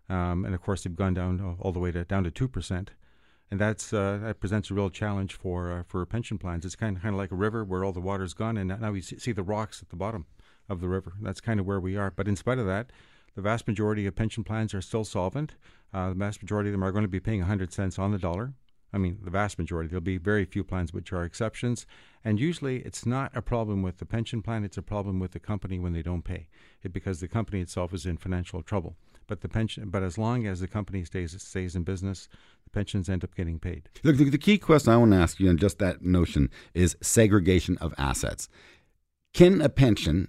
Um, 0.10 0.46
and 0.46 0.56
of 0.56 0.62
course, 0.62 0.84
they've 0.84 0.96
gone 0.96 1.14
down 1.14 1.58
all 1.60 1.72
the 1.72 1.80
way 1.80 1.92
to 1.92 2.04
down 2.06 2.24
to 2.24 2.32
two 2.32 2.48
percent. 2.48 2.92
And 3.54 3.62
that's 3.62 3.94
uh, 3.94 4.18
that 4.24 4.40
presents 4.40 4.72
a 4.72 4.74
real 4.74 4.90
challenge 4.90 5.36
for 5.36 5.72
uh, 5.72 5.84
for 5.84 6.04
pension 6.08 6.40
plans. 6.40 6.66
It's 6.66 6.76
kind 6.76 6.98
of 6.98 7.04
kind 7.04 7.14
of 7.14 7.20
like 7.20 7.32
a 7.32 7.36
river 7.36 7.64
where 7.64 7.86
all 7.86 7.92
the 7.92 8.02
water's 8.02 8.34
gone, 8.34 8.58
and 8.58 8.70
now 8.82 8.92
we 8.92 9.00
see 9.00 9.32
the 9.32 9.44
rocks 9.44 9.80
at 9.80 9.90
the 9.90 9.96
bottom 9.96 10.26
of 10.68 10.82
the 10.82 10.88
river. 10.88 11.14
That's 11.22 11.40
kind 11.40 11.60
of 11.60 11.68
where 11.68 11.80
we 11.80 11.96
are. 11.96 12.10
But 12.10 12.28
in 12.28 12.36
spite 12.36 12.58
of 12.58 12.66
that, 12.66 12.90
the 13.36 13.44
vast 13.44 13.68
majority 13.68 14.08
of 14.08 14.16
pension 14.16 14.44
plans 14.44 14.74
are 14.74 14.82
still 14.82 15.04
solvent. 15.04 15.54
Uh, 15.94 16.10
the 16.10 16.16
vast 16.16 16.42
majority 16.42 16.70
of 16.70 16.72
them 16.72 16.84
are 16.84 16.92
going 16.92 17.04
to 17.04 17.08
be 17.08 17.20
paying 17.20 17.42
100 17.42 17.72
cents 17.72 18.00
on 18.00 18.12
the 18.12 18.18
dollar. 18.18 18.54
I 18.92 18.98
mean, 18.98 19.20
the 19.24 19.30
vast 19.30 19.60
majority. 19.60 19.88
There'll 19.88 20.02
be 20.02 20.18
very 20.18 20.46
few 20.46 20.64
plans 20.64 20.92
which 20.92 21.14
are 21.14 21.24
exceptions. 21.24 21.86
And 22.26 22.40
usually 22.40 22.78
it's 22.78 23.06
not 23.06 23.38
a 23.38 23.44
problem 23.44 23.84
with 23.84 24.00
the 24.00 24.08
pension 24.08 24.42
plan, 24.42 24.64
it's 24.64 24.80
a 24.80 24.82
problem 24.82 25.20
with 25.20 25.34
the 25.34 25.40
company 25.40 25.78
when 25.78 25.94
they 25.94 26.02
don't 26.02 26.24
pay. 26.24 26.48
It, 26.82 26.92
because 26.92 27.20
the 27.20 27.28
company 27.28 27.62
itself 27.62 27.94
is 27.94 28.08
in 28.08 28.18
financial 28.18 28.64
trouble. 28.64 28.96
But 29.28 29.42
the 29.42 29.50
pension, 29.50 29.90
but 29.90 30.04
as 30.04 30.18
long 30.18 30.46
as 30.46 30.60
the 30.60 30.68
company 30.68 31.04
stays 31.06 31.40
stays 31.42 31.76
in 31.76 31.84
business, 31.84 32.28
pensions 32.74 33.10
end 33.10 33.24
up 33.24 33.34
getting 33.36 33.60
paid. 33.60 33.88
Look, 34.04 34.18
the, 34.18 34.30
the 34.30 34.38
key 34.38 34.58
question 34.58 34.92
I 34.92 34.98
want 34.98 35.12
to 35.12 35.18
ask 35.18 35.40
you 35.40 35.50
on 35.50 35.58
just 35.58 35.80
that 35.80 36.02
notion 36.02 36.50
is 36.74 36.98
segregation 37.02 37.78
of 37.78 37.94
assets. 37.98 38.50
Can 39.34 39.62
a 39.62 39.70
pension 39.70 40.28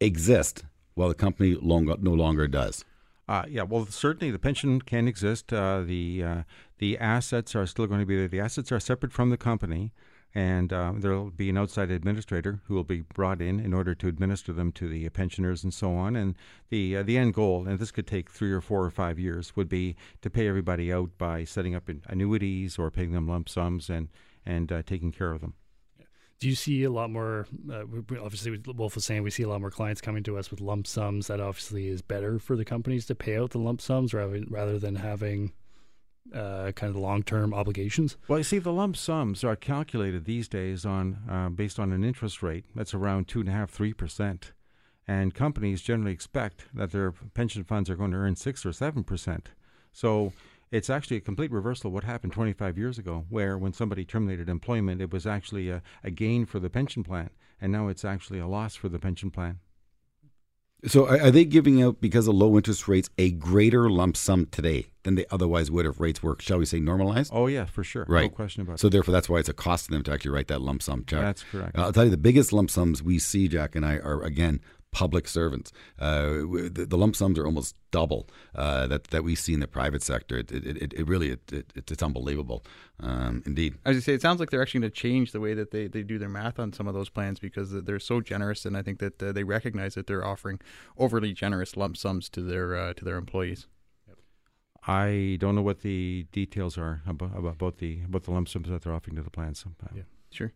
exist 0.00 0.64
while 0.94 1.08
the 1.08 1.14
company 1.14 1.54
long, 1.54 1.84
no 2.00 2.12
longer 2.12 2.48
does. 2.48 2.84
Uh, 3.28 3.44
yeah, 3.48 3.62
well, 3.62 3.86
certainly 3.86 4.30
the 4.30 4.38
pension 4.38 4.80
can 4.80 5.08
exist. 5.08 5.52
Uh, 5.52 5.82
the 5.82 6.22
uh, 6.22 6.42
the 6.78 6.96
assets 6.98 7.54
are 7.54 7.66
still 7.66 7.86
going 7.86 8.00
to 8.00 8.06
be 8.06 8.16
there. 8.16 8.28
The 8.28 8.40
assets 8.40 8.70
are 8.70 8.78
separate 8.78 9.12
from 9.12 9.30
the 9.30 9.36
company, 9.36 9.92
and 10.36 10.70
uh, 10.70 10.92
there 10.94 11.12
will 11.12 11.30
be 11.30 11.48
an 11.48 11.56
outside 11.56 11.90
administrator 11.90 12.60
who 12.66 12.74
will 12.74 12.84
be 12.84 13.00
brought 13.00 13.40
in 13.40 13.58
in 13.58 13.72
order 13.72 13.94
to 13.94 14.06
administer 14.06 14.52
them 14.52 14.70
to 14.70 14.86
the 14.86 15.08
pensioners 15.08 15.64
and 15.64 15.72
so 15.72 15.94
on. 15.94 16.14
And 16.14 16.34
the 16.68 16.98
uh, 16.98 17.02
the 17.02 17.16
end 17.16 17.32
goal, 17.32 17.66
and 17.66 17.78
this 17.78 17.90
could 17.90 18.06
take 18.06 18.30
three 18.30 18.52
or 18.52 18.60
four 18.60 18.84
or 18.84 18.90
five 18.90 19.18
years, 19.18 19.56
would 19.56 19.70
be 19.70 19.96
to 20.20 20.28
pay 20.28 20.46
everybody 20.46 20.92
out 20.92 21.16
by 21.16 21.44
setting 21.44 21.74
up 21.74 21.88
annuities 22.06 22.78
or 22.78 22.90
paying 22.90 23.12
them 23.12 23.26
lump 23.26 23.48
sums 23.48 23.88
and 23.88 24.08
and 24.44 24.70
uh, 24.70 24.82
taking 24.82 25.10
care 25.10 25.32
of 25.32 25.40
them 25.40 25.54
do 26.38 26.50
you 26.50 26.54
see 26.54 26.84
a 26.84 26.90
lot 26.90 27.08
more? 27.08 27.46
Uh, 27.72 27.84
obviously, 28.22 28.60
Wolf 28.66 28.94
was 28.94 29.06
saying 29.06 29.22
we 29.22 29.30
see 29.30 29.42
a 29.42 29.48
lot 29.48 29.62
more 29.62 29.70
clients 29.70 30.02
coming 30.02 30.22
to 30.24 30.36
us 30.36 30.50
with 30.50 30.60
lump 30.60 30.86
sums. 30.86 31.28
That 31.28 31.40
obviously 31.40 31.88
is 31.88 32.02
better 32.02 32.38
for 32.38 32.56
the 32.56 32.64
companies 32.64 33.06
to 33.06 33.14
pay 33.14 33.38
out 33.38 33.52
the 33.52 33.58
lump 33.58 33.80
sums 33.80 34.12
rather 34.12 34.42
rather 34.50 34.78
than 34.78 34.96
having 34.96 35.54
uh, 36.34 36.72
kind 36.72 36.90
of 36.90 36.96
long 36.96 37.22
term 37.22 37.54
obligations. 37.54 38.16
Well, 38.28 38.38
you 38.38 38.44
see, 38.44 38.58
the 38.58 38.72
lump 38.72 38.96
sums 38.96 39.44
are 39.44 39.56
calculated 39.56 40.24
these 40.24 40.48
days 40.48 40.84
on 40.84 41.18
uh, 41.30 41.48
based 41.48 41.78
on 41.78 41.92
an 41.92 42.04
interest 42.04 42.42
rate 42.42 42.64
that's 42.74 42.94
around 42.94 43.28
two 43.28 43.40
and 43.40 43.48
a 43.48 43.52
half, 43.52 43.70
three 43.70 43.92
percent, 43.92 44.52
and 45.06 45.34
companies 45.34 45.82
generally 45.82 46.12
expect 46.12 46.66
that 46.74 46.92
their 46.92 47.12
pension 47.12 47.64
funds 47.64 47.88
are 47.90 47.96
going 47.96 48.10
to 48.10 48.16
earn 48.16 48.36
six 48.36 48.64
or 48.64 48.72
seven 48.72 49.04
percent. 49.04 49.50
So 49.92 50.32
it's 50.70 50.90
actually 50.90 51.16
a 51.16 51.20
complete 51.20 51.52
reversal 51.52 51.88
of 51.88 51.94
what 51.94 52.04
happened 52.04 52.32
25 52.32 52.76
years 52.76 52.98
ago, 52.98 53.24
where 53.30 53.56
when 53.56 53.72
somebody 53.72 54.04
terminated 54.04 54.48
employment, 54.48 55.00
it 55.00 55.12
was 55.12 55.26
actually 55.26 55.70
a, 55.70 55.82
a 56.02 56.10
gain 56.10 56.44
for 56.44 56.58
the 56.58 56.68
pension 56.68 57.04
plan, 57.04 57.30
and 57.60 57.72
now 57.72 57.88
it's 57.88 58.04
actually 58.04 58.40
a 58.40 58.46
loss 58.46 58.74
for 58.74 58.88
the 58.88 58.98
pension 58.98 59.30
plan. 59.30 59.60
So, 60.84 61.08
are 61.08 61.30
they 61.30 61.44
giving 61.44 61.82
out 61.82 62.00
because 62.00 62.28
of 62.28 62.34
low 62.34 62.56
interest 62.56 62.86
rates 62.86 63.08
a 63.16 63.30
greater 63.30 63.88
lump 63.88 64.16
sum 64.16 64.46
today 64.46 64.86
than 65.04 65.14
they 65.14 65.24
otherwise 65.30 65.70
would 65.70 65.86
if 65.86 65.98
rates 65.98 66.22
were, 66.22 66.36
shall 66.38 66.58
we 66.58 66.66
say, 66.66 66.80
normalized? 66.80 67.32
Oh 67.34 67.46
yeah, 67.46 67.64
for 67.64 67.82
sure, 67.82 68.04
right? 68.08 68.30
No 68.30 68.36
question 68.36 68.62
about. 68.62 68.74
It. 68.74 68.80
So, 68.80 68.88
therefore, 68.88 69.12
that's 69.12 69.28
why 69.28 69.38
it's 69.38 69.48
a 69.48 69.54
cost 69.54 69.86
to 69.86 69.90
them 69.92 70.02
to 70.04 70.12
actually 70.12 70.32
write 70.32 70.48
that 70.48 70.60
lump 70.60 70.82
sum 70.82 71.04
check. 71.06 71.20
That's 71.20 71.44
correct. 71.50 71.78
Uh, 71.78 71.82
I'll 71.82 71.92
tell 71.92 72.04
you, 72.04 72.10
the 72.10 72.16
biggest 72.18 72.52
lump 72.52 72.70
sums 72.70 73.02
we 73.02 73.18
see, 73.18 73.48
Jack 73.48 73.74
and 73.74 73.86
I, 73.86 73.96
are 73.96 74.22
again 74.22 74.60
public 74.96 75.28
servants. 75.28 75.72
Uh, 75.98 76.40
the, 76.76 76.86
the, 76.88 76.96
lump 76.96 77.14
sums 77.14 77.38
are 77.38 77.44
almost 77.44 77.76
double 77.90 78.26
uh, 78.54 78.86
that 78.86 79.04
that 79.08 79.22
we 79.22 79.34
see 79.34 79.52
in 79.52 79.60
the 79.60 79.68
private 79.68 80.02
sector. 80.02 80.38
It, 80.38 80.50
it, 80.50 80.76
it, 80.84 80.94
it 80.94 81.06
really 81.06 81.32
it, 81.32 81.70
it's 81.74 82.02
unbelievable, 82.02 82.64
um, 83.00 83.42
indeed. 83.44 83.74
As 83.84 83.94
you 83.94 84.00
say, 84.00 84.14
it 84.14 84.22
sounds 84.22 84.40
like 84.40 84.48
they're 84.48 84.62
actually 84.62 84.80
going 84.80 84.92
to 84.92 84.96
change 84.96 85.32
the 85.32 85.40
way 85.40 85.52
that 85.52 85.70
they, 85.70 85.86
they 85.86 86.02
do 86.02 86.18
their 86.18 86.30
math 86.30 86.58
on 86.58 86.72
some 86.72 86.88
of 86.88 86.94
those 86.94 87.10
plans 87.10 87.38
because 87.38 87.72
they're 87.84 88.00
so 88.00 88.22
generous, 88.22 88.64
and 88.64 88.74
I 88.74 88.80
think 88.80 88.98
that 89.00 89.22
uh, 89.22 89.32
they 89.32 89.44
recognize 89.44 89.96
that 89.96 90.06
they're 90.06 90.24
offering 90.24 90.60
overly 90.96 91.34
generous 91.34 91.76
lump 91.76 91.98
sums 91.98 92.30
to 92.30 92.40
their 92.40 92.74
uh, 92.74 92.94
to 92.94 93.04
their 93.04 93.18
employees. 93.18 93.66
I 94.88 95.36
don't 95.40 95.54
know 95.56 95.66
what 95.70 95.80
the 95.80 96.26
details 96.32 96.78
are 96.78 97.02
about, 97.06 97.36
about 97.36 97.76
the 97.78 98.00
about 98.02 98.22
the 98.22 98.30
lump 98.30 98.48
sums 98.48 98.70
that 98.70 98.80
they're 98.82 98.94
offering 98.94 99.16
to 99.16 99.22
the 99.22 99.30
plans. 99.30 99.62
Yeah, 99.94 100.04
sure. 100.30 100.54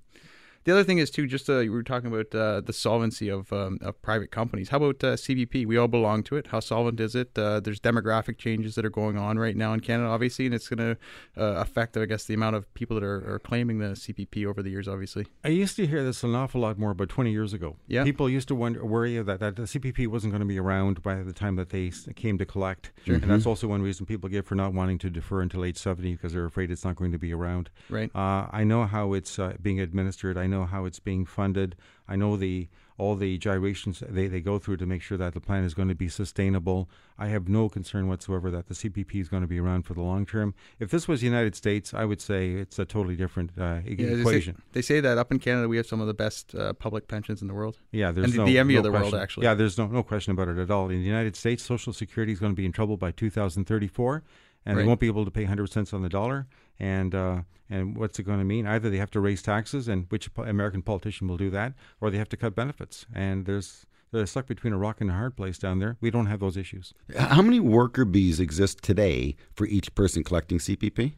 The 0.64 0.72
other 0.72 0.84
thing 0.84 0.98
is 0.98 1.10
too, 1.10 1.26
just 1.26 1.48
uh, 1.48 1.54
we 1.54 1.70
were 1.70 1.82
talking 1.82 2.12
about 2.12 2.34
uh, 2.34 2.60
the 2.60 2.72
solvency 2.72 3.28
of 3.28 3.50
um, 3.52 3.78
of 3.80 4.00
private 4.02 4.30
companies. 4.30 4.68
How 4.68 4.76
about 4.76 5.02
uh, 5.02 5.14
CPP? 5.14 5.66
We 5.66 5.78
all 5.78 5.88
belong 5.88 6.22
to 6.24 6.36
it. 6.36 6.48
How 6.48 6.60
solvent 6.60 7.00
is 7.00 7.14
it? 7.14 7.38
Uh, 7.38 7.60
there's 7.60 7.80
demographic 7.80 8.36
changes 8.36 8.74
that 8.74 8.84
are 8.84 8.90
going 8.90 9.16
on 9.16 9.38
right 9.38 9.56
now 9.56 9.72
in 9.72 9.80
Canada, 9.80 10.10
obviously, 10.10 10.46
and 10.46 10.54
it's 10.54 10.68
going 10.68 10.78
to 10.78 11.42
uh, 11.42 11.60
affect, 11.60 11.96
I 11.96 12.04
guess, 12.04 12.24
the 12.24 12.34
amount 12.34 12.56
of 12.56 12.72
people 12.74 12.94
that 12.96 13.04
are, 13.04 13.34
are 13.34 13.38
claiming 13.38 13.78
the 13.78 13.92
CPP 13.92 14.46
over 14.46 14.62
the 14.62 14.68
years. 14.68 14.86
Obviously, 14.86 15.26
I 15.44 15.48
used 15.48 15.76
to 15.76 15.86
hear 15.86 16.04
this 16.04 16.22
an 16.22 16.34
awful 16.34 16.60
lot 16.60 16.78
more 16.78 16.90
about 16.90 17.08
20 17.08 17.30
years 17.30 17.54
ago. 17.54 17.76
Yeah. 17.86 18.04
People 18.04 18.28
used 18.28 18.48
to 18.48 18.54
wonder, 18.54 18.84
worry 18.84 19.20
that, 19.22 19.40
that 19.40 19.56
the 19.56 19.62
CPP 19.62 20.08
wasn't 20.08 20.32
going 20.32 20.40
to 20.40 20.46
be 20.46 20.58
around 20.58 21.02
by 21.02 21.22
the 21.22 21.32
time 21.32 21.56
that 21.56 21.70
they 21.70 21.90
came 22.16 22.36
to 22.36 22.44
collect. 22.44 22.92
sure. 23.06 23.14
And 23.14 23.30
that's 23.30 23.46
also 23.46 23.66
one 23.66 23.80
reason 23.80 24.04
people 24.04 24.28
give 24.28 24.46
for 24.46 24.56
not 24.56 24.74
wanting 24.74 24.98
to 24.98 25.10
defer 25.10 25.40
until 25.40 25.64
age 25.64 25.78
70 25.78 26.12
because 26.14 26.34
they're 26.34 26.44
afraid 26.44 26.70
it's 26.70 26.84
not 26.84 26.96
going 26.96 27.12
to 27.12 27.18
be 27.18 27.32
around. 27.32 27.70
Right. 27.88 28.10
Uh, 28.14 28.46
I 28.50 28.64
know 28.64 28.84
how 28.84 29.14
it's 29.14 29.38
uh, 29.38 29.54
being 29.62 29.80
administered. 29.80 30.36
I 30.36 30.49
know 30.50 30.66
how 30.66 30.84
it's 30.84 30.98
being 30.98 31.24
funded. 31.24 31.76
I 32.08 32.16
know 32.16 32.36
the 32.36 32.68
all 32.98 33.16
the 33.16 33.38
gyrations 33.38 34.02
they, 34.06 34.26
they 34.26 34.42
go 34.42 34.58
through 34.58 34.76
to 34.76 34.84
make 34.84 35.00
sure 35.00 35.16
that 35.16 35.32
the 35.32 35.40
plan 35.40 35.64
is 35.64 35.72
going 35.72 35.88
to 35.88 35.94
be 35.94 36.06
sustainable. 36.08 36.86
I 37.18 37.28
have 37.28 37.48
no 37.48 37.70
concern 37.70 38.08
whatsoever 38.08 38.50
that 38.50 38.66
the 38.68 38.74
CPP 38.74 39.14
is 39.22 39.28
going 39.30 39.40
to 39.40 39.46
be 39.46 39.58
around 39.58 39.84
for 39.86 39.94
the 39.94 40.02
long 40.02 40.26
term. 40.26 40.52
If 40.78 40.90
this 40.90 41.08
was 41.08 41.20
the 41.20 41.26
United 41.26 41.54
States, 41.56 41.94
I 41.94 42.04
would 42.04 42.20
say 42.20 42.50
it's 42.50 42.78
a 42.78 42.84
totally 42.84 43.16
different 43.16 43.52
uh, 43.58 43.80
Yeah, 43.86 43.94
they 43.96 44.04
say- 44.16 44.20
equation. 44.20 44.62
They 44.72 44.82
say, 44.82 45.00
that 45.00 45.16
up 45.16 45.32
in 45.32 45.38
Canada 45.38 45.66
we 45.66 45.78
have 45.78 45.86
some 45.86 46.02
of 46.02 46.08
the 46.08 46.14
best 46.14 46.54
uh, 46.54 46.74
public 46.74 47.08
pensions 47.08 47.40
in 47.40 47.48
the 47.48 47.54
world. 47.54 47.78
Yeah, 47.90 48.12
there's 48.12 48.24
And 48.26 48.32
the- 48.34 48.38
no, 48.38 48.44
the 48.44 48.58
envy 48.58 48.74
no 48.74 48.80
of 48.80 48.84
the 48.84 48.90
world, 48.90 49.04
question. 49.04 49.18
actually. 49.20 49.44
Yeah, 49.46 49.54
there's 49.54 49.78
no 49.78 49.86
no 49.86 50.02
question 50.02 50.32
about 50.32 50.48
it 50.48 50.58
at 50.58 50.70
all. 50.70 50.90
In 50.90 50.98
the 51.00 51.06
United 51.16 51.36
States, 51.36 51.62
Social 51.62 51.94
Security 51.94 52.32
is 52.34 52.38
going 52.38 52.52
to 52.52 52.56
be 52.56 52.66
in 52.66 52.72
trouble 52.72 52.98
by 52.98 53.12
2034, 53.12 54.22
and 54.66 54.76
Right. 54.76 54.82
they 54.82 54.86
won't 54.86 55.00
be 55.00 55.06
able 55.06 55.24
to 55.24 55.30
pay 55.30 55.44
100 55.44 55.72
cents 55.72 55.94
on 55.94 56.02
the 56.02 56.10
dollar. 56.10 56.46
And 56.80 57.14
uh, 57.14 57.42
and 57.68 57.96
what's 57.96 58.18
it 58.18 58.24
going 58.24 58.38
to 58.38 58.44
mean? 58.44 58.66
Either 58.66 58.90
they 58.90 58.96
have 58.96 59.10
to 59.12 59.20
raise 59.20 59.42
taxes, 59.42 59.86
and 59.86 60.06
which 60.08 60.28
American 60.36 60.82
politician 60.82 61.28
will 61.28 61.36
do 61.36 61.50
that, 61.50 61.74
or 62.00 62.10
they 62.10 62.18
have 62.18 62.28
to 62.30 62.36
cut 62.36 62.56
benefits. 62.56 63.06
And 63.14 63.46
there's 63.46 63.86
they're 64.12 64.26
stuck 64.26 64.46
between 64.46 64.72
a 64.72 64.78
rock 64.78 65.00
and 65.00 65.10
a 65.10 65.12
hard 65.12 65.36
place 65.36 65.58
down 65.58 65.78
there. 65.78 65.96
We 66.00 66.10
don't 66.10 66.26
have 66.26 66.40
those 66.40 66.56
issues. 66.56 66.92
How 67.16 67.42
many 67.42 67.60
worker 67.60 68.04
bees 68.04 68.40
exist 68.40 68.82
today 68.82 69.36
for 69.54 69.66
each 69.66 69.94
person 69.94 70.24
collecting 70.24 70.58
CPP? 70.58 71.12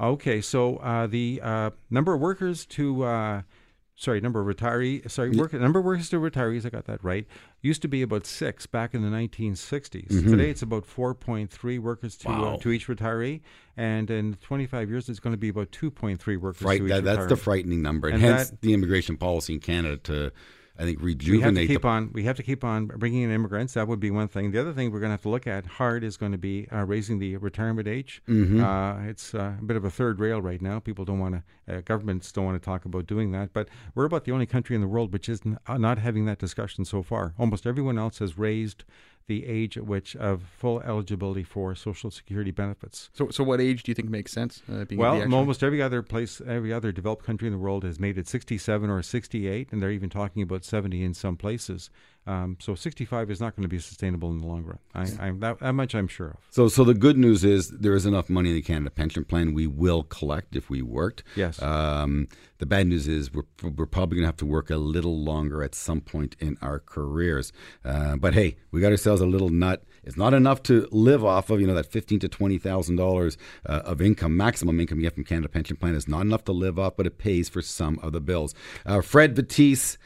Okay, 0.00 0.40
so 0.40 0.78
uh, 0.78 1.06
the 1.06 1.40
uh, 1.42 1.70
number 1.90 2.14
of 2.14 2.20
workers 2.20 2.64
to 2.66 3.04
uh, 3.04 3.42
sorry, 3.96 4.20
number 4.20 4.40
of 4.40 4.56
retiree 4.56 5.08
sorry, 5.10 5.30
work, 5.30 5.52
number 5.52 5.78
of 5.78 5.84
workers 5.84 6.08
to 6.08 6.16
retirees. 6.16 6.64
I 6.64 6.70
got 6.70 6.86
that 6.86 7.04
right. 7.04 7.26
Used 7.62 7.82
to 7.82 7.88
be 7.88 8.00
about 8.00 8.24
six 8.24 8.64
back 8.66 8.94
in 8.94 9.02
the 9.02 9.14
1960s. 9.14 10.08
Mm-hmm. 10.08 10.30
Today 10.30 10.48
it's 10.48 10.62
about 10.62 10.86
4.3 10.86 11.78
workers 11.78 12.16
to 12.18 12.30
uh, 12.30 12.56
to 12.56 12.70
each 12.70 12.86
retiree, 12.86 13.42
and 13.76 14.10
in 14.10 14.38
25 14.40 14.88
years 14.88 15.10
it's 15.10 15.20
going 15.20 15.34
to 15.34 15.38
be 15.38 15.50
about 15.50 15.70
2.3 15.70 16.38
workers 16.38 16.62
Right, 16.62 16.78
to 16.78 16.86
each 16.86 16.90
that, 16.90 17.04
that's 17.04 17.26
the 17.26 17.36
frightening 17.36 17.82
number, 17.82 18.08
and, 18.08 18.14
And 18.14 18.24
hence 18.24 18.48
that- 18.48 18.62
the 18.62 18.72
immigration 18.72 19.18
policy 19.18 19.52
in 19.54 19.60
Canada 19.60 19.98
to, 19.98 20.32
I 20.78 20.84
think, 20.84 21.02
rejuvenate. 21.02 21.40
we 21.40 21.42
have 21.42 21.54
to 21.54 21.66
keep 21.66 21.82
the 21.82 21.88
on. 21.88 22.10
We 22.12 22.24
have 22.24 22.36
to 22.36 22.42
keep 22.42 22.64
on 22.64 22.86
bringing 22.86 23.22
in 23.22 23.30
immigrants. 23.30 23.74
That 23.74 23.86
would 23.88 24.00
be 24.00 24.10
one 24.10 24.28
thing. 24.28 24.50
The 24.50 24.60
other 24.60 24.72
thing 24.72 24.90
we're 24.90 25.00
going 25.00 25.10
to 25.10 25.14
have 25.14 25.22
to 25.22 25.28
look 25.28 25.46
at 25.46 25.66
hard 25.66 26.02
is 26.02 26.16
going 26.16 26.32
to 26.32 26.38
be 26.38 26.68
uh, 26.72 26.84
raising 26.84 27.18
the 27.18 27.36
retirement 27.36 27.86
age. 27.86 28.22
Mm-hmm. 28.28 28.64
Uh, 28.64 29.08
it's 29.08 29.34
uh, 29.34 29.54
a 29.58 29.62
bit 29.62 29.76
of 29.76 29.84
a 29.84 29.90
third 29.90 30.20
rail 30.20 30.40
right 30.40 30.62
now. 30.62 30.78
People 30.78 31.04
don't 31.04 31.18
want 31.18 31.34
to. 31.34 31.76
Uh, 31.76 31.80
governments 31.82 32.32
don't 32.32 32.44
want 32.44 32.60
to 32.60 32.64
talk 32.64 32.84
about 32.84 33.06
doing 33.06 33.30
that. 33.32 33.52
But 33.52 33.68
we're 33.94 34.06
about 34.06 34.24
the 34.24 34.32
only 34.32 34.46
country 34.46 34.74
in 34.74 34.80
the 34.80 34.88
world 34.88 35.12
which 35.12 35.28
is 35.28 35.40
n- 35.44 35.58
uh, 35.66 35.76
not 35.76 35.98
having 35.98 36.24
that 36.26 36.38
discussion 36.38 36.84
so 36.84 37.02
far. 37.02 37.34
Almost 37.38 37.66
everyone 37.66 37.98
else 37.98 38.18
has 38.18 38.38
raised 38.38 38.84
the 39.26 39.46
age 39.46 39.76
at 39.76 39.86
which 39.86 40.16
of 40.16 40.42
full 40.42 40.80
eligibility 40.80 41.42
for 41.42 41.74
Social 41.74 42.10
Security 42.10 42.50
benefits. 42.50 43.10
So, 43.12 43.28
so 43.30 43.44
what 43.44 43.60
age 43.60 43.82
do 43.82 43.90
you 43.90 43.94
think 43.94 44.08
makes 44.08 44.32
sense? 44.32 44.62
Uh, 44.70 44.84
being 44.84 45.00
Well, 45.00 45.34
almost 45.34 45.62
every 45.62 45.80
other 45.80 46.02
place, 46.02 46.40
every 46.46 46.72
other 46.72 46.92
developed 46.92 47.24
country 47.24 47.46
in 47.46 47.52
the 47.52 47.58
world 47.58 47.84
has 47.84 48.00
made 48.00 48.18
it 48.18 48.26
67 48.26 48.90
or 48.90 49.02
68, 49.02 49.68
and 49.70 49.80
they're 49.80 49.90
even 49.90 50.10
talking 50.10 50.42
about 50.42 50.64
70 50.64 51.02
in 51.02 51.14
some 51.14 51.36
places. 51.36 51.90
Um, 52.26 52.58
so 52.60 52.74
65 52.74 53.30
is 53.30 53.40
not 53.40 53.56
going 53.56 53.62
to 53.62 53.68
be 53.68 53.78
sustainable 53.78 54.30
in 54.30 54.38
the 54.38 54.46
long 54.46 54.62
run. 54.64 54.78
I, 54.94 55.30
that, 55.38 55.58
that 55.60 55.72
much 55.72 55.94
I'm 55.94 56.06
sure 56.06 56.28
of. 56.28 56.36
So, 56.50 56.68
so 56.68 56.84
the 56.84 56.94
good 56.94 57.16
news 57.16 57.44
is 57.44 57.70
there 57.70 57.94
is 57.94 58.04
enough 58.04 58.28
money 58.28 58.50
in 58.50 58.56
the 58.56 58.62
Canada 58.62 58.90
Pension 58.90 59.24
Plan. 59.24 59.54
We 59.54 59.66
will 59.66 60.02
collect 60.04 60.54
if 60.54 60.68
we 60.68 60.82
worked. 60.82 61.24
Yes. 61.34 61.60
Um, 61.62 62.28
the 62.58 62.66
bad 62.66 62.86
news 62.86 63.08
is 63.08 63.32
we're, 63.32 63.44
we're 63.62 63.86
probably 63.86 64.16
going 64.16 64.24
to 64.24 64.28
have 64.28 64.36
to 64.36 64.46
work 64.46 64.70
a 64.70 64.76
little 64.76 65.18
longer 65.18 65.62
at 65.64 65.74
some 65.74 66.02
point 66.02 66.36
in 66.38 66.58
our 66.60 66.78
careers. 66.78 67.52
Uh, 67.84 68.16
but 68.16 68.34
hey, 68.34 68.56
we 68.70 68.80
got 68.80 68.92
ourselves 68.92 69.22
a 69.22 69.26
little 69.26 69.48
nut. 69.48 69.82
It's 70.04 70.16
not 70.16 70.34
enough 70.34 70.62
to 70.64 70.88
live 70.92 71.24
off 71.24 71.50
of. 71.50 71.60
You 71.60 71.66
know 71.66 71.74
that 71.74 71.86
fifteen 71.86 72.18
to 72.20 72.28
twenty 72.28 72.58
thousand 72.58 72.98
uh, 72.98 73.02
dollars 73.02 73.38
of 73.64 74.00
income, 74.00 74.36
maximum 74.36 74.80
income 74.80 74.98
you 74.98 75.04
get 75.04 75.14
from 75.14 75.24
Canada 75.24 75.48
Pension 75.48 75.76
Plan 75.76 75.94
is 75.94 76.08
not 76.08 76.22
enough 76.22 76.44
to 76.44 76.52
live 76.52 76.78
off, 76.78 76.96
but 76.96 77.06
it 77.06 77.18
pays 77.18 77.48
for 77.48 77.60
some 77.60 77.98
of 78.00 78.12
the 78.12 78.20
bills. 78.20 78.54
Uh, 78.86 79.00
Fred 79.00 79.34
Vettese. 79.34 79.96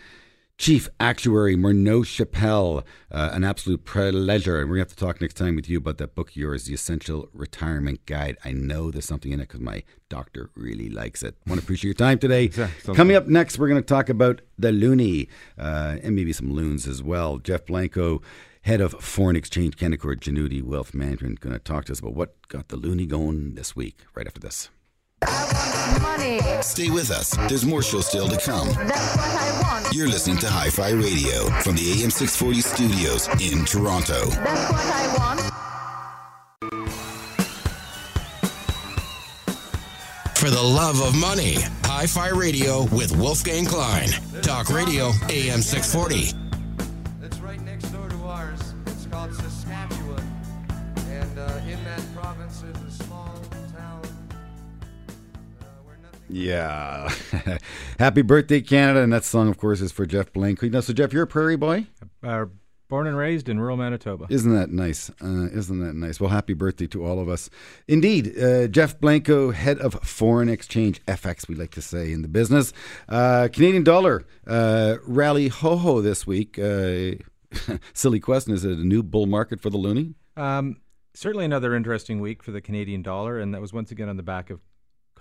Chief 0.57 0.88
Actuary 1.01 1.57
Morneau 1.57 2.07
Shepell, 2.07 2.85
uh, 3.11 3.31
an 3.33 3.43
absolute 3.43 3.85
pleasure. 3.85 4.61
And 4.61 4.71
we're 4.71 4.77
going 4.77 4.87
to 4.87 4.90
have 4.90 4.97
to 4.97 5.05
talk 5.05 5.21
next 5.21 5.35
time 5.35 5.57
with 5.57 5.69
you 5.69 5.79
about 5.79 5.99
that 5.99 6.14
book 6.14 6.31
of 6.31 6.37
yours, 6.37 6.64
The 6.64 6.75
Essential 6.75 7.29
Retirement 7.33 8.07
Guide. 8.07 8.37
I 8.45 8.53
know 8.53 8.90
there's 8.90 9.05
something 9.05 9.33
in 9.33 9.40
it 9.40 9.49
because 9.49 9.61
my 9.61 9.83
doctor 10.09 10.51
really 10.55 10.88
likes 10.88 11.23
it. 11.25 11.35
want 11.47 11.61
to 11.61 11.64
appreciate 11.64 11.88
your 11.88 11.95
time 11.95 12.19
today. 12.19 12.51
Sounds 12.51 12.97
Coming 12.97 13.17
up 13.17 13.27
next, 13.27 13.59
we're 13.59 13.69
going 13.69 13.83
to 13.83 13.87
talk 13.87 14.09
about 14.09 14.43
the 14.57 14.71
Loonie 14.71 15.29
uh, 15.59 15.97
and 16.03 16.14
maybe 16.14 16.33
some 16.33 16.53
loons 16.53 16.87
as 16.87 17.03
well. 17.03 17.38
Jeff 17.38 17.67
Blanco, 17.67 18.23
head 18.62 18.81
of 18.81 18.93
foreign 18.93 19.35
exchange 19.35 19.77
Canaccord 19.77 20.21
Genuity 20.21 20.62
Wealth 20.62 20.95
Management, 20.95 21.40
going 21.40 21.53
to 21.53 21.59
talk 21.59 21.87
to 21.87 21.93
us 21.93 21.99
about 21.99 22.14
what 22.14 22.47
got 22.47 22.69
the 22.69 22.77
Loonie 22.77 23.09
going 23.09 23.57
this 23.57 23.75
week, 23.75 24.05
right 24.14 24.27
after 24.27 24.40
this. 24.40 24.71
Money. 26.03 26.41
Stay 26.63 26.91
with 26.91 27.11
us. 27.11 27.37
There's 27.49 27.65
more 27.65 27.83
show 27.83 28.01
still 28.01 28.29
to 28.29 28.39
come. 28.39 28.69
That's 28.69 29.17
what 29.17 29.27
I 29.27 29.61
want. 29.63 29.95
You're 29.95 30.09
listening 30.09 30.39
to 30.39 30.49
Hi 30.49 30.71
Fi 30.71 30.91
Radio 30.91 31.49
from 31.63 31.77
the 31.77 32.03
AM 32.03 32.11
640 32.11 32.61
studios 32.61 33.29
in 33.41 33.65
Toronto. 33.65 34.27
That's 34.27 34.73
what 34.73 34.87
I 34.87 35.17
want. 35.19 35.41
For 40.37 40.51
the 40.51 40.63
love 40.63 41.01
of 41.01 41.15
money, 41.15 41.57
Hi 41.85 42.07
Fi 42.07 42.29
Radio 42.29 42.85
with 42.85 43.17
Wolfgang 43.17 43.65
Klein. 43.65 44.09
Talk 44.43 44.69
Radio 44.69 45.13
AM 45.31 45.63
640. 45.63 46.44
Yeah. 56.35 57.09
Happy 58.01 58.23
birthday, 58.23 58.61
Canada. 58.61 59.03
And 59.03 59.12
that 59.12 59.25
song, 59.25 59.49
of 59.49 59.57
course, 59.57 59.81
is 59.81 59.92
for 59.92 60.05
Jeff 60.05 60.33
Blanco. 60.33 60.68
Now, 60.68 60.81
so, 60.81 60.92
Jeff, 60.92 61.12
you're 61.12 61.23
a 61.23 61.29
prairie 61.29 61.57
boy? 61.57 61.87
Uh, 62.25 62.47
born 62.88 63.07
and 63.07 63.16
raised 63.16 63.49
in 63.49 63.61
rural 63.61 63.77
Manitoba. 63.77 64.27
Isn't 64.29 64.53
that 64.53 64.70
nice? 64.70 65.11
Uh, 65.23 65.47
isn't 65.53 65.79
that 65.79 65.94
nice? 65.94 66.20
Well, 66.20 66.31
happy 66.31 66.53
birthday 66.53 66.88
to 66.88 67.05
all 67.05 67.20
of 67.20 67.29
us. 67.29 67.51
Indeed, 67.87 68.37
uh, 68.37 68.66
Jeff 68.66 68.99
Blanco, 68.99 69.53
head 69.53 69.79
of 69.79 69.94
foreign 70.03 70.49
exchange, 70.49 71.01
FX, 71.07 71.47
we 71.47 71.55
like 71.55 71.70
to 71.70 71.83
say 71.83 72.11
in 72.11 72.23
the 72.23 72.29
business. 72.29 72.73
Uh, 73.09 73.47
Canadian 73.53 73.85
dollar 73.85 74.25
uh, 74.44 74.97
rally 75.07 75.47
ho 75.47 75.77
ho 75.77 76.01
this 76.01 76.27
week. 76.27 76.59
Uh, 76.59 77.12
silly 77.92 78.18
question 78.18 78.53
is 78.53 78.64
it 78.64 78.77
a 78.77 78.85
new 78.85 79.05
bull 79.05 79.27
market 79.27 79.61
for 79.61 79.70
the 79.70 79.79
loonie? 79.79 80.14
Um, 80.37 80.79
certainly 81.14 81.44
another 81.44 81.77
interesting 81.77 82.20
week 82.20 82.42
for 82.42 82.51
the 82.51 82.61
Canadian 82.61 83.03
dollar, 83.03 83.38
and 83.38 83.55
that 83.55 83.61
was 83.61 83.73
once 83.73 83.92
again 83.92 84.09
on 84.09 84.16
the 84.16 84.25
back 84.25 84.51
of 84.51 84.59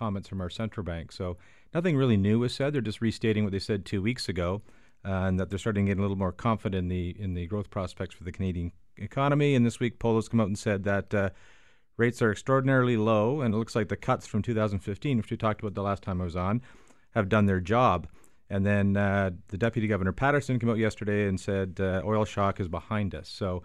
comments 0.03 0.27
from 0.27 0.41
our 0.41 0.49
central 0.49 0.83
bank. 0.83 1.11
So 1.11 1.37
nothing 1.73 1.95
really 1.95 2.17
new 2.17 2.39
was 2.39 2.53
said. 2.53 2.73
They're 2.73 2.81
just 2.81 3.01
restating 3.01 3.43
what 3.43 3.53
they 3.53 3.59
said 3.59 3.85
two 3.85 4.01
weeks 4.01 4.27
ago, 4.27 4.61
uh, 5.05 5.27
and 5.27 5.39
that 5.39 5.49
they're 5.49 5.59
starting 5.59 5.85
to 5.85 5.91
get 5.91 5.99
a 5.99 6.01
little 6.01 6.17
more 6.17 6.33
confident 6.33 6.79
in 6.83 6.87
the 6.89 7.15
in 7.17 7.33
the 7.33 7.47
growth 7.47 7.69
prospects 7.69 8.15
for 8.15 8.23
the 8.23 8.31
Canadian 8.31 8.71
economy. 8.97 9.55
And 9.55 9.65
this 9.65 9.79
week, 9.79 9.99
Poloz 9.99 10.29
come 10.29 10.41
out 10.41 10.47
and 10.47 10.59
said 10.59 10.83
that. 10.83 11.13
Uh, 11.13 11.29
Rates 11.95 12.23
are 12.23 12.31
extraordinarily 12.31 12.97
low, 12.97 13.41
and 13.41 13.53
it 13.53 13.57
looks 13.57 13.75
like 13.75 13.87
the 13.87 13.95
cuts 13.95 14.25
from 14.25 14.41
2015, 14.41 15.17
which 15.17 15.29
we 15.29 15.37
talked 15.37 15.61
about 15.61 15.75
the 15.75 15.83
last 15.83 16.01
time 16.01 16.21
I 16.21 16.23
was 16.23 16.35
on, 16.35 16.63
have 17.11 17.29
done 17.29 17.45
their 17.45 17.59
job. 17.59 18.07
And 18.49 18.65
then 18.65 18.97
uh, 18.97 19.31
the 19.49 19.57
Deputy 19.57 19.87
Governor 19.87 20.11
Patterson 20.11 20.59
came 20.59 20.69
out 20.69 20.79
yesterday 20.79 21.27
and 21.27 21.39
said 21.39 21.77
uh, 21.79 22.01
oil 22.03 22.25
shock 22.25 22.59
is 22.59 22.67
behind 22.67 23.13
us. 23.13 23.29
So 23.29 23.61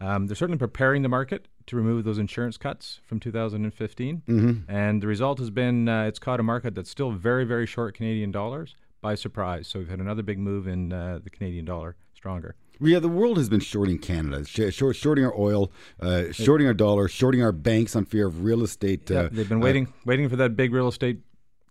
um, 0.00 0.26
they're 0.26 0.36
certainly 0.36 0.58
preparing 0.58 1.02
the 1.02 1.08
market 1.08 1.48
to 1.66 1.76
remove 1.76 2.04
those 2.04 2.18
insurance 2.18 2.56
cuts 2.56 3.00
from 3.04 3.20
2015. 3.20 4.22
Mm-hmm. 4.26 4.70
And 4.70 5.02
the 5.02 5.06
result 5.06 5.38
has 5.38 5.50
been 5.50 5.88
uh, 5.88 6.04
it's 6.04 6.18
caught 6.18 6.40
a 6.40 6.42
market 6.42 6.74
that's 6.74 6.90
still 6.90 7.10
very, 7.10 7.44
very 7.44 7.66
short 7.66 7.94
Canadian 7.94 8.30
dollars 8.30 8.74
by 9.00 9.14
surprise. 9.14 9.68
So 9.68 9.78
we've 9.78 9.88
had 9.88 10.00
another 10.00 10.22
big 10.22 10.38
move 10.38 10.66
in 10.66 10.92
uh, 10.92 11.20
the 11.22 11.30
Canadian 11.30 11.64
dollar 11.64 11.96
stronger. 12.14 12.54
Yeah, 12.80 12.98
the 12.98 13.08
world 13.08 13.36
has 13.36 13.48
been 13.48 13.60
shorting 13.60 13.98
Canada, 13.98 14.44
sh- 14.44 14.74
short, 14.74 14.96
shorting 14.96 15.24
our 15.24 15.38
oil, 15.38 15.70
uh, 16.00 16.32
shorting 16.32 16.66
our 16.66 16.74
dollar, 16.74 17.06
shorting 17.06 17.42
our 17.42 17.52
banks 17.52 17.94
on 17.94 18.04
fear 18.04 18.26
of 18.26 18.42
real 18.42 18.62
estate. 18.62 19.08
Yeah, 19.08 19.20
uh, 19.20 19.28
they've 19.30 19.48
been 19.48 19.58
uh, 19.58 19.64
waiting, 19.64 19.92
waiting 20.04 20.28
for 20.28 20.36
that 20.36 20.56
big 20.56 20.72
real 20.72 20.88
estate 20.88 21.20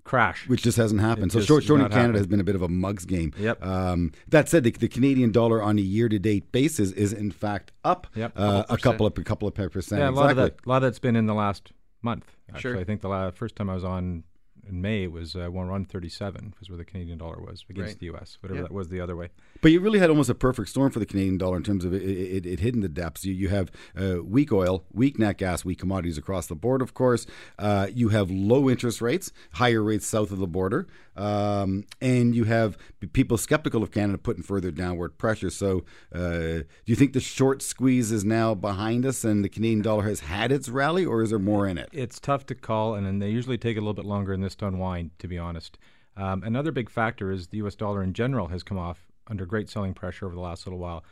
crash. 0.04 0.48
which 0.48 0.62
just 0.64 0.78
hasn't 0.78 1.02
happened. 1.02 1.28
It 1.28 1.32
so 1.34 1.42
short, 1.42 1.64
shorting 1.64 1.86
Canada 1.88 2.00
happening. 2.02 2.18
has 2.20 2.28
been 2.28 2.40
a 2.40 2.44
bit 2.44 2.56
of 2.56 2.62
a 2.62 2.68
mugs 2.68 3.06
game. 3.06 3.34
Yep. 3.38 3.66
Um, 3.66 4.12
that 4.28 4.50
said, 4.50 4.64
the, 4.64 4.72
the 4.72 4.88
Canadian 4.88 5.32
dollar 5.32 5.62
on 5.62 5.78
a 5.78 5.82
year-to-date 5.82 6.52
basis 6.52 6.92
is 6.92 7.14
in 7.14 7.32
fact 7.32 7.72
up 7.84 8.08
Yep. 8.16 8.34
uh, 8.36 8.64
a 8.70 8.78
Couple 8.78 9.06
of 9.06 9.18
a 9.18 9.24
couple 9.24 9.48
of 9.48 9.54
percent. 9.54 10.00
yeah, 10.02 10.10
a 10.10 10.12
lot 10.12 10.32
exactly. 10.32 10.44
of 10.44 10.50
that, 10.58 10.66
a 10.66 10.70
lot 10.70 10.78
of 10.78 10.82
that's 10.84 11.00
been 11.00 11.16
in 11.16 11.26
the 11.28 11.34
last 11.34 11.72
month. 12.02 12.26
Actually, 12.50 12.62
Sure. 12.62 12.78
I 12.80 12.84
think 12.84 13.02
the 13.02 13.10
la- 13.10 13.32
first 13.32 13.56
time 13.56 13.70
I 13.70 13.76
was 13.76 13.84
on, 13.84 14.24
in 14.68 14.82
May, 14.82 15.04
it 15.04 15.12
was 15.12 15.36
uh, 15.36 15.50
137 15.50 16.54
was 16.60 16.70
where 16.70 16.78
the 16.78 16.86
Canadian 16.86 17.18
dollar 17.18 17.40
was 17.40 17.64
against 17.70 17.88
Right. 17.90 18.00
the 18.00 18.06
U.S. 18.08 18.38
Whatever 18.42 18.60
Yeah. 18.60 18.64
that 18.64 18.72
was 18.72 18.90
the 18.90 19.02
other 19.02 19.16
way. 19.16 19.30
But 19.62 19.72
you 19.72 19.80
really 19.80 20.00
had 20.00 20.10
almost 20.10 20.30
a 20.30 20.36
perfect 20.36 20.70
storm 20.70 20.92
for 20.92 21.00
the 21.00 21.06
Canadian 21.06 21.38
dollar 21.38 21.58
in 21.58 21.64
terms 21.64 21.86
of 21.86 21.94
it, 21.94 22.02
it, 22.04 22.46
it 22.46 22.60
hitting 22.60 22.82
the 22.82 22.90
depths. 22.90 23.26
You, 23.26 23.34
you 23.34 23.50
have 23.50 23.72
uh, 24.00 24.24
weak 24.24 24.52
oil, 24.52 24.84
weak 24.92 25.20
nat 25.20 25.38
gas, 25.38 25.64
weak 25.66 25.80
commodities 25.80 26.18
across 26.18 26.48
the 26.48 26.56
board, 26.56 26.82
of 26.82 26.94
course. 26.94 27.26
Uh, 27.60 27.88
you 27.94 28.10
have 28.10 28.30
low 28.32 28.70
interest 28.70 29.02
rates, 29.02 29.32
higher 29.54 29.84
rates 29.84 30.08
south 30.08 30.32
of 30.32 30.40
the 30.40 30.48
border. 30.48 30.88
Um, 31.16 31.86
and 32.00 32.34
you 32.34 32.46
have 32.46 32.78
people 33.14 33.38
skeptical 33.38 33.84
of 33.84 33.92
Canada 33.92 34.18
putting 34.18 34.44
further 34.44 34.72
downward 34.72 35.18
pressure. 35.18 35.50
So, 35.50 35.84
uh, 36.14 36.20
do 36.20 36.66
you 36.86 36.96
think 36.96 37.14
the 37.14 37.20
short 37.20 37.62
squeeze 37.62 38.12
is 38.12 38.24
now 38.24 38.56
behind 38.56 39.06
us 39.06 39.24
and 39.24 39.44
the 39.44 39.50
Canadian 39.50 39.82
dollar 39.82 40.04
has 40.04 40.22
had 40.22 40.52
its 40.52 40.70
rally, 40.70 41.06
or 41.06 41.22
is 41.22 41.32
there 41.32 41.40
more 41.40 41.68
in 41.68 41.78
it? 41.78 41.90
It's 41.92 42.20
tough 42.20 42.46
to 42.48 42.56
call, 42.56 42.96
and 42.96 43.06
then 43.06 43.20
they 43.20 43.30
usually 43.30 43.58
take 43.58 43.78
a 43.78 43.82
little 43.82 43.94
bit 43.94 44.06
longer 44.06 44.34
in 44.34 44.42
this 44.42 44.56
to 44.56 44.68
unwind, 44.68 45.12
to 45.20 45.28
be 45.28 45.38
honest. 45.38 45.78
Um, 46.16 46.44
another 46.44 46.72
big 46.72 46.90
factor 46.90 47.32
is 47.32 47.48
the 47.48 47.58
U.S. 47.58 47.76
dollar 47.76 48.04
in 48.04 48.14
general 48.14 48.48
has 48.48 48.64
come 48.64 48.78
off 48.78 49.08
under 49.28 49.46
great 49.46 49.70
selling 49.70 49.94
pressure 49.94 50.26
over 50.26 50.36
the 50.36 50.42
last 50.42 50.66
little 50.66 50.80
while. 50.80 51.04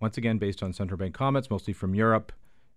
Once 0.00 0.18
again, 0.18 0.38
based 0.38 0.62
on 0.62 0.72
central 0.72 0.98
bank 0.98 1.14
comments, 1.14 1.50
mostly 1.50 1.72
from 1.72 1.94
Europe, 1.94 2.32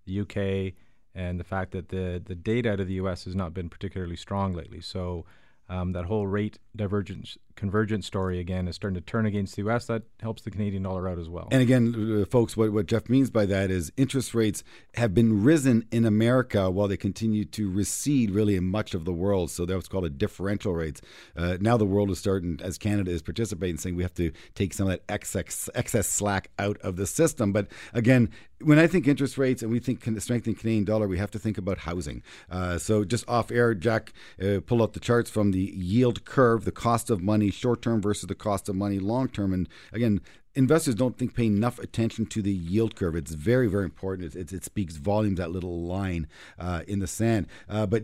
the 0.05 0.21
UK, 0.21 0.73
and 1.15 1.39
the 1.39 1.43
fact 1.43 1.71
that 1.71 1.89
the, 1.89 2.21
the 2.23 2.35
data 2.35 2.71
out 2.71 2.79
of 2.79 2.87
the 2.87 2.93
U.S. 2.95 3.25
has 3.25 3.35
not 3.35 3.53
been 3.53 3.69
particularly 3.69 4.15
strong 4.15 4.53
lately. 4.53 4.81
So 4.81 5.25
um, 5.69 5.91
that 5.93 6.05
whole 6.05 6.27
rate 6.27 6.59
divergence 6.75 7.37
convergence 7.59 8.07
story 8.07 8.39
again 8.39 8.67
is 8.69 8.75
starting 8.75 8.95
to 8.95 9.01
turn 9.01 9.25
against 9.25 9.57
the 9.57 9.61
U.S. 9.63 9.85
That 9.87 10.03
helps 10.21 10.41
the 10.41 10.49
Canadian 10.49 10.83
dollar 10.83 11.09
out 11.09 11.19
as 11.19 11.27
well. 11.27 11.49
And 11.51 11.61
again, 11.61 12.21
uh, 12.21 12.25
folks, 12.25 12.55
what, 12.55 12.71
what 12.71 12.85
Jeff 12.85 13.09
means 13.09 13.29
by 13.29 13.45
that 13.47 13.69
is 13.69 13.91
interest 13.97 14.33
rates 14.33 14.63
have 14.95 15.13
been 15.13 15.43
risen 15.43 15.85
in 15.91 16.05
America 16.05 16.71
while 16.71 16.87
they 16.87 16.97
continue 16.97 17.43
to 17.45 17.69
recede 17.69 18.31
really 18.31 18.55
in 18.55 18.63
much 18.63 18.93
of 18.93 19.03
the 19.03 19.11
world. 19.11 19.51
So 19.51 19.65
that's 19.65 19.89
called 19.89 20.05
a 20.05 20.09
differential 20.09 20.73
rates. 20.73 21.01
Uh, 21.35 21.57
now 21.59 21.75
the 21.75 21.85
world 21.85 22.09
is 22.09 22.17
starting, 22.17 22.59
as 22.63 22.77
Canada 22.77 23.11
is 23.11 23.21
participating, 23.21 23.77
saying 23.77 23.95
we 23.95 24.03
have 24.03 24.13
to 24.15 24.31
take 24.55 24.73
some 24.73 24.87
of 24.87 24.91
that 24.91 25.03
excess, 25.09 25.69
excess 25.75 26.07
slack 26.07 26.49
out 26.57 26.77
of 26.77 26.95
the 26.95 27.05
system. 27.05 27.51
But 27.51 27.67
again, 27.93 28.29
when 28.61 28.79
I 28.79 28.87
think 28.87 29.07
interest 29.07 29.37
rates 29.37 29.61
and 29.61 29.71
we 29.71 29.79
think 29.79 30.03
strengthening 30.19 30.55
Canadian 30.55 30.85
dollar, 30.85 31.07
we 31.07 31.17
have 31.17 31.31
to 31.31 31.39
think 31.39 31.57
about 31.57 31.79
housing. 31.79 32.23
Uh, 32.49 32.77
so 32.77 33.03
just 33.03 33.27
off 33.27 33.51
air, 33.51 33.73
Jack, 33.73 34.13
uh, 34.41 34.59
pull 34.65 34.81
up 34.81 34.93
the 34.93 34.99
charts 34.99 35.29
from 35.29 35.51
the 35.51 35.73
yield 35.75 36.25
curve, 36.25 36.65
the 36.65 36.71
cost 36.71 37.09
of 37.09 37.21
money 37.21 37.48
short 37.51 37.81
term 37.81 38.01
versus 38.01 38.27
the 38.27 38.35
cost 38.35 38.69
of 38.69 38.75
money 38.75 38.99
long 38.99 39.27
term. 39.27 39.53
And 39.53 39.67
again, 39.93 40.21
investors 40.55 40.95
don't 40.95 41.17
think 41.17 41.35
pay 41.35 41.45
enough 41.45 41.79
attention 41.79 42.25
to 42.27 42.41
the 42.41 42.51
yield 42.51 42.95
curve. 42.95 43.15
It's 43.15 43.33
very, 43.33 43.67
very 43.67 43.85
important. 43.85 44.35
It, 44.35 44.39
it, 44.39 44.53
it 44.53 44.65
speaks 44.65 44.97
volumes, 44.97 45.37
that 45.37 45.51
little 45.51 45.83
line 45.83 46.27
uh, 46.57 46.81
in 46.87 46.99
the 46.99 47.07
sand. 47.07 47.47
Uh, 47.67 47.85
but 47.85 48.03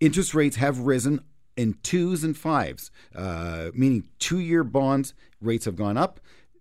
interest 0.00 0.34
rates 0.34 0.56
have 0.56 0.80
risen 0.80 1.20
in 1.56 1.74
twos 1.82 2.24
and 2.24 2.36
fives, 2.36 2.90
uh, 3.14 3.70
meaning 3.74 4.04
two 4.18 4.38
year 4.38 4.64
bonds 4.64 5.14
rates 5.40 5.64
have 5.64 5.76
gone 5.76 5.96
up. 5.96 6.20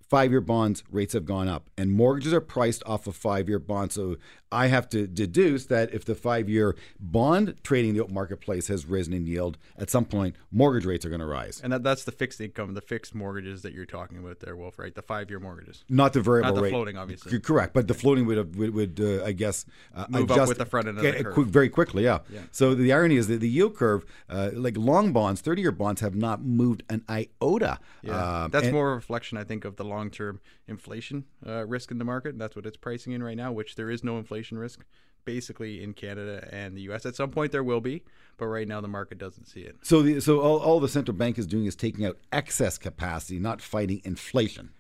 Five 0.09 0.31
year 0.31 0.41
bonds 0.41 0.83
rates 0.89 1.13
have 1.13 1.25
gone 1.25 1.47
up, 1.47 1.69
and 1.77 1.91
mortgages 1.91 2.33
are 2.33 2.41
priced 2.41 2.83
off 2.85 3.05
of 3.05 3.15
five 3.15 3.47
year 3.47 3.59
bonds. 3.59 3.93
So 3.93 4.17
I 4.51 4.67
have 4.67 4.89
to 4.89 5.05
deduce 5.05 5.65
that 5.67 5.93
if 5.93 6.05
the 6.05 6.15
five 6.15 6.49
year 6.49 6.75
bond 6.99 7.55
trading 7.63 7.89
in 7.91 7.95
the 7.95 8.01
open 8.01 8.15
marketplace 8.15 8.67
has 8.67 8.85
risen 8.85 9.13
in 9.13 9.27
yield, 9.27 9.57
at 9.77 9.89
some 9.89 10.05
point 10.05 10.35
mortgage 10.51 10.85
rates 10.85 11.05
are 11.05 11.09
going 11.09 11.19
to 11.21 11.25
rise. 11.27 11.61
And 11.63 11.71
that, 11.71 11.83
that's 11.83 12.03
the 12.03 12.11
fixed 12.11 12.41
income, 12.41 12.73
the 12.73 12.81
fixed 12.81 13.13
mortgages 13.13 13.61
that 13.61 13.73
you're 13.73 13.85
talking 13.85 14.17
about 14.17 14.39
there, 14.39 14.55
Wolf, 14.55 14.79
right? 14.79 14.93
The 14.95 15.01
five 15.03 15.29
year 15.29 15.39
mortgages. 15.39 15.83
Not 15.87 16.13
the 16.13 16.21
variable 16.21 16.49
Not 16.49 16.55
the 16.55 16.61
rate. 16.63 16.69
floating, 16.71 16.97
obviously. 16.97 17.31
C- 17.31 17.39
Correct, 17.39 17.73
but 17.73 17.87
the 17.87 17.93
floating 17.93 18.25
would 18.25 18.55
would, 18.55 18.73
would 18.73 18.99
uh, 18.99 19.23
I 19.23 19.33
guess, 19.33 19.65
uh, 19.95 20.05
Move 20.09 20.23
up 20.31 20.37
adjust 20.37 20.49
with 20.49 20.57
the 20.57 20.65
front 20.65 20.87
end 20.87 20.97
of 20.97 21.03
the 21.03 21.23
curve. 21.23 21.33
quick- 21.35 21.47
very 21.47 21.69
quickly. 21.69 22.03
Yeah. 22.03 22.19
Yeah. 22.33 22.41
So 22.51 22.73
the 22.73 22.91
irony 22.91 23.17
is 23.17 23.27
that 23.27 23.41
the 23.41 23.49
yield 23.49 23.75
curve, 23.75 24.03
uh, 24.29 24.49
like 24.53 24.77
long 24.77 25.13
bonds, 25.13 25.41
thirty-year 25.41 25.71
bonds, 25.71 26.01
have 26.01 26.15
not 26.15 26.43
moved 26.43 26.81
an 26.89 27.03
iota. 27.07 27.77
Yeah, 28.01 28.43
Um, 28.45 28.51
that's 28.51 28.65
and- 28.65 28.73
more 28.73 28.91
a 28.93 28.95
reflection, 28.95 29.37
I 29.37 29.43
think, 29.43 29.63
of 29.63 29.75
the 29.75 29.83
long-term 29.83 30.39
inflation 30.67 31.25
uh, 31.45 31.65
risk 31.67 31.91
in 31.91 31.97
the 31.99 32.05
market. 32.05 32.37
That's 32.39 32.55
what 32.55 32.65
it's 32.65 32.77
pricing 32.77 33.13
in 33.13 33.21
right 33.21 33.37
now, 33.37 33.51
which 33.51 33.75
there 33.75 33.89
is 33.91 34.03
no 34.03 34.17
inflation 34.17 34.38
risk, 34.57 34.85
basically 35.25 35.83
in 35.83 35.93
Canada 35.93 36.47
and 36.51 36.75
the 36.75 36.81
U.S. 36.81 37.05
At 37.05 37.15
some 37.15 37.29
point 37.29 37.51
there 37.51 37.63
will 37.63 37.81
be, 37.81 38.03
but 38.37 38.47
right 38.47 38.67
now 38.67 38.81
the 38.81 38.87
market 38.87 39.17
doesn't 39.17 39.45
see 39.45 39.61
it. 39.61 39.77
So, 39.83 40.01
the, 40.01 40.19
so 40.19 40.39
all, 40.39 40.59
all 40.59 40.79
the 40.79 40.87
central 40.87 41.15
bank 41.15 41.37
is 41.37 41.45
doing 41.45 41.65
is 41.65 41.75
taking 41.75 42.05
out 42.05 42.17
excess 42.31 42.77
capacity, 42.77 43.39
not 43.39 43.61
fighting 43.61 44.01
inflation. 44.03 44.71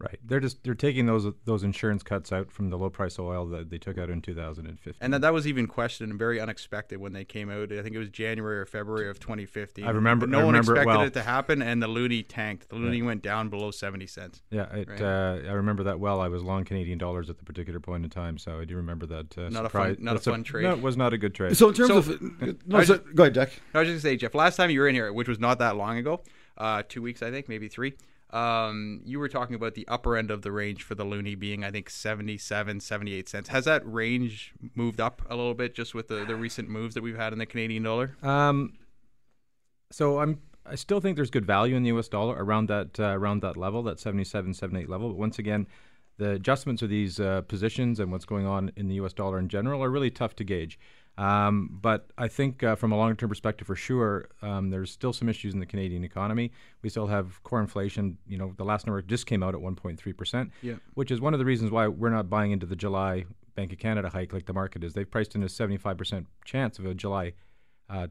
Right. 0.00 0.16
They're 0.24 0.38
just 0.38 0.62
they're 0.62 0.76
taking 0.76 1.06
those 1.06 1.26
those 1.44 1.64
insurance 1.64 2.04
cuts 2.04 2.30
out 2.32 2.52
from 2.52 2.70
the 2.70 2.78
low 2.78 2.88
price 2.88 3.18
oil 3.18 3.46
that 3.46 3.68
they 3.68 3.78
took 3.78 3.98
out 3.98 4.10
in 4.10 4.22
2015. 4.22 4.94
And 5.00 5.12
that, 5.12 5.22
that 5.22 5.32
was 5.32 5.44
even 5.48 5.66
questioned 5.66 6.10
and 6.10 6.18
very 6.18 6.38
unexpected 6.38 6.98
when 6.98 7.12
they 7.14 7.24
came 7.24 7.50
out. 7.50 7.72
I 7.72 7.82
think 7.82 7.96
it 7.96 7.98
was 7.98 8.08
January 8.08 8.60
or 8.60 8.64
February 8.64 9.08
of 9.10 9.18
2015. 9.18 9.84
I 9.84 9.90
remember- 9.90 10.28
No 10.28 10.38
I 10.38 10.44
one 10.44 10.54
remember 10.54 10.74
it 10.76 10.78
expected 10.82 10.98
well. 10.98 11.06
it 11.08 11.14
to 11.14 11.22
happen, 11.24 11.62
and 11.62 11.82
the 11.82 11.88
loonie 11.88 12.24
tanked. 12.28 12.68
The 12.68 12.76
loonie 12.76 13.04
went 13.04 13.22
down 13.22 13.48
below 13.48 13.72
70 13.72 14.06
cents. 14.06 14.40
yeah, 14.52 14.72
it, 14.72 14.88
Right. 14.88 15.00
uh, 15.02 15.40
I 15.48 15.52
remember 15.54 15.82
that 15.82 15.98
well. 15.98 16.20
I 16.20 16.28
was 16.28 16.44
long 16.44 16.64
Canadian 16.64 16.98
dollars 16.98 17.28
at 17.28 17.38
the 17.38 17.44
particular 17.44 17.80
point 17.80 18.04
in 18.04 18.10
time, 18.10 18.38
so 18.38 18.60
I 18.60 18.64
do 18.66 18.76
remember 18.76 19.04
that. 19.06 19.36
Uh, 19.36 19.48
Not 19.48 19.64
a 19.64 19.66
surprise- 19.68 19.96
fun- 19.96 20.04
not 20.04 20.10
a 20.12 20.14
that's 20.14 20.26
fun 20.26 20.44
trade. 20.44 20.62
No, 20.62 20.74
it 20.74 20.80
was 20.80 20.96
not 20.96 21.12
a 21.12 21.18
good 21.18 21.34
trade. 21.34 21.56
So 21.56 21.70
in 21.70 21.74
terms 21.74 21.88
So- 21.88 21.98
of 21.98 22.22
no, 22.68 22.78
I 22.78 22.84
so, 22.84 22.98
just- 22.98 23.14
go 23.16 23.24
ahead, 23.24 23.34
Jack. 23.34 23.60
I 23.74 23.80
was 23.80 23.88
just 23.88 24.04
gonna 24.04 24.12
say, 24.12 24.16
Jeff, 24.16 24.32
last 24.36 24.54
time 24.54 24.70
you 24.70 24.78
were 24.78 24.86
in 24.86 24.94
here, 24.94 25.12
which 25.12 25.26
was 25.26 25.40
not 25.40 25.58
that 25.58 25.76
long 25.76 25.98
ago, 25.98 26.22
uh, 26.56 26.84
two 26.88 27.02
weeks, 27.02 27.20
I 27.20 27.32
think, 27.32 27.48
maybe 27.48 27.66
three. 27.66 27.94
Um, 28.30 29.00
you 29.04 29.18
were 29.18 29.28
talking 29.28 29.54
about 29.54 29.74
the 29.74 29.88
upper 29.88 30.16
end 30.16 30.30
of 30.30 30.42
the 30.42 30.52
range 30.52 30.82
for 30.82 30.94
the 30.94 31.04
loonie 31.04 31.38
being, 31.38 31.64
I 31.64 31.70
think, 31.70 31.88
77, 31.88 32.80
78 32.80 33.28
cents. 33.28 33.48
Has 33.48 33.64
that 33.64 33.82
range 33.90 34.52
moved 34.74 35.00
up 35.00 35.22
a 35.30 35.34
little 35.34 35.54
bit 35.54 35.74
just 35.74 35.94
with 35.94 36.08
the, 36.08 36.24
the 36.26 36.36
recent 36.36 36.68
moves 36.68 36.94
that 36.94 37.02
we've 37.02 37.16
had 37.16 37.32
in 37.32 37.38
the 37.38 37.46
Canadian 37.46 37.84
dollar? 37.84 38.16
Um, 38.22 38.74
so 39.90 40.18
I'm 40.18 40.40
I 40.70 40.74
still 40.74 41.00
think 41.00 41.16
there's 41.16 41.30
good 41.30 41.46
value 41.46 41.76
in 41.76 41.82
the 41.82 41.88
U.S. 41.88 42.08
dollar 42.08 42.36
around 42.36 42.68
that 42.68 43.00
uh, 43.00 43.16
around 43.16 43.40
that 43.42 43.56
level, 43.56 43.82
that 43.84 43.98
77, 43.98 44.54
78 44.54 44.88
level. 44.88 45.08
But 45.08 45.16
once 45.16 45.38
again, 45.38 45.66
the 46.18 46.32
adjustments 46.32 46.82
of 46.82 46.90
these 46.90 47.18
uh, 47.18 47.42
positions 47.42 48.00
and 48.00 48.12
what's 48.12 48.24
going 48.24 48.46
on 48.46 48.72
in 48.76 48.88
the 48.88 48.96
U.S. 48.96 49.12
dollar 49.12 49.38
in 49.38 49.48
general 49.48 49.82
are 49.82 49.90
really 49.90 50.10
tough 50.10 50.36
to 50.36 50.44
gauge. 50.44 50.78
Um, 51.18 51.78
but 51.82 52.10
I 52.16 52.28
think 52.28 52.62
uh, 52.62 52.76
from 52.76 52.92
a 52.92 52.96
longer 52.96 53.14
term 53.16 53.28
perspective, 53.28 53.66
for 53.66 53.74
sure, 53.74 54.28
um, 54.40 54.70
there's 54.70 54.90
still 54.92 55.12
some 55.12 55.28
issues 55.28 55.52
in 55.52 55.60
the 55.60 55.66
Canadian 55.66 56.04
economy. 56.04 56.52
We 56.82 56.88
still 56.90 57.08
have 57.08 57.42
core 57.42 57.60
inflation. 57.60 58.18
You 58.26 58.38
know, 58.38 58.54
the 58.56 58.64
last 58.64 58.86
number 58.86 59.02
just 59.02 59.26
came 59.26 59.42
out 59.42 59.54
at 59.54 59.60
1.3 59.60 60.16
percent, 60.16 60.52
Yeah. 60.62 60.74
which 60.94 61.10
is 61.10 61.20
one 61.20 61.34
of 61.34 61.38
the 61.40 61.44
reasons 61.44 61.70
why 61.72 61.88
we're 61.88 62.10
not 62.10 62.30
buying 62.30 62.52
into 62.52 62.66
the 62.66 62.76
July 62.76 63.24
Bank 63.56 63.72
of 63.72 63.78
Canada 63.80 64.08
hike 64.08 64.32
like 64.32 64.46
the 64.46 64.52
market 64.52 64.84
is. 64.84 64.92
They've 64.94 65.10
priced 65.10 65.34
in 65.34 65.42
a 65.42 65.48
75 65.48 65.98
percent 65.98 66.26
chance 66.44 66.78
of 66.78 66.86
a 66.86 66.94
July 66.94 67.32
uh, 67.90 68.06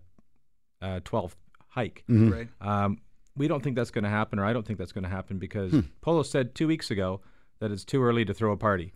uh, 0.82 1.00
12th 1.06 1.36
hike. 1.70 2.04
Right. 2.10 2.50
Um, 2.60 3.00
we 3.38 3.48
don't 3.48 3.64
think 3.64 3.76
that's 3.78 3.92
going 3.92 4.04
to 4.04 4.10
happen, 4.10 4.38
or 4.40 4.46
I 4.46 4.52
don't 4.52 4.66
think 4.68 4.80
that's 4.80 4.92
going 4.92 5.04
to 5.06 5.10
happen 5.10 5.38
because 5.38 5.72
Poloz 6.06 6.26
said 6.26 6.56
two 6.56 6.68
weeks 6.68 6.92
ago 6.92 7.22
that 7.60 7.72
it's 7.72 7.86
too 7.86 8.04
early 8.04 8.26
to 8.26 8.34
throw 8.34 8.52
a 8.52 8.58
party. 8.58 8.94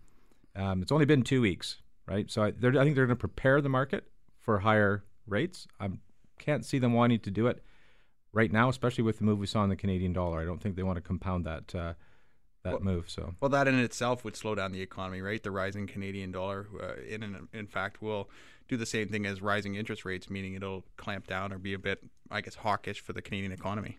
Um, 0.54 0.82
it's 0.82 0.92
only 0.92 1.06
been 1.06 1.22
two 1.22 1.40
weeks, 1.40 1.78
right? 2.06 2.30
So 2.30 2.42
I, 2.44 2.50
they're- 2.52 2.78
I 2.78 2.84
think 2.84 2.96
they're 2.96 3.06
going 3.06 3.16
to 3.16 3.20
prepare 3.20 3.60
the 3.60 3.68
market 3.68 4.04
for 4.38 4.58
higher 4.60 5.04
rates. 5.26 5.66
I 5.80 5.90
can't 6.38 6.64
see 6.64 6.78
them 6.78 6.92
wanting 6.92 7.20
to 7.20 7.30
do 7.30 7.46
it 7.46 7.62
right 8.32 8.50
now, 8.52 8.68
especially 8.68 9.04
with 9.04 9.18
the 9.18 9.24
move 9.24 9.38
we 9.38 9.46
saw 9.46 9.62
in 9.64 9.70
the 9.70 9.76
Canadian 9.76 10.12
dollar. 10.12 10.40
I 10.40 10.44
don't 10.44 10.60
think 10.62 10.76
they 10.76 10.82
want 10.82 10.96
to 10.96 11.02
compound 11.02 11.44
that 11.46 11.74
uh, 11.74 11.92
that 12.64 12.74
Well- 12.74 12.80
move. 12.82 13.10
So 13.10 13.34
Well, 13.40 13.50
that 13.50 13.68
in 13.68 13.78
itself 13.78 14.24
would 14.24 14.36
slow 14.36 14.54
down 14.54 14.72
the 14.72 14.80
economy, 14.82 15.20
right? 15.20 15.42
The 15.42 15.50
rising 15.50 15.86
Canadian 15.86 16.32
dollar, 16.32 16.66
uh, 16.80 16.94
in 17.08 17.22
in, 17.22 17.48
in 17.52 17.66
fact, 17.66 18.00
will 18.02 18.30
do 18.68 18.76
the 18.76 18.86
same 18.86 19.08
thing 19.08 19.26
as 19.26 19.42
rising 19.42 19.74
interest 19.74 20.04
rates, 20.04 20.30
meaning 20.30 20.54
it'll 20.54 20.84
clamp 20.96 21.26
down 21.26 21.52
or 21.52 21.58
be 21.58 21.74
a 21.74 21.78
bit, 21.78 21.98
I 22.30 22.40
guess, 22.40 22.54
hawkish 22.54 23.00
for 23.00 23.12
the 23.12 23.20
Canadian 23.20 23.52
economy. 23.52 23.98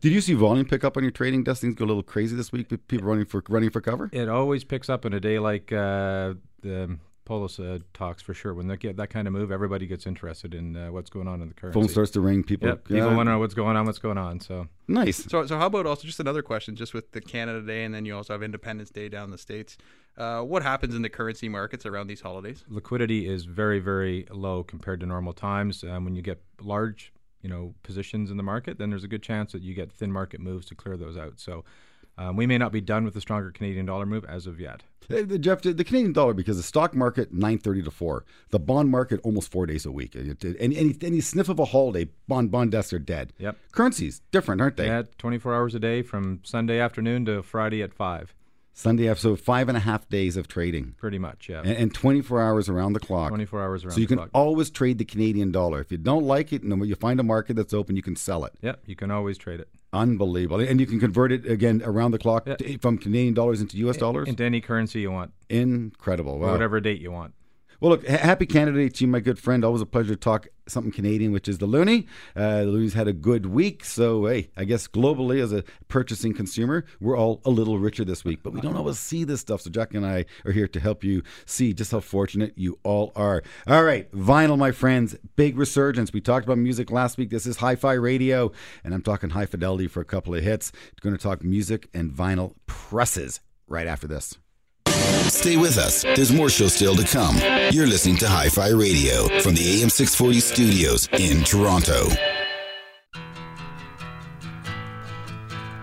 Did 0.00 0.12
you 0.12 0.20
see 0.20 0.34
volume 0.34 0.66
pick 0.66 0.84
up 0.84 0.96
on 0.96 1.02
your 1.02 1.10
trading 1.10 1.42
desk? 1.42 1.60
Things 1.62 1.74
go 1.74 1.84
a 1.84 1.86
little 1.86 2.04
crazy 2.04 2.36
this 2.36 2.52
week. 2.52 2.70
with 2.70 2.86
People 2.86 3.08
running 3.08 3.24
for 3.26 3.42
running 3.48 3.70
for 3.70 3.80
cover. 3.80 4.08
it 4.12 4.28
always 4.28 4.62
picks 4.62 4.88
up 4.88 5.04
in 5.04 5.12
a 5.12 5.18
day 5.20 5.40
like 5.40 5.72
uh, 5.72 6.34
the 6.62 6.96
Poloz 7.24 7.58
uh, 7.58 7.78
talks 7.94 8.22
for 8.22 8.34
sure. 8.34 8.52
When 8.54 8.68
they 8.68 8.76
get 8.76 8.96
that 8.96 9.08
kind 9.08 9.26
of 9.26 9.32
move, 9.32 9.50
everybody 9.50 9.86
gets 9.86 10.06
interested 10.06 10.54
in 10.54 10.76
uh, 10.76 10.92
what's 10.92 11.10
going 11.10 11.26
on 11.26 11.40
in 11.40 11.48
the 11.48 11.54
currency. 11.54 11.78
Phone 11.80 11.88
starts 11.88 12.10
to 12.12 12.20
ring. 12.20 12.42
People. 12.42 12.68
Yep, 12.68 12.84
people 12.84 12.96
Yeah. 12.98 13.16
want 13.16 13.26
to 13.28 13.32
know 13.32 13.38
what's 13.38 13.54
going 13.54 13.76
on, 13.76 13.86
what's 13.86 13.98
going 13.98 14.18
on. 14.18 14.40
So 14.40 14.68
Nice. 14.86 15.24
So, 15.30 15.46
so 15.46 15.56
how 15.58 15.66
about 15.66 15.86
also 15.86 16.06
just 16.06 16.20
another 16.20 16.42
question, 16.42 16.76
just 16.76 16.92
with 16.92 17.12
the 17.12 17.20
Canada 17.20 17.62
Day, 17.62 17.84
and 17.84 17.94
then 17.94 18.04
you 18.04 18.14
also 18.14 18.34
have 18.34 18.42
Independence 18.42 18.90
Day 18.90 19.08
down 19.08 19.24
in 19.24 19.30
the 19.30 19.38
states. 19.38 19.78
Uh, 20.16 20.42
what 20.42 20.62
happens 20.62 20.94
in 20.94 21.02
the 21.02 21.08
currency 21.08 21.48
markets 21.48 21.86
around 21.86 22.06
these 22.06 22.20
holidays? 22.20 22.64
liquidity 22.68 23.26
is 23.26 23.46
very, 23.46 23.80
very 23.80 24.26
low 24.30 24.62
compared 24.62 25.00
to 25.00 25.06
normal 25.06 25.32
times. 25.32 25.82
Um, 25.82 26.04
when 26.04 26.14
you 26.14 26.22
get 26.22 26.42
large, 26.60 27.12
you 27.40 27.48
know, 27.48 27.74
positions 27.82 28.30
in 28.30 28.36
the 28.36 28.42
market, 28.42 28.78
then 28.78 28.90
there's 28.90 29.04
a 29.04 29.08
good 29.08 29.22
chance 29.22 29.52
that 29.52 29.62
you 29.62 29.74
get 29.74 29.90
thin 29.90 30.12
market 30.12 30.40
moves 30.40 30.66
to 30.66 30.74
clear 30.74 30.96
those 30.96 31.16
out. 31.16 31.40
So 31.40 31.64
um, 32.18 32.36
we 32.36 32.46
may 32.46 32.58
not 32.58 32.72
be 32.72 32.80
done 32.80 33.04
with 33.04 33.14
the 33.14 33.20
stronger 33.20 33.50
Canadian 33.50 33.86
dollar 33.86 34.06
move 34.06 34.24
as 34.26 34.46
of 34.46 34.60
yet. 34.60 34.82
Hey, 35.08 35.22
the- 35.22 35.38
Jeff, 35.38 35.60
the 35.60 35.84
Canadian 35.84 36.12
dollar 36.12 36.32
because 36.32 36.56
the 36.56 36.62
stock 36.62 36.94
market 36.94 37.32
nine 37.32 37.58
thirty 37.58 37.82
to 37.82 37.90
four, 37.90 38.24
the 38.50 38.58
bond 38.58 38.90
market 38.90 39.20
almost 39.22 39.50
four 39.50 39.66
days 39.66 39.84
a 39.84 39.92
week. 39.92 40.16
Any 40.16 40.76
any 40.76 40.96
any 41.02 41.20
sniff 41.20 41.48
of 41.50 41.58
a 41.58 41.66
holiday, 41.66 42.08
bond 42.26 42.50
bond 42.50 42.72
desks 42.72 42.92
are 42.92 42.98
dead. 42.98 43.32
Yep. 43.38 43.56
Currencies 43.72 44.22
different, 44.30 44.60
aren't 44.62 44.76
they? 44.78 44.86
Yeah, 44.86 45.02
24 45.18 45.54
hours 45.54 45.74
a 45.74 45.78
day 45.78 46.00
from 46.02 46.40
Sunday 46.42 46.78
afternoon 46.80 47.26
to 47.26 47.42
Friday 47.42 47.82
at 47.82 47.92
five. 47.92 48.34
Sunday 48.76 49.08
after, 49.08 49.20
so 49.22 49.36
five 49.36 49.68
and 49.68 49.76
a 49.76 49.80
half 49.80 50.08
days 50.08 50.36
of 50.36 50.48
trading. 50.48 50.94
Pretty 50.98 51.18
much, 51.18 51.48
yeah. 51.48 51.60
And, 51.60 51.76
and 51.76 51.94
24 51.94 52.42
hours 52.42 52.68
around 52.68 52.92
the 52.94 53.00
clock. 53.00 53.28
24 53.28 53.62
hours 53.62 53.84
around 53.84 53.92
So 53.94 54.00
you 54.00 54.08
can 54.08 54.16
clock. 54.18 54.30
always 54.34 54.68
trade 54.68 54.98
the 54.98 55.04
Canadian 55.04 55.52
dollar. 55.52 55.80
If 55.80 55.92
you 55.92 55.98
don't 55.98 56.24
like 56.24 56.52
it, 56.52 56.64
no, 56.64 56.82
you 56.84 56.96
find 56.96 57.20
a 57.20 57.22
market 57.22 57.54
that's 57.54 57.72
open, 57.72 57.94
you 57.94 58.02
can 58.02 58.16
sell 58.16 58.44
it. 58.44 58.52
Yep, 58.62 58.80
you 58.86 58.96
can 58.96 59.10
always 59.12 59.38
trade 59.38 59.60
it. 59.60 59.68
Unbelievable. 59.92 60.58
And 60.60 60.80
you 60.80 60.86
can 60.86 60.98
convert 60.98 61.30
it 61.30 61.46
again 61.46 61.82
around 61.84 62.10
the 62.10 62.18
clock 62.18 62.48
Yeah. 62.48 62.56
to- 62.56 62.78
from 62.78 62.98
Canadian 62.98 63.32
dollars 63.34 63.60
into 63.60 63.76
US 63.78 63.96
dollars. 63.96 64.26
Into 64.28 64.42
any 64.42 64.60
currency 64.60 65.00
you 65.00 65.12
want, 65.12 65.32
Incredible. 65.48 66.32
or 66.32 66.38
Wow. 66.40 66.52
whatever 66.52 66.80
date 66.80 67.00
you 67.00 67.12
want. 67.12 67.32
Well, 67.84 67.90
look, 67.90 68.08
ha- 68.08 68.16
happy 68.16 68.46
Canada 68.46 68.88
to 68.88 69.04
you, 69.04 69.08
my 69.08 69.20
good 69.20 69.38
friend. 69.38 69.62
Always 69.62 69.82
a 69.82 69.84
pleasure 69.84 70.14
to 70.14 70.16
talk 70.18 70.48
something 70.66 70.90
Canadian, 70.90 71.32
which 71.32 71.48
is 71.48 71.58
the 71.58 71.68
Loonie. 71.68 72.06
Uh, 72.34 72.60
the 72.60 72.70
Loonie's 72.70 72.94
had 72.94 73.08
a 73.08 73.12
good 73.12 73.44
week. 73.44 73.84
So, 73.84 74.24
hey, 74.24 74.48
I 74.56 74.64
guess 74.64 74.88
globally, 74.88 75.42
as 75.42 75.52
a 75.52 75.64
purchasing 75.88 76.32
consumer, 76.32 76.86
we're 76.98 77.18
all 77.18 77.42
a 77.44 77.50
little 77.50 77.78
richer 77.78 78.02
this 78.02 78.24
week. 78.24 78.42
But 78.42 78.54
we 78.54 78.62
don't 78.62 78.74
always 78.74 78.98
see 78.98 79.24
this 79.24 79.42
stuff. 79.42 79.60
So, 79.60 79.68
Jack 79.68 79.92
and 79.92 80.06
I 80.06 80.24
are 80.46 80.52
here 80.52 80.66
to 80.66 80.80
help 80.80 81.04
you 81.04 81.22
see 81.44 81.74
just 81.74 81.90
how 81.90 82.00
fortunate 82.00 82.54
you 82.56 82.78
all 82.84 83.12
are. 83.16 83.42
All 83.66 83.84
right, 83.84 84.10
vinyl, 84.12 84.56
my 84.56 84.72
friends, 84.72 85.14
big 85.36 85.58
resurgence. 85.58 86.10
We 86.10 86.22
talked 86.22 86.46
about 86.46 86.56
music 86.56 86.90
last 86.90 87.18
week. 87.18 87.28
This 87.28 87.44
is 87.44 87.58
Hi 87.58 87.74
Fi 87.74 87.92
Radio, 87.92 88.50
and 88.82 88.94
I'm 88.94 89.02
talking 89.02 89.28
high 89.28 89.44
fidelity 89.44 89.88
for 89.88 90.00
a 90.00 90.06
couple 90.06 90.34
of 90.34 90.42
hits. 90.42 90.72
going 91.02 91.14
to 91.14 91.22
talk 91.22 91.44
music 91.44 91.90
and 91.92 92.10
vinyl 92.10 92.54
presses 92.66 93.40
right 93.68 93.86
after 93.86 94.06
this. 94.06 94.38
Stay 95.28 95.56
with 95.56 95.76
us. 95.78 96.02
There's 96.02 96.32
more 96.32 96.48
show 96.48 96.68
still 96.68 96.96
to 96.96 97.04
come. 97.04 97.36
You're 97.70 97.86
listening 97.86 98.16
to 98.18 98.28
Hi 98.28 98.48
Fi 98.48 98.68
Radio 98.68 99.28
from 99.40 99.54
the 99.54 99.82
AM 99.82 99.90
640 99.90 100.40
studios 100.40 101.08
in 101.18 101.44
Toronto. 101.44 102.08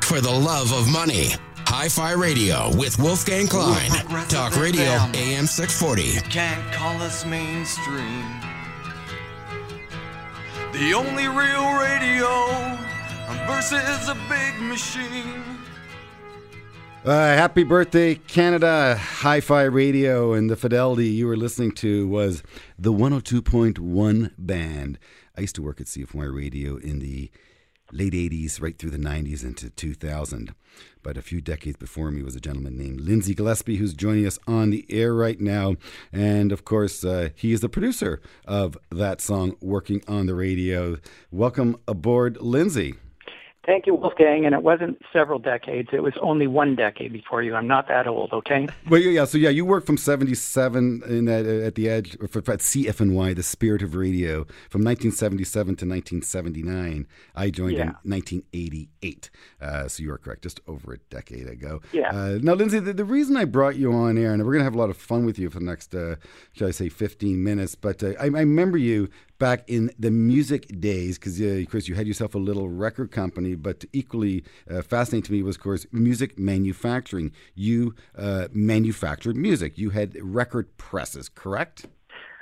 For 0.02 0.19
the 0.19 0.32
love 0.32 0.74
of 0.74 0.91
money. 0.91 1.30
Hi 1.67 1.88
Fi 1.88 2.12
Radio 2.13 2.76
with 2.76 3.00
Wolfgang 3.00 3.47
Klein. 3.47 3.91
Talk 4.28 4.58
Radio 4.58 4.91
AM 5.13 5.47
640. 5.47 6.19
Can't 6.30 6.74
call 6.74 7.02
us 7.02 7.24
mainstream. 7.24 8.26
The 10.74 10.93
only 10.93 11.28
real 11.28 11.74
radio 11.80 12.78
versus 13.47 14.10
a 14.10 14.15
big 14.28 14.62
machine. 14.62 15.51
Uh, 17.04 17.36
happy 17.36 17.64
birthday, 17.64 18.14
Canada! 18.14 18.96
Hi 18.96 19.40
Fi 19.42 19.64
Radio 19.64 20.34
and 20.34 20.52
the 20.52 20.56
fidelity 20.56 21.08
you 21.08 21.26
were 21.26 21.36
listening 21.36 21.72
to 21.72 22.08
was 22.08 22.44
the 22.78 22.94
102.1 22.94 24.32
band. 24.38 25.00
I 25.36 25.42
used 25.42 25.56
to 25.56 25.64
work 25.64 25.82
at 25.82 25.88
CFNY 25.88 26.32
Radio 26.32 26.78
in 26.78 27.00
the 27.00 27.32
late 27.92 28.14
80s, 28.14 28.62
right 28.62 28.78
through 28.78 28.92
the 28.92 29.00
90s 29.00 29.44
into 29.44 29.72
2000. 29.72 30.54
But 31.02 31.18
a 31.18 31.24
few 31.24 31.42
decades 31.42 31.78
before 31.78 32.12
me 32.12 32.22
was 32.22 32.36
a 32.36 32.40
gentleman 32.40 32.78
named 32.78 33.02
Lindsay 33.02 33.34
Gillespie, 33.34 33.78
who's 33.78 33.96
joining 33.96 34.28
us 34.28 34.38
on 34.46 34.70
the 34.70 34.86
air 34.88 35.16
right 35.16 35.42
now. 35.42 35.78
And 36.14 36.52
of 36.52 36.66
course, 36.66 37.04
uh, 37.04 37.30
he 37.34 37.52
is 37.52 37.62
the 37.62 37.70
producer 37.70 38.22
of 38.46 38.78
that 38.92 39.22
song, 39.22 39.56
Working 39.60 40.04
on 40.08 40.28
the 40.28 40.36
Radio. 40.36 40.98
Welcome 41.32 41.78
aboard, 41.88 42.38
Lindsay. 42.40 42.94
Thank 43.65 43.86
you, 43.86 43.93
Wolfgang. 43.93 44.45
And 44.45 44.56
it 44.56 44.63
wasn't 44.63 45.00
several 45.13 45.38
decades; 45.38 45.89
it 45.93 46.02
was 46.02 46.13
only 46.21 46.47
one 46.47 46.76
decade 46.76 47.13
before 47.13 47.43
you. 47.43 47.54
I'm 47.54 47.67
not 47.67 47.88
that 47.89 48.08
old, 48.08 48.34
okay? 48.34 48.67
Well, 48.89 49.00
yeah, 49.00 49.12
yeah. 49.12 49.26
So 49.26 49.38
yeah, 49.38 49.50
you 49.50 49.63
worked 49.63 49.86
from 49.86 49.97
'77 49.97 51.04
in 51.08 51.26
that 51.26 51.45
uh, 51.45 51.67
at 51.67 51.76
the 51.76 51.88
edge 51.88 52.17
for, 52.17 52.41
for 52.41 52.54
at 52.54 52.60
CFNY, 52.60 53.36
the 53.36 53.43
Spirit 53.43 53.82
of 53.84 53.95
Radio, 53.95 54.45
from 54.69 54.84
1977 54.84 55.65
to 55.65 55.86
1979. 55.86 57.08
I 57.36 57.50
joined 57.52 57.78
in 57.78 57.88
1988. 58.04 59.30
Uh, 59.62 59.88
so 59.88 60.04
you 60.04 60.12
are 60.12 60.17
correct, 60.17 60.43
just 60.43 60.60
over 60.67 60.93
a 60.93 60.97
decade 61.10 61.47
ago. 61.47 61.82
Yeah. 61.93 62.10
Uh, 62.10 62.39
now, 62.41 62.54
Lindsay, 62.54 62.80
the, 62.80 62.93
the 62.93 63.06
reason 63.06 63.38
I 63.38 63.45
brought 63.45 63.76
you 63.76 63.93
on 63.93 64.17
air, 64.17 64.34
and 64.34 64.43
we're 64.45 64.54
gonna 64.54 64.63
have 64.63 64.76
a 64.76 64.80
lot 64.80 64.89
of 64.89 64.97
fun 64.97 65.26
with 65.26 65.38
you 65.38 65.50
for 65.50 65.60
the 65.60 65.65
next, 65.65 65.93
uh, 65.93 66.15
shall 66.54 66.67
I 66.67 66.71
say, 66.71 66.89
15 66.89 67.43
minutes. 67.43 67.76
But 67.76 68.04
uh, 68.04 68.13
I, 68.19 68.26
I 68.26 68.41
remember 68.41 68.78
you 68.78 69.10
back 69.41 69.63
in 69.67 69.89
the 69.97 70.12
music 70.12 70.67
days 70.80 71.17
because, 71.17 71.41
uh, 71.41 71.45
of 71.45 71.69
course, 71.69 71.88
you 71.88 71.95
had 71.95 72.08
yourself 72.08 72.36
a 72.36 72.38
little 72.38 72.69
record 72.69 73.12
company. 73.12 73.51
But 73.56 73.86
equally 73.94 74.44
uh, 74.70 74.82
fascinating 74.82 75.24
to 75.24 75.32
me 75.32 75.44
was, 75.44 75.56
of 75.56 75.62
course, 75.62 75.86
music 75.92 76.38
manufacturing. 76.38 77.32
You 77.56 77.96
uh, 78.18 78.48
manufactured 78.52 79.36
music. 79.36 79.78
You 79.78 79.92
had 79.92 80.18
record 80.22 80.78
presses, 80.78 81.30
correct? 81.30 81.86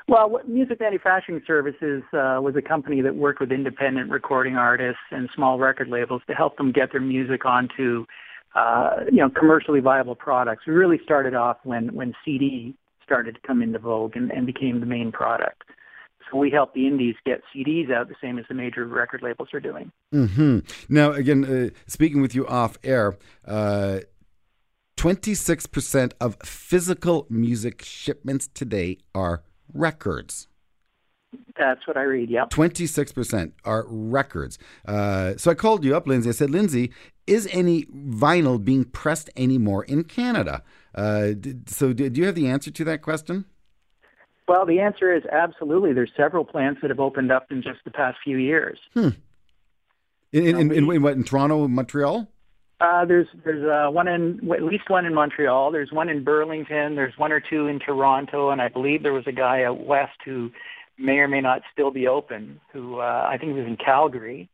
Well, 0.10 0.42
Music 0.48 0.80
Manufacturing 0.80 1.40
Services 1.46 2.02
uh, 2.14 2.40
was 2.42 2.56
a 2.58 2.64
company 2.64 3.00
that 3.02 3.16
worked 3.16 3.40
with 3.40 3.52
independent 3.52 4.10
recording 4.10 4.56
artists 4.56 5.02
and 5.12 5.30
small 5.36 5.60
record 5.60 5.88
labels 5.88 6.24
to 6.28 6.34
help 6.34 6.58
them 6.58 6.72
get 6.72 6.92
their 6.92 7.00
music 7.00 7.46
onto, 7.46 8.08
uh, 8.56 9.02
you 9.12 9.20
know, 9.20 9.30
commercially 9.30 9.82
viable 9.82 10.16
products. 10.16 10.64
We 10.66 10.74
really 10.74 11.00
started 11.04 11.36
off 11.36 11.58
when 11.64 11.94
when 11.94 12.16
CD 12.26 12.74
started 13.04 13.36
to 13.36 13.42
come 13.46 13.62
into 13.62 13.78
vogue 13.78 14.16
and, 14.16 14.32
and 14.32 14.48
became 14.48 14.80
the 14.80 14.88
main 14.88 15.12
product. 15.12 15.62
So 16.32 16.38
we 16.38 16.52
help 16.52 16.74
the 16.74 16.88
indies 16.88 17.16
get 17.26 17.42
CDs 17.56 17.92
out 17.92 18.08
the 18.08 18.16
same 18.22 18.38
as 18.38 18.46
the 18.48 18.54
major 18.54 18.86
record 18.86 19.22
labels 19.22 19.50
are 19.54 19.60
doing. 19.60 19.92
hmm 20.12 20.60
Now, 20.88 21.12
again, 21.12 21.46
uh, 21.46 21.70
speaking 21.88 22.22
with 22.22 22.36
you 22.36 22.48
off 22.48 22.78
air, 22.84 23.18
uh, 23.48 24.00
26% 24.98 26.12
of 26.20 26.36
physical 26.44 27.26
music 27.30 27.82
shipments 27.84 28.50
today 28.54 28.98
are 29.16 29.44
records. 29.74 30.48
That's 31.58 31.86
what 31.88 31.96
I 31.96 32.04
read. 32.04 32.30
Yep. 32.30 32.50
26% 32.50 33.52
are 33.64 33.86
records. 33.88 34.58
Uh, 34.86 35.36
so 35.38 35.52
I 35.52 35.54
called 35.54 35.86
you 35.86 35.96
up, 35.96 36.08
Lindsay. 36.08 36.30
I 36.30 36.34
said, 36.34 36.50
Lindsay, 36.50 36.92
is 37.28 37.48
any 37.52 37.86
vinyl 37.86 38.64
being 38.64 38.84
pressed 38.84 39.30
anymore 39.38 39.84
in 39.86 40.04
Canada? 40.04 40.64
Uh, 40.96 41.28
did, 41.40 41.70
so 41.70 41.94
do, 41.94 42.10
do 42.10 42.22
you 42.22 42.28
have 42.28 42.36
the 42.36 42.48
answer 42.48 42.72
to 42.72 42.84
that 42.86 43.02
question? 43.02 43.46
Well, 44.50 44.66
the 44.66 44.80
answer 44.80 45.16
is 45.16 45.22
absolutely. 45.32 45.94
There's 45.94 46.10
several 46.18 46.44
plants 46.44 46.82
that 46.82 46.90
have 46.90 47.00
opened 47.00 47.32
up 47.32 47.52
in 47.52 47.62
just 47.62 47.84
the 47.86 47.92
past 47.92 48.18
few 48.24 48.38
years. 48.38 48.80
In, 48.96 49.16
in, 50.32 50.48
in, 50.48 50.72
in, 50.72 50.92
in 50.92 51.04
what, 51.04 51.14
in 51.14 51.24
Toronto, 51.24 51.68
Montreal? 51.68 52.28
Uh, 52.82 53.06
there's 53.06 53.28
there's 53.46 53.64
uh, 53.64 53.92
one 53.92 54.08
in 54.08 54.40
at 54.52 54.64
least 54.64 54.90
one 54.90 55.06
in 55.06 55.14
Montreal. 55.14 55.72
There's 55.72 55.92
one 55.92 56.10
in 56.10 56.24
Burlington. 56.24 56.96
There's 56.96 57.16
one 57.16 57.32
or 57.32 57.40
two 57.40 57.68
in 57.68 57.78
Toronto, 57.78 58.50
and 58.50 58.60
I 58.60 58.70
believe 58.70 59.04
there 59.04 59.14
was 59.14 59.28
a 59.28 59.32
guy 59.32 59.66
out 59.66 59.86
west 59.86 60.18
who 60.26 60.50
may 60.98 61.20
or 61.20 61.28
may 61.28 61.42
not 61.42 61.62
still 61.72 61.92
be 61.92 62.08
open. 62.08 62.60
Who 62.74 63.00
uh, 63.00 63.28
I 63.30 63.38
think 63.38 63.56
was 63.56 63.68
in 63.68 63.78
Calgary, 63.78 64.50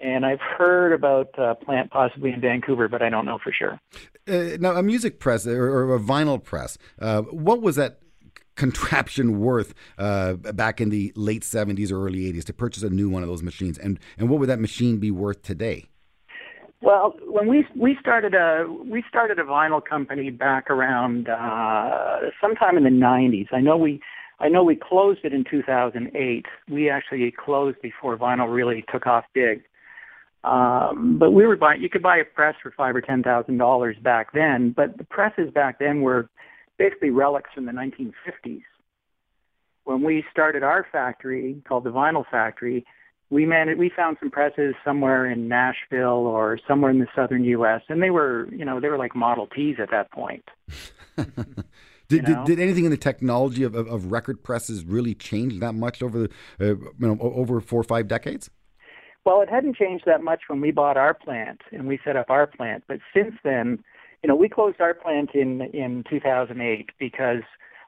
and 0.00 0.24
I've 0.24 0.40
heard 0.40 0.92
about 0.92 1.30
a 1.38 1.56
plant 1.56 1.90
possibly 1.90 2.30
in 2.30 2.40
Vancouver, 2.40 2.86
but 2.86 3.02
I 3.02 3.08
don't 3.08 3.24
know 3.24 3.38
for 3.42 3.50
sure. 3.52 3.80
Uh, 4.28 4.58
now, 4.60 4.76
a 4.76 4.82
music 4.82 5.18
press 5.18 5.44
or, 5.44 5.70
or 5.70 5.94
a 5.96 5.98
vinyl 5.98 6.40
press, 6.40 6.78
uh, 7.00 7.22
what 7.22 7.62
was 7.62 7.74
that 7.74 7.98
contraption 8.58 9.40
worth 9.40 9.72
uh, 9.96 10.34
back 10.34 10.80
in 10.80 10.90
the 10.90 11.12
late 11.16 11.42
70s 11.42 11.90
or 11.90 12.06
early 12.06 12.30
80s 12.30 12.44
to 12.44 12.52
purchase 12.52 12.82
a 12.82 12.90
new 12.90 13.08
one 13.08 13.22
of 13.22 13.28
those 13.28 13.42
machines? 13.42 13.78
And, 13.78 13.98
and 14.18 14.28
what 14.28 14.38
would 14.40 14.48
that 14.50 14.60
machine 14.60 14.98
be 14.98 15.10
worth 15.10 15.42
today? 15.42 15.86
Well, 16.80 17.14
when 17.26 17.48
we 17.48 17.66
we 17.74 17.96
started 18.00 18.34
a 18.34 18.64
we 18.68 19.02
started 19.08 19.40
a 19.40 19.42
vinyl 19.42 19.84
company 19.84 20.30
back 20.30 20.70
around 20.70 21.28
uh, 21.28 22.30
sometime 22.40 22.76
in 22.76 22.84
the 22.84 22.90
'90s. 22.90 23.48
I 23.50 23.60
know 23.60 23.76
we 23.76 24.00
I 24.38 24.48
know 24.48 24.62
we 24.62 24.76
closed 24.76 25.20
it 25.24 25.32
in 25.32 25.42
2008. 25.42 26.46
We 26.70 26.88
actually 26.88 27.32
closed 27.32 27.82
before 27.82 28.16
vinyl 28.16 28.54
really 28.54 28.84
took 28.92 29.08
off 29.08 29.24
big. 29.34 29.64
Um, 30.44 31.18
but 31.18 31.32
we 31.32 31.46
were 31.46 31.56
buying. 31.56 31.82
You 31.82 31.90
could 31.90 32.02
buy 32.02 32.18
a 32.18 32.24
press 32.24 32.54
for 32.62 32.70
five 32.76 32.94
or 32.94 33.00
ten 33.00 33.24
thousand 33.24 33.58
dollars 33.58 33.96
back 34.00 34.32
then. 34.32 34.72
But 34.76 34.98
the 34.98 35.04
presses 35.04 35.50
back 35.52 35.80
then 35.80 36.02
were 36.02 36.30
basically 36.78 37.10
relics 37.10 37.50
from 37.54 37.66
the 37.66 37.72
1950s. 37.72 38.62
When 39.84 40.02
we 40.02 40.24
started 40.30 40.62
our 40.62 40.86
factory 40.90 41.62
called 41.66 41.84
the 41.84 41.90
Vinyl 41.90 42.24
Factory, 42.30 42.86
we 43.30 43.44
managed, 43.44 43.78
we 43.78 43.90
found 43.94 44.16
some 44.20 44.30
presses 44.30 44.74
somewhere 44.84 45.30
in 45.30 45.48
Nashville 45.48 46.26
or 46.26 46.58
somewhere 46.66 46.90
in 46.90 46.98
the 46.98 47.06
southern 47.14 47.44
U.S. 47.44 47.82
and 47.88 48.02
they 48.02 48.10
were, 48.10 48.48
you 48.52 48.64
know, 48.64 48.80
they 48.80 48.88
were 48.88 48.98
like 48.98 49.14
Model 49.14 49.46
Ts 49.46 49.78
at 49.80 49.90
that 49.90 50.10
point. 50.10 50.44
Did, 52.08 52.24
did, 52.24 52.44
did 52.44 52.58
anything 52.58 52.86
in 52.86 52.90
the 52.90 52.96
technology 52.96 53.64
of, 53.64 53.74
of, 53.74 53.86
of 53.86 54.10
record 54.10 54.42
presses 54.42 54.82
really 54.82 55.14
change 55.14 55.60
that 55.60 55.74
much 55.74 56.02
over 56.02 56.20
the, 56.20 56.30
uh, 56.58 56.64
you 56.64 56.90
know, 57.00 57.18
over 57.20 57.60
four 57.60 57.80
or 57.80 57.84
five 57.84 58.08
decades? 58.08 58.48
Well, 59.26 59.42
it 59.42 59.50
hadn't 59.50 59.76
changed 59.76 60.04
that 60.06 60.22
much 60.22 60.44
when 60.48 60.62
we 60.62 60.70
bought 60.70 60.96
our 60.96 61.12
plant 61.12 61.60
and 61.70 61.86
we 61.86 62.00
set 62.02 62.16
up 62.16 62.30
our 62.30 62.46
plant, 62.46 62.84
but 62.88 63.00
since 63.14 63.34
then, 63.44 63.84
you 64.22 64.28
know, 64.28 64.34
we 64.34 64.48
closed 64.48 64.80
our 64.80 64.94
plant 64.94 65.30
in 65.34 65.62
in 65.72 66.04
2008 66.08 66.90
because, 66.98 67.42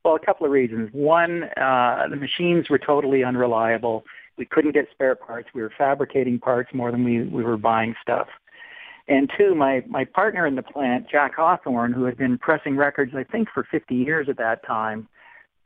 well, 0.05 0.15
a 0.15 0.19
couple 0.19 0.47
of 0.47 0.53
reasons. 0.53 0.91
One, 0.93 1.45
uh, 1.57 2.07
the 2.09 2.17
machines 2.17 2.71
were 2.71 2.79
totally 2.79 3.25
unreliable. 3.25 4.05
We 4.37 4.47
couldn't 4.47 4.73
get 4.73 4.89
spare 4.91 5.15
parts. 5.15 5.49
We 5.55 5.63
were 5.63 5.73
fabricating 5.77 6.39
parts 6.39 6.73
more 6.73 6.91
than 6.91 7.05
we, 7.05 7.25
we 7.25 7.43
were 7.43 7.57
buying 7.57 7.95
stuff. 8.01 8.29
And 9.09 9.31
two, 9.37 9.55
my, 9.55 9.83
my 9.89 10.05
partner 10.05 10.47
in 10.47 10.55
the 10.55 10.63
plant, 10.63 11.11
Jack 11.11 11.35
Hawthorne, 11.35 11.93
who 11.93 12.05
had 12.05 12.17
been 12.17 12.39
pressing 12.39 12.77
records, 12.77 13.13
I 13.15 13.25
think, 13.25 13.49
for 13.53 13.67
50 13.69 13.95
years 13.95 14.29
at 14.29 14.39
that 14.39 14.65
time, 14.65 15.09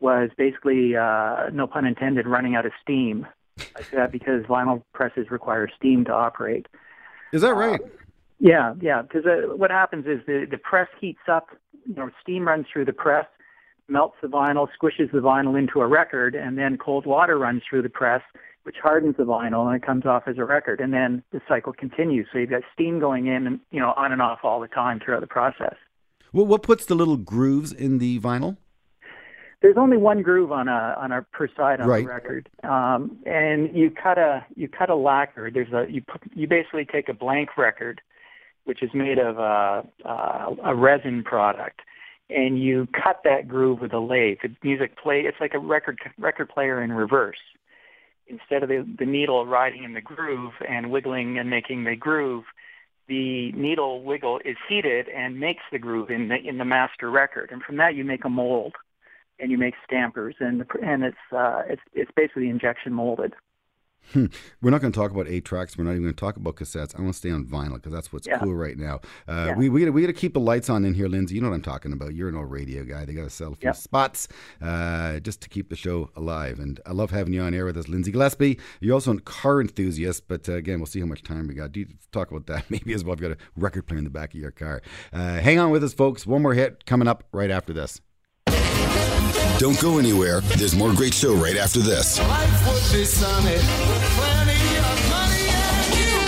was 0.00 0.30
basically, 0.36 0.96
uh, 0.96 1.50
no 1.52 1.66
pun 1.66 1.84
intended, 1.84 2.26
running 2.26 2.56
out 2.56 2.64
of 2.64 2.72
steam. 2.80 3.26
I 3.76 3.82
say 3.82 3.96
that 3.96 4.10
because 4.10 4.44
vinyl 4.44 4.82
presses 4.92 5.30
require 5.30 5.68
steam 5.76 6.04
to 6.06 6.12
operate. 6.12 6.66
Is 7.32 7.42
that 7.42 7.54
right? 7.54 7.80
Yeah, 8.38 8.74
yeah. 8.80 9.02
Because 9.02 9.24
uh, 9.26 9.54
what 9.56 9.70
happens 9.70 10.06
is 10.06 10.20
the 10.26 10.46
the 10.50 10.58
press 10.58 10.88
heats 11.00 11.20
up. 11.30 11.48
You 11.86 11.94
know, 11.94 12.10
steam 12.22 12.46
runs 12.46 12.66
through 12.72 12.86
the 12.86 12.92
press, 12.92 13.26
melts 13.88 14.16
the 14.22 14.28
vinyl, 14.28 14.68
squishes 14.80 15.12
the 15.12 15.18
vinyl 15.18 15.58
into 15.58 15.80
a 15.80 15.86
record, 15.86 16.34
and 16.34 16.56
then 16.56 16.78
cold 16.78 17.06
water 17.06 17.38
runs 17.38 17.62
through 17.68 17.82
the 17.82 17.90
press, 17.90 18.22
which 18.62 18.76
hardens 18.82 19.16
the 19.18 19.24
vinyl, 19.24 19.66
and 19.66 19.76
it 19.76 19.84
comes 19.84 20.06
off 20.06 20.24
as 20.26 20.38
a 20.38 20.44
record. 20.44 20.80
And 20.80 20.92
then 20.92 21.22
the 21.30 21.40
cycle 21.46 21.72
continues. 21.72 22.26
So 22.32 22.38
you've 22.38 22.50
got 22.50 22.62
steam 22.72 23.00
going 23.00 23.26
in, 23.26 23.46
and 23.46 23.60
you 23.70 23.80
know, 23.80 23.92
on 23.96 24.12
and 24.12 24.22
off 24.22 24.40
all 24.42 24.60
the 24.60 24.68
time 24.68 25.00
throughout 25.04 25.20
the 25.20 25.26
process. 25.26 25.76
Well, 26.32 26.46
what 26.46 26.62
puts 26.62 26.84
the 26.86 26.94
little 26.94 27.16
grooves 27.16 27.72
in 27.72 27.98
the 27.98 28.18
vinyl? 28.20 28.56
There's 29.62 29.76
only 29.78 29.96
one 29.96 30.20
groove 30.22 30.52
on 30.52 30.68
a 30.68 30.94
on 30.98 31.10
a 31.12 31.22
per 31.22 31.48
side 31.56 31.80
on 31.80 31.88
Right. 31.88 32.04
the 32.04 32.10
record, 32.10 32.50
um, 32.64 33.16
and 33.24 33.74
you 33.74 33.90
cut 33.90 34.18
a 34.18 34.44
you 34.56 34.68
cut 34.68 34.90
a 34.90 34.94
lacquer. 34.94 35.50
There's 35.50 35.72
a 35.72 35.86
you 35.90 36.02
put, 36.02 36.20
you 36.34 36.46
basically 36.46 36.84
take 36.84 37.08
a 37.08 37.14
blank 37.14 37.56
record, 37.56 38.02
which 38.64 38.82
is 38.82 38.90
made 38.94 39.18
of 39.18 39.38
uh, 39.38 39.82
uh, 40.04 40.54
a 40.64 40.74
resin 40.74 41.22
product, 41.22 41.80
and 42.30 42.62
you 42.62 42.86
cut 42.92 43.20
that 43.24 43.46
groove 43.48 43.80
with 43.80 43.92
a 43.92 43.98
lathe. 43.98 44.38
The 44.42 44.54
music 44.62 44.96
play 44.98 45.20
it's 45.20 45.36
like 45.40 45.54
a 45.54 45.58
record 45.58 45.98
record 46.18 46.48
player 46.48 46.82
in 46.82 46.92
reverse. 46.92 47.38
Instead 48.26 48.62
of 48.62 48.70
the, 48.70 48.86
the 48.98 49.04
needle 49.04 49.44
riding 49.44 49.84
in 49.84 49.92
the 49.92 50.00
groove 50.00 50.52
and 50.66 50.90
wiggling 50.90 51.38
and 51.38 51.50
making 51.50 51.84
the 51.84 51.94
groove, 51.94 52.44
the 53.06 53.52
needle 53.52 54.02
wiggle 54.02 54.40
is 54.46 54.56
heated 54.66 55.08
and 55.08 55.38
makes 55.38 55.62
the 55.70 55.78
groove 55.78 56.10
in 56.10 56.28
the 56.28 56.36
in 56.36 56.58
the 56.58 56.64
master 56.64 57.10
record, 57.10 57.50
and 57.52 57.62
from 57.62 57.76
that 57.76 57.94
you 57.94 58.04
make 58.04 58.24
a 58.24 58.30
mold, 58.30 58.74
and 59.38 59.50
you 59.50 59.58
make 59.58 59.74
stampers, 59.84 60.36
and 60.40 60.60
the, 60.60 60.66
and 60.82 61.04
it's 61.04 61.16
uh, 61.36 61.62
it's 61.68 61.82
it's 61.92 62.10
basically 62.16 62.48
injection 62.48 62.92
molded. 62.94 63.34
We're 64.14 64.70
not 64.70 64.80
going 64.80 64.92
to 64.92 64.98
talk 64.98 65.10
about 65.10 65.28
eight 65.28 65.44
tracks. 65.44 65.76
We're 65.78 65.84
not 65.84 65.92
even 65.92 66.02
going 66.02 66.14
to 66.14 66.20
talk 66.20 66.36
about 66.36 66.56
cassettes. 66.56 66.94
I 66.98 67.02
want 67.02 67.14
to 67.14 67.18
stay 67.18 67.30
on 67.30 67.44
vinyl 67.46 67.74
because 67.74 67.92
that's 67.92 68.12
what's 68.12 68.26
Yeah. 68.26 68.38
cool 68.38 68.54
right 68.54 68.76
now. 68.76 69.00
Uh, 69.28 69.46
Yeah. 69.48 69.56
We 69.56 69.68
we 69.68 69.84
got 69.84 69.92
we 69.92 70.06
to 70.06 70.12
keep 70.12 70.34
the 70.34 70.40
lights 70.40 70.68
on 70.70 70.84
in 70.84 70.94
here, 70.94 71.08
Lindsay. 71.08 71.34
You 71.34 71.40
know 71.40 71.48
what 71.50 71.56
I'm 71.56 71.62
talking 71.62 71.92
about. 71.92 72.14
You're 72.14 72.28
an 72.28 72.36
old 72.36 72.50
radio 72.50 72.84
guy. 72.84 73.04
They 73.04 73.14
got 73.14 73.24
to 73.24 73.30
sell 73.30 73.52
a 73.52 73.56
few 73.56 73.68
Yep. 73.68 73.76
spots 73.76 74.28
uh, 74.60 75.20
just 75.20 75.40
to 75.42 75.48
keep 75.48 75.68
the 75.70 75.76
show 75.76 76.10
alive. 76.16 76.58
And 76.58 76.80
I 76.86 76.92
love 76.92 77.10
having 77.10 77.32
you 77.32 77.42
on 77.42 77.54
air 77.54 77.64
with 77.64 77.76
us, 77.76 77.88
Lindsay 77.88 78.12
Gillespie. 78.12 78.58
You're 78.80 78.94
also 78.94 79.12
a 79.12 79.20
car 79.20 79.60
enthusiast, 79.60 80.28
but 80.28 80.48
uh, 80.48 80.52
again, 80.54 80.78
we'll 80.80 80.86
see 80.86 81.00
how 81.00 81.06
much 81.06 81.22
time 81.22 81.48
we 81.48 81.54
got. 81.54 81.72
Do 81.72 81.80
you 81.80 81.86
talk 82.12 82.30
about 82.30 82.46
that 82.46 82.64
maybe 82.70 82.92
as 82.92 83.04
well? 83.04 83.12
I've 83.14 83.20
got 83.20 83.32
a 83.32 83.36
record 83.56 83.86
player 83.86 83.98
in 83.98 84.04
the 84.04 84.10
back 84.10 84.34
of 84.34 84.40
your 84.40 84.50
car. 84.50 84.82
Uh, 85.12 85.38
hang 85.40 85.58
on 85.58 85.70
with 85.70 85.82
us, 85.84 85.94
folks. 85.94 86.26
One 86.26 86.42
more 86.42 86.54
hit 86.54 86.84
coming 86.86 87.08
up 87.08 87.24
right 87.32 87.50
after 87.50 87.72
this. 87.72 88.00
Don't 89.58 89.80
go 89.80 89.98
anywhere. 89.98 90.40
There's 90.58 90.74
more 90.74 90.92
great 90.92 91.14
show 91.14 91.34
right 91.34 91.56
after 91.56 91.80
this. 91.80 92.18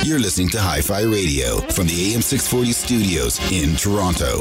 You're 0.07 0.21
listening 0.21 0.49
to 0.51 0.61
Hi 0.61 0.81
Fi 0.81 1.03
Radio 1.03 1.59
from 1.73 1.89
the 1.89 2.15
AM 2.15 2.23
640 2.23 2.73
studios 2.73 3.41
in 3.53 3.75
Toronto. 3.75 4.41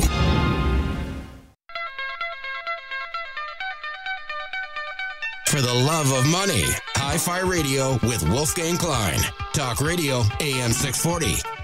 For 5.47 5.61
the 5.61 5.73
love 5.73 6.11
of 6.11 6.27
money, 6.27 6.65
Hi 6.97 7.17
Fi 7.17 7.39
Radio 7.39 7.93
with 8.03 8.27
Wolfgang 8.29 8.77
Klein. 8.77 9.19
Talk 9.53 9.81
Radio 9.81 10.23
AM 10.39 10.71
640. 10.71 11.54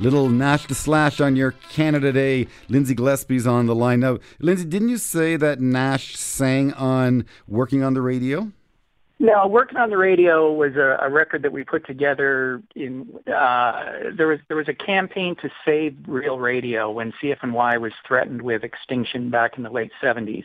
Little 0.00 0.28
Nash 0.28 0.66
the 0.66 0.74
Slash 0.74 1.20
on 1.20 1.34
your 1.34 1.52
Canada 1.70 2.12
Day. 2.12 2.46
Lindsay 2.68 2.94
Gillespie's 2.94 3.46
on 3.46 3.66
the 3.66 3.74
line. 3.74 4.00
Now, 4.00 4.18
Lindsay, 4.38 4.64
didn't 4.64 4.90
you 4.90 4.98
say 4.98 5.36
that 5.36 5.60
Nash 5.60 6.16
sang 6.16 6.72
on 6.74 7.26
Working 7.48 7.82
on 7.82 7.94
the 7.94 8.02
Radio? 8.02 8.52
No, 9.20 9.48
working 9.48 9.78
on 9.78 9.90
the 9.90 9.96
radio 9.96 10.52
was 10.52 10.76
a, 10.76 10.96
a 11.02 11.10
record 11.10 11.42
that 11.42 11.50
we 11.50 11.64
put 11.64 11.84
together. 11.84 12.62
In 12.76 13.08
uh, 13.26 14.12
there 14.16 14.28
was 14.28 14.38
there 14.46 14.56
was 14.56 14.68
a 14.68 14.74
campaign 14.74 15.34
to 15.42 15.50
save 15.64 15.96
real 16.06 16.38
radio 16.38 16.88
when 16.88 17.12
CFNY 17.20 17.80
was 17.80 17.92
threatened 18.06 18.42
with 18.42 18.62
extinction 18.62 19.28
back 19.28 19.56
in 19.56 19.64
the 19.64 19.70
late 19.70 19.90
seventies, 20.00 20.44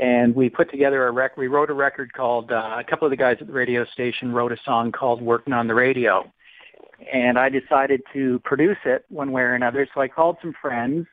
and 0.00 0.34
we 0.34 0.48
put 0.48 0.68
together 0.68 1.06
a 1.06 1.12
rec. 1.12 1.36
We 1.36 1.46
wrote 1.46 1.70
a 1.70 1.74
record 1.74 2.12
called. 2.12 2.50
Uh, 2.50 2.78
a 2.80 2.82
couple 2.82 3.06
of 3.06 3.10
the 3.10 3.16
guys 3.16 3.36
at 3.40 3.46
the 3.46 3.52
radio 3.52 3.84
station 3.84 4.32
wrote 4.32 4.50
a 4.50 4.58
song 4.64 4.90
called 4.90 5.22
"Working 5.22 5.52
on 5.52 5.68
the 5.68 5.74
Radio," 5.74 6.32
and 7.12 7.38
I 7.38 7.48
decided 7.48 8.02
to 8.12 8.38
produce 8.40 8.78
it 8.84 9.04
one 9.08 9.32
way 9.32 9.42
or 9.42 9.54
another. 9.54 9.86
So 9.94 10.00
I 10.00 10.08
called 10.08 10.36
some 10.42 10.54
friends 10.60 11.06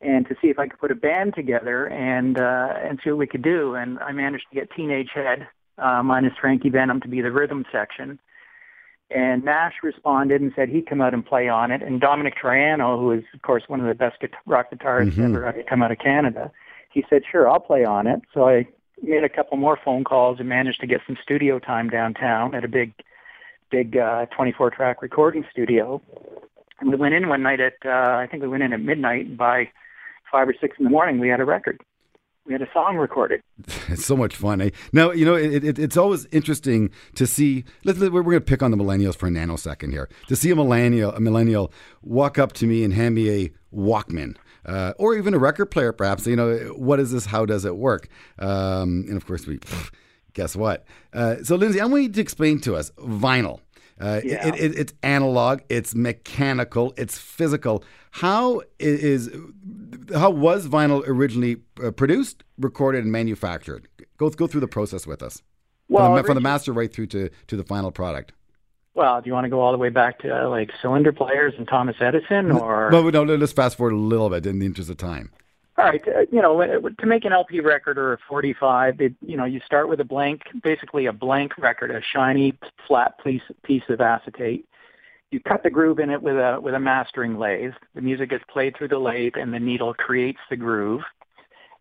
and 0.00 0.26
to 0.28 0.34
see 0.40 0.48
if 0.48 0.58
I 0.58 0.66
could 0.66 0.78
put 0.80 0.90
a 0.90 0.94
band 0.94 1.34
together 1.34 1.86
and 1.86 2.40
uh, 2.40 2.74
and 2.82 2.98
see 3.02 3.10
what 3.10 3.18
we 3.18 3.26
could 3.26 3.42
do. 3.42 3.74
And 3.74 3.98
I 3.98 4.12
managed 4.12 4.46
to 4.50 4.54
get 4.54 4.70
Teenage 4.74 5.10
Head 5.14 5.46
uh, 5.78 6.02
minus 6.02 6.32
Frankie 6.40 6.70
Venom 6.70 7.00
to 7.00 7.08
be 7.08 7.20
the 7.20 7.32
rhythm 7.32 7.64
section. 7.70 8.18
And 9.10 9.44
Nash 9.44 9.74
responded 9.82 10.40
and 10.40 10.52
said 10.54 10.68
he'd 10.68 10.88
come 10.88 11.00
out 11.00 11.14
and 11.14 11.26
play 11.26 11.48
on 11.48 11.72
it. 11.72 11.82
And 11.82 12.00
Domenic 12.00 12.34
Troiano, 12.40 12.96
who 12.98 13.10
is 13.12 13.24
of 13.34 13.42
course 13.42 13.64
one 13.66 13.80
of 13.80 13.86
the 13.86 13.94
best 13.94 14.20
guitar- 14.20 14.40
rock 14.46 14.70
guitarists 14.70 15.14
Mhm. 15.14 15.24
ever 15.34 15.46
uh, 15.48 15.52
come 15.68 15.82
out 15.82 15.90
of 15.90 15.98
Canada, 15.98 16.50
he 16.90 17.04
said, 17.10 17.22
"Sure, 17.30 17.48
I'll 17.48 17.60
play 17.60 17.84
on 17.84 18.06
it." 18.06 18.20
So 18.32 18.48
I 18.48 18.66
made 19.02 19.24
a 19.24 19.28
couple 19.28 19.56
more 19.56 19.76
phone 19.84 20.04
calls 20.04 20.38
and 20.38 20.48
managed 20.48 20.80
to 20.80 20.86
get 20.86 21.00
some 21.06 21.16
studio 21.22 21.58
time 21.58 21.88
downtown 21.88 22.54
at 22.54 22.64
a 22.64 22.68
big, 22.68 22.92
big 23.70 23.96
uh, 23.96 24.26
24-track 24.38 25.02
recording 25.02 25.44
studio. 25.50 26.00
And 26.80 26.90
we 26.90 26.96
went 26.96 27.14
in 27.14 27.28
one 27.28 27.42
night 27.42 27.60
at 27.60 27.74
uh, 27.84 27.88
I 27.88 28.26
think 28.30 28.42
we 28.42 28.48
went 28.48 28.62
in 28.62 28.72
at 28.72 28.80
midnight. 28.80 29.26
And 29.26 29.38
by 29.38 29.68
five 30.30 30.48
or 30.48 30.54
six 30.60 30.76
in 30.78 30.84
the 30.84 30.90
morning, 30.90 31.18
we 31.18 31.28
had 31.28 31.40
a 31.40 31.44
record. 31.44 31.80
We 32.46 32.54
had 32.54 32.62
a 32.62 32.68
song 32.72 32.96
recorded. 32.96 33.42
It's 33.88 34.04
so 34.04 34.16
much 34.16 34.36
fun. 34.36 34.60
Eh? 34.60 34.70
Now, 34.92 35.10
you 35.10 35.24
know, 35.24 35.34
it, 35.34 35.64
it, 35.64 35.78
it's 35.78 35.96
always 35.96 36.26
interesting 36.26 36.90
to 37.16 37.26
see. 37.26 37.64
Let's, 37.84 37.98
let, 37.98 38.12
we're 38.12 38.22
going 38.22 38.36
to 38.36 38.40
pick 38.40 38.62
on 38.62 38.70
the 38.70 38.76
millennials 38.76 39.16
for 39.16 39.26
a 39.26 39.30
nanosecond 39.30 39.90
here. 39.90 40.08
To 40.28 40.36
see 40.36 40.50
a 40.50 40.56
millennial, 40.56 41.12
a 41.12 41.20
millennial, 41.20 41.72
walk 42.02 42.38
up 42.38 42.52
to 42.54 42.66
me 42.66 42.84
and 42.84 42.94
hand 42.94 43.16
me 43.16 43.30
a 43.30 43.50
Walkman, 43.74 44.36
uh, 44.64 44.92
or 44.96 45.16
even 45.16 45.34
a 45.34 45.38
record 45.38 45.66
player, 45.66 45.92
perhaps. 45.92 46.26
You 46.26 46.36
know, 46.36 46.56
what 46.76 47.00
is 47.00 47.10
this? 47.10 47.26
How 47.26 47.44
does 47.44 47.64
it 47.64 47.76
work? 47.76 48.08
Um, 48.38 49.04
and 49.08 49.16
of 49.16 49.26
course, 49.26 49.46
we 49.46 49.58
guess 50.34 50.56
what. 50.56 50.84
Uh, 51.12 51.36
so, 51.42 51.56
Lindsay, 51.56 51.80
I 51.80 51.86
want 51.86 52.02
you 52.02 52.08
to 52.10 52.20
explain 52.20 52.60
to 52.60 52.76
us 52.76 52.90
vinyl. 52.98 53.60
Uh, 54.00 54.20
Yeah. 54.24 54.48
it, 54.48 54.54
it, 54.60 54.78
it's 54.78 54.94
analog, 55.02 55.60
it's 55.68 55.94
mechanical, 55.94 56.94
it's 56.96 57.18
physical. 57.18 57.84
How 58.12 58.62
is 58.78 59.30
how 60.14 60.30
was 60.30 60.66
vinyl 60.66 61.06
originally 61.06 61.58
uh, 61.84 61.90
produced, 61.90 62.42
recorded, 62.58 63.04
and 63.04 63.12
manufactured? 63.12 63.86
Go 64.16 64.30
go 64.30 64.46
through 64.46 64.62
the 64.62 64.68
process 64.68 65.06
with 65.06 65.22
us. 65.22 65.42
Well, 65.88 66.06
from, 66.06 66.16
the, 66.16 66.22
from 66.24 66.34
the 66.36 66.40
master 66.40 66.72
right 66.72 66.92
through 66.92 67.08
to, 67.08 67.30
to 67.48 67.56
the 67.56 67.64
final 67.64 67.90
product. 67.90 68.32
Well, 68.94 69.20
do 69.20 69.28
you 69.28 69.32
want 69.34 69.44
to 69.44 69.48
go 69.50 69.60
all 69.60 69.72
the 69.72 69.78
way 69.78 69.88
back 69.88 70.20
to 70.20 70.44
uh, 70.44 70.48
like 70.48 70.70
cylinder 70.80 71.12
players 71.12 71.54
and 71.58 71.66
Thomas 71.68 71.96
Edison, 72.00 72.50
or 72.52 72.90
Well, 72.92 73.02
no, 73.10 73.22
let's 73.24 73.52
fast 73.52 73.76
forward 73.76 73.92
a 73.94 73.96
little 73.96 74.30
bit 74.30 74.46
in 74.46 74.58
the 74.60 74.66
interest 74.66 74.90
of 74.90 74.96
time. 74.96 75.30
All 75.78 75.84
right? 75.84 76.02
Uh, 76.06 76.20
you 76.30 76.42
know, 76.42 76.60
uh, 76.60 76.88
to 76.98 77.06
make 77.06 77.24
an 77.24 77.32
LP 77.32 77.60
record 77.60 77.98
or 77.98 78.12
a 78.14 78.18
45, 78.28 79.00
it, 79.00 79.14
you 79.20 79.36
know, 79.36 79.44
you 79.44 79.60
start 79.64 79.88
with 79.88 80.00
a 80.00 80.04
blank, 80.04 80.42
basically 80.62 81.06
a 81.06 81.12
blank 81.12 81.56
record, 81.58 81.90
a 81.90 82.00
shiny 82.12 82.58
flat 82.86 83.14
piece 83.22 83.42
piece 83.64 83.82
of 83.88 84.00
acetate. 84.00 84.66
You 85.30 85.40
cut 85.40 85.62
the 85.62 85.70
groove 85.70 86.00
in 86.00 86.10
it 86.10 86.22
with 86.22 86.36
a 86.36 86.58
with 86.60 86.74
a 86.74 86.80
mastering 86.80 87.38
lathe. 87.38 87.72
The 87.94 88.00
music 88.00 88.30
gets 88.30 88.44
played 88.52 88.76
through 88.76 88.88
the 88.88 88.98
lathe, 88.98 89.34
and 89.36 89.52
the 89.52 89.60
needle 89.60 89.94
creates 89.94 90.40
the 90.50 90.56
groove. 90.56 91.02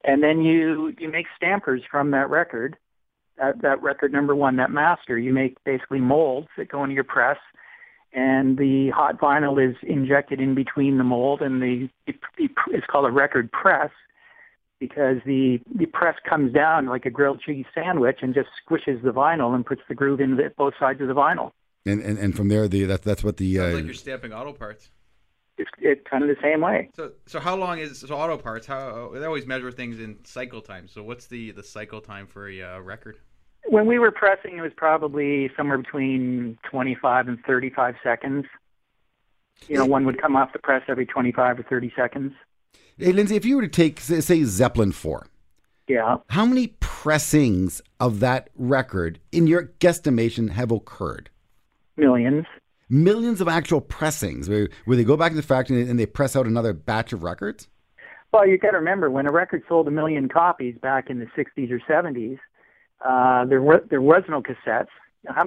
And 0.03 0.23
then 0.23 0.41
you 0.41 0.93
you 0.99 1.09
make 1.09 1.25
stampers 1.35 1.81
from 1.89 2.11
that 2.11 2.29
record, 2.29 2.77
that 3.37 3.61
that 3.61 3.81
record 3.81 4.13
number 4.13 4.35
one, 4.35 4.55
that 4.57 4.71
master. 4.71 5.17
You 5.17 5.33
make 5.33 5.57
basically 5.63 5.99
molds 5.99 6.47
that 6.57 6.69
go 6.69 6.83
into 6.83 6.95
your 6.95 7.03
press, 7.03 7.37
and 8.13 8.57
the 8.57 8.89
hot 8.89 9.19
vinyl 9.19 9.57
is 9.63 9.75
injected 9.83 10.39
in 10.39 10.55
between 10.55 10.97
the 10.97 11.03
mold 11.03 11.41
and 11.41 11.61
the 11.61 11.89
it's 12.37 12.87
called 12.87 13.05
a 13.05 13.11
record 13.11 13.51
press 13.51 13.91
because 14.79 15.17
the 15.25 15.59
the 15.75 15.85
press 15.85 16.15
comes 16.27 16.53
down 16.53 16.87
like 16.87 17.05
a 17.05 17.09
grilled 17.09 17.41
cheese 17.41 17.65
sandwich 17.75 18.19
and 18.21 18.33
just 18.33 18.49
squishes 18.65 19.01
the 19.03 19.11
vinyl 19.11 19.53
and 19.53 19.65
puts 19.65 19.81
the 19.87 19.95
groove 19.95 20.19
in 20.19 20.37
the, 20.37 20.51
both 20.57 20.73
sides 20.79 21.01
of 21.01 21.07
the 21.07 21.13
vinyl. 21.13 21.51
And 21.85 22.01
and, 22.01 22.17
and 22.17 22.35
from 22.35 22.47
there, 22.47 22.67
the 22.67 22.85
that, 22.85 23.03
that's 23.03 23.23
what 23.23 23.37
the 23.37 23.57
Sounds 23.57 23.73
uh, 23.73 23.77
like 23.77 23.85
you're 23.85 23.93
stamping 23.93 24.33
auto 24.33 24.53
parts. 24.53 24.89
It's 25.57 25.69
it's 25.79 26.01
kind 26.09 26.23
of 26.23 26.29
the 26.29 26.41
same 26.41 26.61
way. 26.61 26.89
So, 26.95 27.11
so 27.25 27.39
how 27.39 27.55
long 27.55 27.79
is 27.79 27.99
so 27.99 28.15
auto 28.15 28.37
parts? 28.37 28.65
How 28.65 29.11
they 29.13 29.25
always 29.25 29.45
measure 29.45 29.71
things 29.71 29.99
in 29.99 30.23
cycle 30.23 30.61
time. 30.61 30.87
So, 30.87 31.03
what's 31.03 31.27
the 31.27 31.51
the 31.51 31.63
cycle 31.63 32.01
time 32.01 32.27
for 32.27 32.47
a 32.47 32.61
uh, 32.61 32.79
record? 32.79 33.17
When 33.67 33.85
we 33.85 33.99
were 33.99 34.11
pressing, 34.11 34.57
it 34.57 34.61
was 34.61 34.71
probably 34.75 35.51
somewhere 35.55 35.77
between 35.77 36.57
25 36.69 37.27
and 37.27 37.37
35 37.45 37.95
seconds. 38.03 38.45
You 39.67 39.75
know, 39.77 39.85
one 39.85 40.05
would 40.05 40.21
come 40.21 40.35
off 40.35 40.53
the 40.53 40.59
press 40.59 40.83
every 40.87 41.05
25 41.05 41.59
or 41.59 41.63
30 41.63 41.91
seconds. 41.95 42.33
Hey, 42.97 43.11
Lindsay, 43.11 43.35
if 43.35 43.45
you 43.45 43.57
were 43.57 43.61
to 43.61 43.67
take, 43.67 43.99
say, 43.99 44.43
Zeppelin 44.43 44.91
4, 44.91 45.27
Yeah. 45.87 46.17
how 46.29 46.45
many 46.45 46.67
pressings 46.79 47.81
of 47.99 48.19
that 48.21 48.49
record, 48.55 49.19
in 49.31 49.47
your 49.47 49.65
guesstimation, 49.79 50.49
have 50.51 50.71
occurred? 50.71 51.29
Millions. 51.97 52.45
Millions 52.89 53.41
of 53.41 53.47
actual 53.47 53.81
pressings 53.81 54.49
where, 54.49 54.69
where 54.85 54.97
they 54.97 55.03
go 55.03 55.15
back 55.17 55.31
to 55.31 55.35
the 55.35 55.43
factory 55.43 55.87
and 55.87 55.99
they 55.99 56.05
press 56.05 56.35
out 56.35 56.47
another 56.47 56.73
batch 56.73 57.13
of 57.13 57.23
records? 57.23 57.67
Well, 58.31 58.47
you 58.47 58.57
got 58.57 58.71
to 58.71 58.77
remember 58.77 59.09
when 59.09 59.27
a 59.27 59.31
record 59.31 59.63
sold 59.67 59.87
a 59.87 59.91
million 59.91 60.29
copies 60.29 60.75
back 60.81 61.09
in 61.09 61.19
the 61.19 61.25
60s 61.37 61.71
or 61.71 61.79
70s, 61.79 62.39
uh, 63.05 63.45
there 63.45 63.61
were 63.61 63.83
there 63.89 64.01
was 64.01 64.23
no 64.29 64.41
cassettes. 64.41 64.87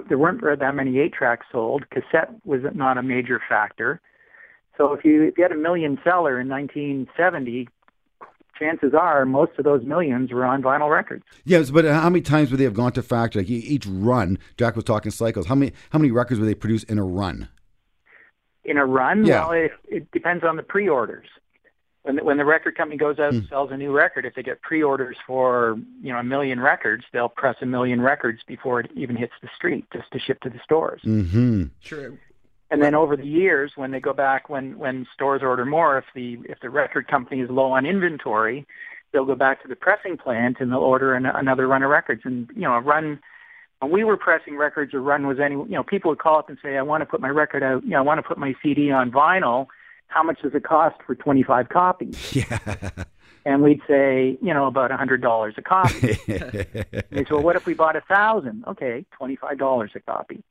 there 0.09 0.17
weren't 0.17 0.41
that 0.41 0.75
many 0.75 0.99
eight 0.99 1.13
tracks 1.13 1.45
sold. 1.51 1.85
Cassette 1.89 2.29
was 2.45 2.61
not 2.73 2.97
a 2.97 3.03
major 3.03 3.39
factor. 3.47 4.01
So 4.77 4.93
if 4.93 5.05
you 5.05 5.23
if 5.23 5.37
you 5.37 5.43
had 5.43 5.51
a 5.51 5.57
million 5.57 5.99
seller 6.03 6.39
in 6.39 6.49
1970, 6.49 7.67
chances 8.57 8.93
are 8.99 9.25
most 9.25 9.51
of 9.59 9.65
those 9.65 9.83
millions 9.83 10.31
were 10.31 10.45
on 10.45 10.63
vinyl 10.63 10.89
records. 10.91 11.23
Yes, 11.45 11.69
but 11.69 11.85
how 11.85 12.09
many 12.09 12.21
times 12.21 12.49
would 12.51 12.59
they 12.59 12.63
have 12.63 12.73
gone 12.73 12.91
to 12.93 13.03
factory? 13.03 13.41
Like 13.43 13.49
each 13.49 13.85
run, 13.87 14.39
Jack 14.57 14.75
was 14.75 14.83
talking 14.85 15.11
cycles. 15.11 15.45
How 15.47 15.55
many 15.55 15.73
how 15.91 15.99
many 15.99 16.11
records 16.11 16.39
would 16.39 16.47
they 16.47 16.55
produce 16.55 16.83
in 16.83 16.97
a 16.97 17.03
run? 17.03 17.49
In 18.65 18.77
a 18.77 18.85
run, 18.85 19.25
Yeah. 19.25 19.41
well, 19.47 19.51
it, 19.51 19.71
it 19.89 20.11
depends 20.11 20.43
on 20.43 20.55
the 20.55 20.63
pre-orders. 20.63 21.27
When 22.03 22.17
the, 22.17 22.23
when 22.23 22.37
the 22.37 22.45
record 22.45 22.75
company 22.75 22.97
goes 22.97 23.17
out 23.17 23.33
and 23.33 23.47
sells 23.47 23.71
a 23.71 23.77
new 23.77 23.91
record, 23.91 24.25
if 24.25 24.35
they 24.35 24.43
get 24.43 24.61
pre-orders 24.61 25.15
for 25.25 25.77
you 26.01 26.11
know 26.11 26.19
a 26.19 26.23
million 26.23 26.59
records, 26.59 27.05
they'll 27.13 27.29
press 27.29 27.55
a 27.61 27.65
million 27.65 28.01
records 28.01 28.41
before 28.45 28.81
it 28.81 28.91
even 28.95 29.15
hits 29.15 29.33
the 29.41 29.49
street, 29.55 29.85
just 29.93 30.11
to 30.11 30.19
ship 30.19 30.41
to 30.41 30.49
the 30.49 30.59
stores. 30.63 31.01
Mm-hmm. 31.05 31.65
Sure. 31.79 32.13
And 32.69 32.81
then 32.81 32.95
over 32.95 33.15
the 33.15 33.25
years, 33.25 33.73
when 33.75 33.91
they 33.91 33.99
go 33.99 34.13
back, 34.13 34.49
when 34.49 34.77
when 34.77 35.07
stores 35.13 35.41
order 35.43 35.63
more, 35.63 35.97
if 35.97 36.05
the 36.13 36.39
if 36.45 36.59
the 36.59 36.69
record 36.69 37.07
company 37.07 37.39
is 37.39 37.49
low 37.49 37.71
on 37.71 37.85
inventory, 37.85 38.67
they'll 39.11 39.25
go 39.25 39.35
back 39.35 39.61
to 39.61 39.67
the 39.67 39.75
pressing 39.75 40.17
plant 40.17 40.57
and 40.59 40.71
they'll 40.71 40.79
order 40.79 41.13
an, 41.13 41.25
another 41.25 41.67
run 41.67 41.83
of 41.83 41.89
records. 41.89 42.23
And 42.25 42.49
you 42.53 42.63
know, 42.63 42.73
a 42.73 42.81
run 42.81 43.19
when 43.79 43.91
we 43.91 44.03
were 44.03 44.17
pressing 44.17 44.57
records, 44.57 44.93
a 44.93 44.99
run 44.99 45.27
was 45.27 45.39
any 45.39 45.55
you 45.55 45.67
know 45.69 45.83
people 45.83 46.09
would 46.09 46.19
call 46.19 46.39
up 46.39 46.49
and 46.49 46.57
say, 46.63 46.77
I 46.77 46.81
want 46.81 47.01
to 47.01 47.05
put 47.05 47.21
my 47.21 47.29
record 47.29 47.63
out, 47.63 47.83
you 47.83 47.91
know, 47.91 47.99
I 47.99 48.01
want 48.01 48.17
to 48.17 48.27
put 48.27 48.37
my 48.37 48.55
CD 48.63 48.91
on 48.91 49.11
vinyl. 49.11 49.67
How 50.13 50.23
much 50.23 50.41
does 50.41 50.53
it 50.53 50.63
cost 50.63 50.95
for 51.05 51.15
25 51.15 51.69
copies? 51.69 52.35
Yeah. 52.35 52.89
And 53.45 53.61
we'd 53.61 53.81
say, 53.89 54.37
you 54.41 54.53
know, 54.53 54.67
about 54.67 54.91
a 54.91 54.95
hundred 54.95 55.21
dollars 55.21 55.55
a 55.57 55.61
copy. 55.61 56.11
and 56.27 56.49
they 57.11 57.23
said, 57.25 57.31
well, 57.31 57.41
what 57.41 57.57
if 57.57 57.65
we 57.65 57.73
bought 57.73 57.97
a 57.97 58.01
thousand? 58.01 58.63
Okay, 58.65 59.05
twenty-five 59.11 59.57
dollars 59.57 59.91
a 59.95 59.99
copy. 59.99 60.41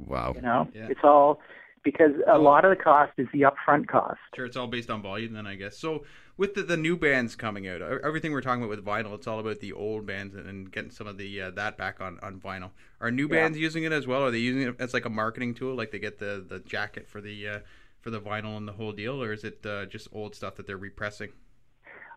wow. 0.00 0.32
You 0.34 0.42
know, 0.42 0.68
Yeah. 0.74 0.88
it's 0.90 1.04
all 1.04 1.40
because 1.84 2.10
a 2.26 2.36
lot 2.36 2.64
of 2.64 2.76
the 2.76 2.82
cost 2.82 3.12
is 3.16 3.28
the 3.32 3.42
upfront 3.42 3.86
cost. 3.86 4.18
Sure, 4.34 4.44
it's 4.44 4.56
all 4.56 4.66
based 4.66 4.90
on 4.90 5.02
volume 5.02 5.34
then, 5.34 5.46
I 5.46 5.54
guess. 5.54 5.78
So 5.78 6.04
with 6.36 6.54
the, 6.54 6.62
the 6.64 6.76
new 6.76 6.96
bands 6.96 7.36
coming 7.36 7.68
out, 7.68 7.80
everything 7.80 8.32
we're 8.32 8.40
talking 8.42 8.62
about 8.64 8.70
with 8.76 8.84
vinyl, 8.84 9.14
it's 9.14 9.28
all 9.28 9.38
about 9.38 9.60
the 9.60 9.72
old 9.72 10.04
bands 10.04 10.34
and, 10.34 10.48
and 10.48 10.72
getting 10.72 10.90
some 10.90 11.06
of 11.06 11.16
the 11.16 11.40
uh, 11.40 11.50
that 11.52 11.78
back 11.78 12.00
on, 12.00 12.18
on 12.24 12.40
vinyl. 12.40 12.70
Are 13.00 13.12
new 13.12 13.28
Yeah. 13.28 13.36
bands 13.42 13.56
using 13.56 13.84
it 13.84 13.92
as 13.92 14.08
well? 14.08 14.24
Are 14.24 14.32
they 14.32 14.38
using 14.38 14.62
it 14.62 14.74
as 14.80 14.92
like 14.94 15.04
a 15.04 15.10
marketing 15.10 15.54
tool, 15.54 15.76
like 15.76 15.92
they 15.92 16.00
get 16.00 16.18
the, 16.18 16.44
the 16.46 16.58
jacket 16.58 17.08
for 17.08 17.20
the 17.20 17.48
uh, 17.48 17.58
for 18.00 18.10
the 18.10 18.20
vinyl 18.20 18.56
and 18.56 18.66
the 18.66 18.72
whole 18.72 18.92
deal, 18.92 19.22
or 19.22 19.32
is 19.32 19.44
it 19.44 19.64
uh, 19.64 19.86
just 19.86 20.08
old 20.12 20.34
stuff 20.34 20.56
that 20.56 20.66
they're 20.66 20.76
repressing? 20.76 21.30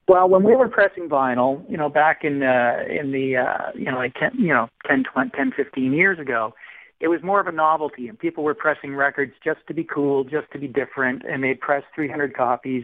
Well, 0.07 0.27
when 0.27 0.43
we 0.43 0.55
were 0.55 0.67
pressing 0.67 1.07
vinyl, 1.07 1.69
you 1.69 1.77
know, 1.77 1.87
back 1.87 2.23
in 2.23 2.43
uh, 2.43 2.79
in 2.89 3.11
the 3.11 3.37
uh, 3.37 3.71
you 3.75 3.85
know 3.85 3.97
like 3.97 4.13
10, 4.15 4.31
you 4.37 4.53
know 4.53 4.67
10, 4.87 5.05
20, 5.13 5.31
10, 5.31 5.53
15 5.55 5.93
years 5.93 6.19
ago, 6.19 6.53
it 6.99 7.07
was 7.07 7.21
more 7.23 7.39
of 7.39 7.47
a 7.47 7.51
novelty, 7.51 8.07
and 8.07 8.19
people 8.19 8.43
were 8.43 8.53
pressing 8.53 8.95
records 8.95 9.33
just 9.43 9.59
to 9.67 9.73
be 9.73 9.83
cool, 9.83 10.23
just 10.23 10.51
to 10.51 10.59
be 10.59 10.67
different, 10.67 11.23
and 11.23 11.43
they'd 11.43 11.59
press 11.59 11.83
300 11.95 12.35
copies. 12.35 12.83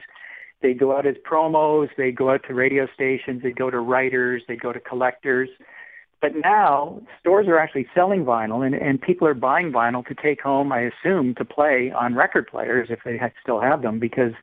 They'd 0.61 0.79
go 0.79 0.97
out 0.97 1.05
as 1.05 1.15
promos. 1.29 1.87
They'd 1.97 2.17
go 2.17 2.31
out 2.31 2.41
to 2.47 2.53
radio 2.53 2.87
stations. 2.93 3.43
They'd 3.43 3.55
go 3.55 3.69
to 3.69 3.79
writers. 3.79 4.43
They'd 4.47 4.59
go 4.59 4.73
to 4.73 4.79
collectors. 4.79 5.49
But 6.22 6.32
now 6.36 7.01
stores 7.20 7.47
are 7.47 7.57
actually 7.57 7.88
selling 7.95 8.26
vinyl, 8.26 8.65
and, 8.65 8.76
and 8.76 9.01
people 9.01 9.28
are 9.28 9.34
buying 9.34 9.72
vinyl 9.72 10.05
to 10.07 10.15
take 10.15 10.41
home, 10.41 10.72
I 10.72 10.82
assume, 10.82 11.36
to 11.36 11.45
play 11.45 11.91
on 11.91 12.15
record 12.15 12.47
players 12.47 12.89
if 12.91 12.99
they 13.05 13.17
ha- 13.17 13.30
still 13.41 13.61
have 13.61 13.82
them, 13.82 13.99
because 13.99 14.34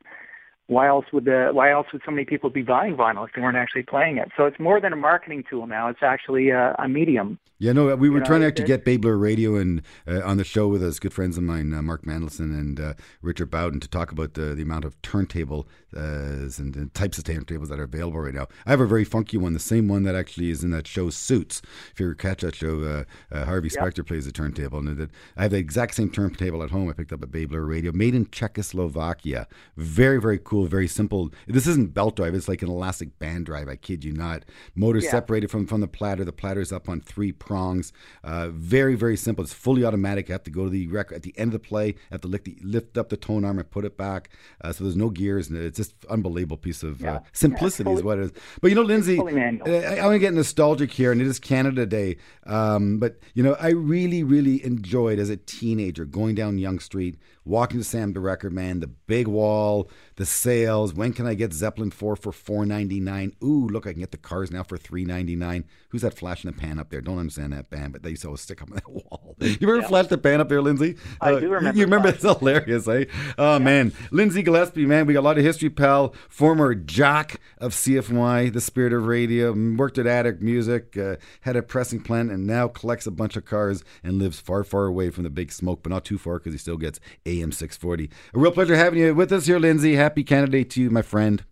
why 0.67 0.87
else 0.87 1.05
would 1.13 1.25
the 1.25 1.49
why 1.53 1.71
else 1.71 1.87
would 1.93 2.01
so 2.05 2.11
many 2.11 2.25
people 2.25 2.49
be 2.49 2.61
buying 2.61 2.95
vinyl 2.95 3.25
if 3.27 3.33
they 3.33 3.41
weren't 3.41 3.57
actually 3.57 3.83
playing 3.83 4.17
it? 4.17 4.29
So 4.37 4.45
it's 4.45 4.59
more 4.59 4.79
than 4.79 4.93
a 4.93 4.97
marketing 4.97 5.43
tool 5.49 5.65
now. 5.65 5.89
It's 5.89 6.03
actually 6.03 6.49
a, 6.49 6.75
a 6.77 6.87
medium. 6.87 7.39
Yeah, 7.59 7.71
no, 7.71 7.95
we 7.95 8.09
were 8.09 8.17
You 8.17 8.19
know, 8.19 8.25
trying 8.25 8.41
to 8.41 8.47
actually 8.47 8.65
get 8.65 8.85
Bay 8.85 8.97
Bloor 8.97 9.17
Radio 9.17 9.55
and 9.55 9.81
uh, 10.07 10.21
on 10.23 10.37
the 10.37 10.43
show 10.43 10.67
with 10.67 10.83
us, 10.83 10.99
good 10.99 11.13
friends 11.13 11.37
of 11.37 11.43
mine, 11.43 11.73
uh, 11.73 11.81
Mark 11.81 12.03
Mandelson 12.03 12.51
and 12.53 12.79
uh, 12.79 12.93
Richard 13.23 13.49
Bowden, 13.49 13.79
to 13.79 13.87
talk 13.87 14.11
about 14.11 14.35
the, 14.35 14.53
the 14.53 14.61
amount 14.61 14.85
of 14.85 15.01
turntable 15.01 15.67
uh, 15.95 16.45
and, 16.59 16.75
and 16.75 16.93
types 16.93 17.17
of 17.17 17.23
turntables 17.23 17.69
that 17.69 17.79
are 17.79 17.83
available 17.83 18.19
right 18.19 18.33
now. 18.35 18.47
I 18.67 18.69
have 18.69 18.79
a 18.79 18.85
very 18.85 19.03
funky 19.03 19.37
one, 19.37 19.53
the 19.53 19.59
same 19.59 19.87
one 19.87 20.03
that 20.03 20.13
actually 20.13 20.51
is 20.51 20.63
in 20.63 20.69
that 20.69 20.85
show 20.85 21.09
Suits. 21.09 21.63
If 21.93 21.99
you 21.99 22.13
catch 22.13 22.41
that 22.41 22.53
show, 22.53 22.83
uh, 22.83 23.35
uh, 23.35 23.45
Harvey 23.45 23.69
Yep. 23.69 23.73
Specter 23.73 24.03
plays 24.03 24.25
the 24.25 24.31
turntable, 24.31 24.77
and 24.77 24.95
that 24.95 25.09
I 25.35 25.43
have 25.43 25.51
the 25.51 25.57
exact 25.57 25.95
same 25.95 26.11
turntable 26.11 26.61
at 26.61 26.69
home. 26.69 26.89
I 26.89 26.93
picked 26.93 27.11
up 27.11 27.23
at 27.23 27.31
Bay 27.31 27.45
Bloor 27.45 27.63
Radio, 27.63 27.91
made 27.91 28.13
in 28.13 28.29
Czechoslovakia. 28.29 29.47
Very, 29.77 30.21
very 30.21 30.39
cool, 30.43 30.56
very 30.65 30.87
simple. 30.87 31.31
This 31.47 31.67
isn't 31.67 31.93
belt 31.93 32.15
drive; 32.15 32.33
it's 32.33 32.47
like 32.47 32.61
an 32.61 32.69
elastic 32.69 33.19
band 33.19 33.45
drive. 33.45 33.67
I 33.69 33.75
kid 33.75 34.03
you 34.03 34.11
not. 34.13 34.43
Motor 34.75 34.99
Yeah. 34.99 35.11
separated 35.11 35.51
from 35.51 35.67
from 35.67 35.81
the 35.81 35.87
platter. 35.87 36.25
The 36.25 36.31
platter 36.33 36.61
is 36.61 36.71
up 36.71 36.89
on 36.89 37.01
three 37.01 37.31
prongs. 37.31 37.93
Uh, 38.23 38.49
very, 38.49 38.95
very 38.95 39.17
simple. 39.17 39.43
It's 39.43 39.53
fully 39.53 39.83
automatic. 39.85 40.29
You 40.29 40.33
have 40.33 40.43
to 40.43 40.51
go 40.51 40.63
to 40.65 40.69
the 40.69 40.87
record 40.87 41.15
at 41.15 41.23
the 41.23 41.33
end 41.37 41.49
of 41.53 41.61
the 41.61 41.67
play. 41.67 41.87
You 41.87 41.93
have 42.11 42.21
to 42.21 42.27
lift, 42.27 42.45
the, 42.45 42.57
lift 42.63 42.97
up 42.97 43.09
the 43.09 43.17
tone 43.17 43.45
arm 43.45 43.59
and 43.59 43.69
put 43.69 43.85
it 43.85 43.97
back. 43.97 44.29
Uh, 44.61 44.71
so 44.73 44.83
there's 44.83 44.95
no 44.95 45.09
gears, 45.09 45.49
and 45.49 45.57
it's 45.57 45.77
just 45.77 45.93
unbelievable 46.09 46.57
piece 46.57 46.83
of 46.83 47.03
uh, 47.03 47.19
simplicity 47.33 47.89
is 47.89 47.99
fully- 47.99 48.03
what 48.03 48.17
it 48.19 48.23
is. 48.25 48.31
But 48.61 48.69
you 48.69 48.75
know, 48.75 48.81
Lindsay, 48.81 49.19
uh, 49.19 49.23
I, 49.25 49.97
I 49.97 50.05
want 50.05 50.15
to 50.15 50.19
get 50.19 50.33
nostalgic 50.33 50.91
here, 50.91 51.11
and 51.11 51.21
it 51.21 51.27
is 51.27 51.39
Canada 51.39 51.85
Day. 51.85 52.17
Um, 52.45 52.97
but 52.99 53.19
you 53.33 53.43
know, 53.43 53.55
I 53.59 53.69
really, 53.69 54.23
really 54.23 54.63
enjoyed 54.65 55.19
as 55.19 55.29
a 55.29 55.37
teenager 55.37 56.05
going 56.05 56.35
down 56.35 56.57
Yonge 56.57 56.81
Street, 56.81 57.17
walking 57.47 57.79
to 57.79 57.83
Sam 57.83 58.13
the 58.13 58.19
Record 58.19 58.53
Man, 58.53 58.79
the 58.79 58.87
big 58.87 59.27
wall, 59.27 59.89
the 60.15 60.25
sales. 60.25 60.93
When 60.93 61.13
can 61.13 61.25
I 61.25 61.33
get 61.33 61.53
Zeppelin 61.53 61.91
four 61.91 62.15
for 62.15 62.31
four 62.31 62.65
ninety 62.65 62.99
nine? 62.99 63.33
Ooh, 63.43 63.67
look, 63.67 63.87
I 63.87 63.91
can 63.93 64.01
get 64.01 64.11
the 64.11 64.17
cars 64.17 64.51
now 64.51 64.63
for 64.63 64.77
three 64.77 65.05
ninety 65.05 65.35
nine. 65.35 65.65
Who's 65.89 66.01
that 66.01 66.13
flashing 66.17 66.51
the 66.51 66.57
pan 66.57 66.79
up 66.79 66.89
there? 66.89 67.01
Don't 67.01 67.17
understand 67.19 67.53
that 67.53 67.69
band, 67.69 67.93
but 67.93 68.03
they 68.03 68.09
used 68.11 68.23
to 68.23 68.27
always 68.29 68.41
stick 68.41 68.61
up 68.61 68.69
on 68.71 68.75
that 68.75 68.89
wall. 68.89 69.35
You 69.39 69.57
remember 69.61 69.87
flash 69.87 70.07
the 70.07 70.17
pan 70.17 70.41
up 70.41 70.49
there, 70.49 70.61
Lindsay? 70.61 70.97
I 71.21 71.33
Uh, 71.33 71.39
do 71.39 71.49
remember 71.49 71.77
You 71.79 71.85
remember? 71.85 72.11
Flash. 72.11 72.23
It's 72.33 72.39
hilarious, 72.39 72.87
eh? 72.87 73.05
Oh 73.37 73.59
man, 73.59 73.93
Lindsay 74.11 74.43
Gillespie, 74.43 74.85
man, 74.85 75.05
we 75.05 75.13
got 75.13 75.21
a 75.21 75.21
lot 75.21 75.37
of 75.37 75.43
history, 75.43 75.69
pal. 75.69 76.13
Former 76.29 76.75
jock 76.75 77.39
of 77.59 77.73
CFNY, 77.73 78.51
the 78.51 78.61
Spirit 78.61 78.93
of 78.93 79.05
Radio, 79.05 79.53
worked 79.53 79.97
at 79.97 80.07
Attic 80.07 80.41
Music, 80.41 80.97
uh, 80.97 81.15
had 81.41 81.55
a 81.55 81.61
pressing 81.63 82.01
plant, 82.01 82.31
and 82.31 82.45
now 82.45 82.67
collects 82.67 83.07
a 83.07 83.11
bunch 83.11 83.35
of 83.35 83.45
cars 83.45 83.83
and 84.03 84.17
lives 84.19 84.39
far, 84.39 84.63
far 84.63 84.85
away 84.85 85.09
from 85.09 85.23
the 85.23 85.29
big 85.29 85.51
smoke, 85.51 85.83
but 85.83 85.91
not 85.91 86.03
too 86.05 86.17
far 86.17 86.39
because 86.39 86.53
he 86.53 86.57
still 86.57 86.77
gets 86.77 86.99
AM 87.41 87.51
640. 87.51 88.09
A 88.33 88.39
real 88.39 88.51
pleasure 88.51 88.75
having 88.75 88.99
you 88.99 89.13
with 89.15 89.31
us 89.31 89.45
here, 89.45 89.59
Lindsay. 89.59 89.95
Happy 89.95 90.23
Canada 90.23 90.51
Day 90.51 90.63
to 90.63 90.81
you, 90.81 90.89
my 90.89 91.01
friend. 91.01 91.43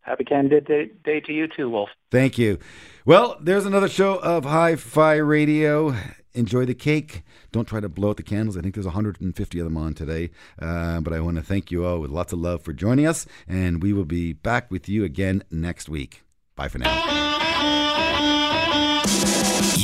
Happy 0.00 0.24
Canada 0.24 0.60
Day, 0.60 0.90
Day 1.04 1.20
to 1.20 1.32
you 1.32 1.46
too, 1.48 1.70
Wolf. 1.70 1.88
Thank 2.10 2.36
you. 2.38 2.58
Well, 3.06 3.36
there's 3.40 3.66
another 3.66 3.88
show 3.88 4.18
of 4.18 4.44
Hi 4.44 4.76
Fi 4.76 5.14
Radio. 5.14 5.94
Enjoy 6.34 6.64
the 6.64 6.74
cake. 6.74 7.22
Don't 7.52 7.66
try 7.66 7.80
to 7.80 7.88
blow 7.88 8.10
out 8.10 8.16
the 8.16 8.22
candles. 8.22 8.56
I 8.56 8.62
think 8.62 8.74
there's 8.74 8.86
150 8.86 9.58
of 9.58 9.64
them 9.64 9.76
on 9.76 9.94
today. 9.94 10.30
Uh, 10.58 11.00
but 11.00 11.12
I 11.12 11.20
want 11.20 11.36
to 11.36 11.42
thank 11.42 11.70
you 11.70 11.84
all 11.84 11.98
with 11.98 12.10
lots 12.10 12.32
of 12.32 12.38
love 12.38 12.62
for 12.62 12.72
joining 12.72 13.06
us. 13.06 13.26
And 13.46 13.82
we 13.82 13.92
will 13.92 14.06
be 14.06 14.32
back 14.32 14.70
with 14.70 14.88
you 14.88 15.04
again 15.04 15.44
next 15.50 15.88
week. 15.88 16.22
Bye 16.56 16.68
for 16.68 16.78
now. 16.78 17.41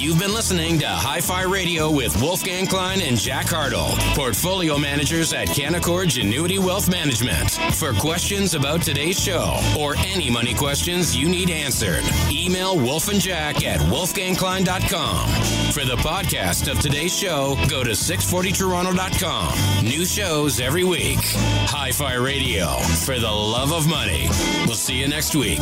You've 0.08 0.18
been 0.18 0.32
listening 0.32 0.78
to 0.78 0.86
Hi 0.88 1.20
Fi 1.20 1.42
Radio 1.42 1.90
with 1.90 2.18
Wolfgang 2.22 2.66
Klein 2.66 3.02
and 3.02 3.18
Jack 3.18 3.44
Hartle, 3.44 3.90
portfolio 4.14 4.78
managers 4.78 5.34
at 5.34 5.48
Canaccord 5.48 6.06
Genuity 6.06 6.58
Wealth 6.58 6.88
Management. 6.88 7.50
For 7.74 7.92
questions 7.92 8.54
about 8.54 8.80
today's 8.80 9.20
show 9.20 9.60
or 9.78 9.96
any 9.98 10.30
money 10.30 10.54
questions 10.54 11.14
you 11.14 11.28
need 11.28 11.50
answered, 11.50 12.04
email 12.30 12.74
Wolf 12.74 13.08
and 13.08 13.20
Jack 13.20 13.62
at 13.66 13.80
wolfgangklein.com. 13.80 15.28
For 15.72 15.84
the 15.84 15.96
podcast 15.96 16.72
of 16.72 16.80
today's 16.80 17.14
show, 17.14 17.56
go 17.68 17.84
to 17.84 17.90
640toronto.com. 17.90 19.84
New 19.84 20.06
shows 20.06 20.58
every 20.58 20.84
week. 20.84 21.20
Hi 21.68 21.92
Fi 21.92 22.14
Radio, 22.14 22.78
for 23.04 23.18
the 23.18 23.30
love 23.30 23.74
of 23.74 23.86
money. 23.86 24.26
We'll 24.64 24.74
see 24.74 24.94
you 24.94 25.06
next 25.06 25.36
week. 25.36 25.60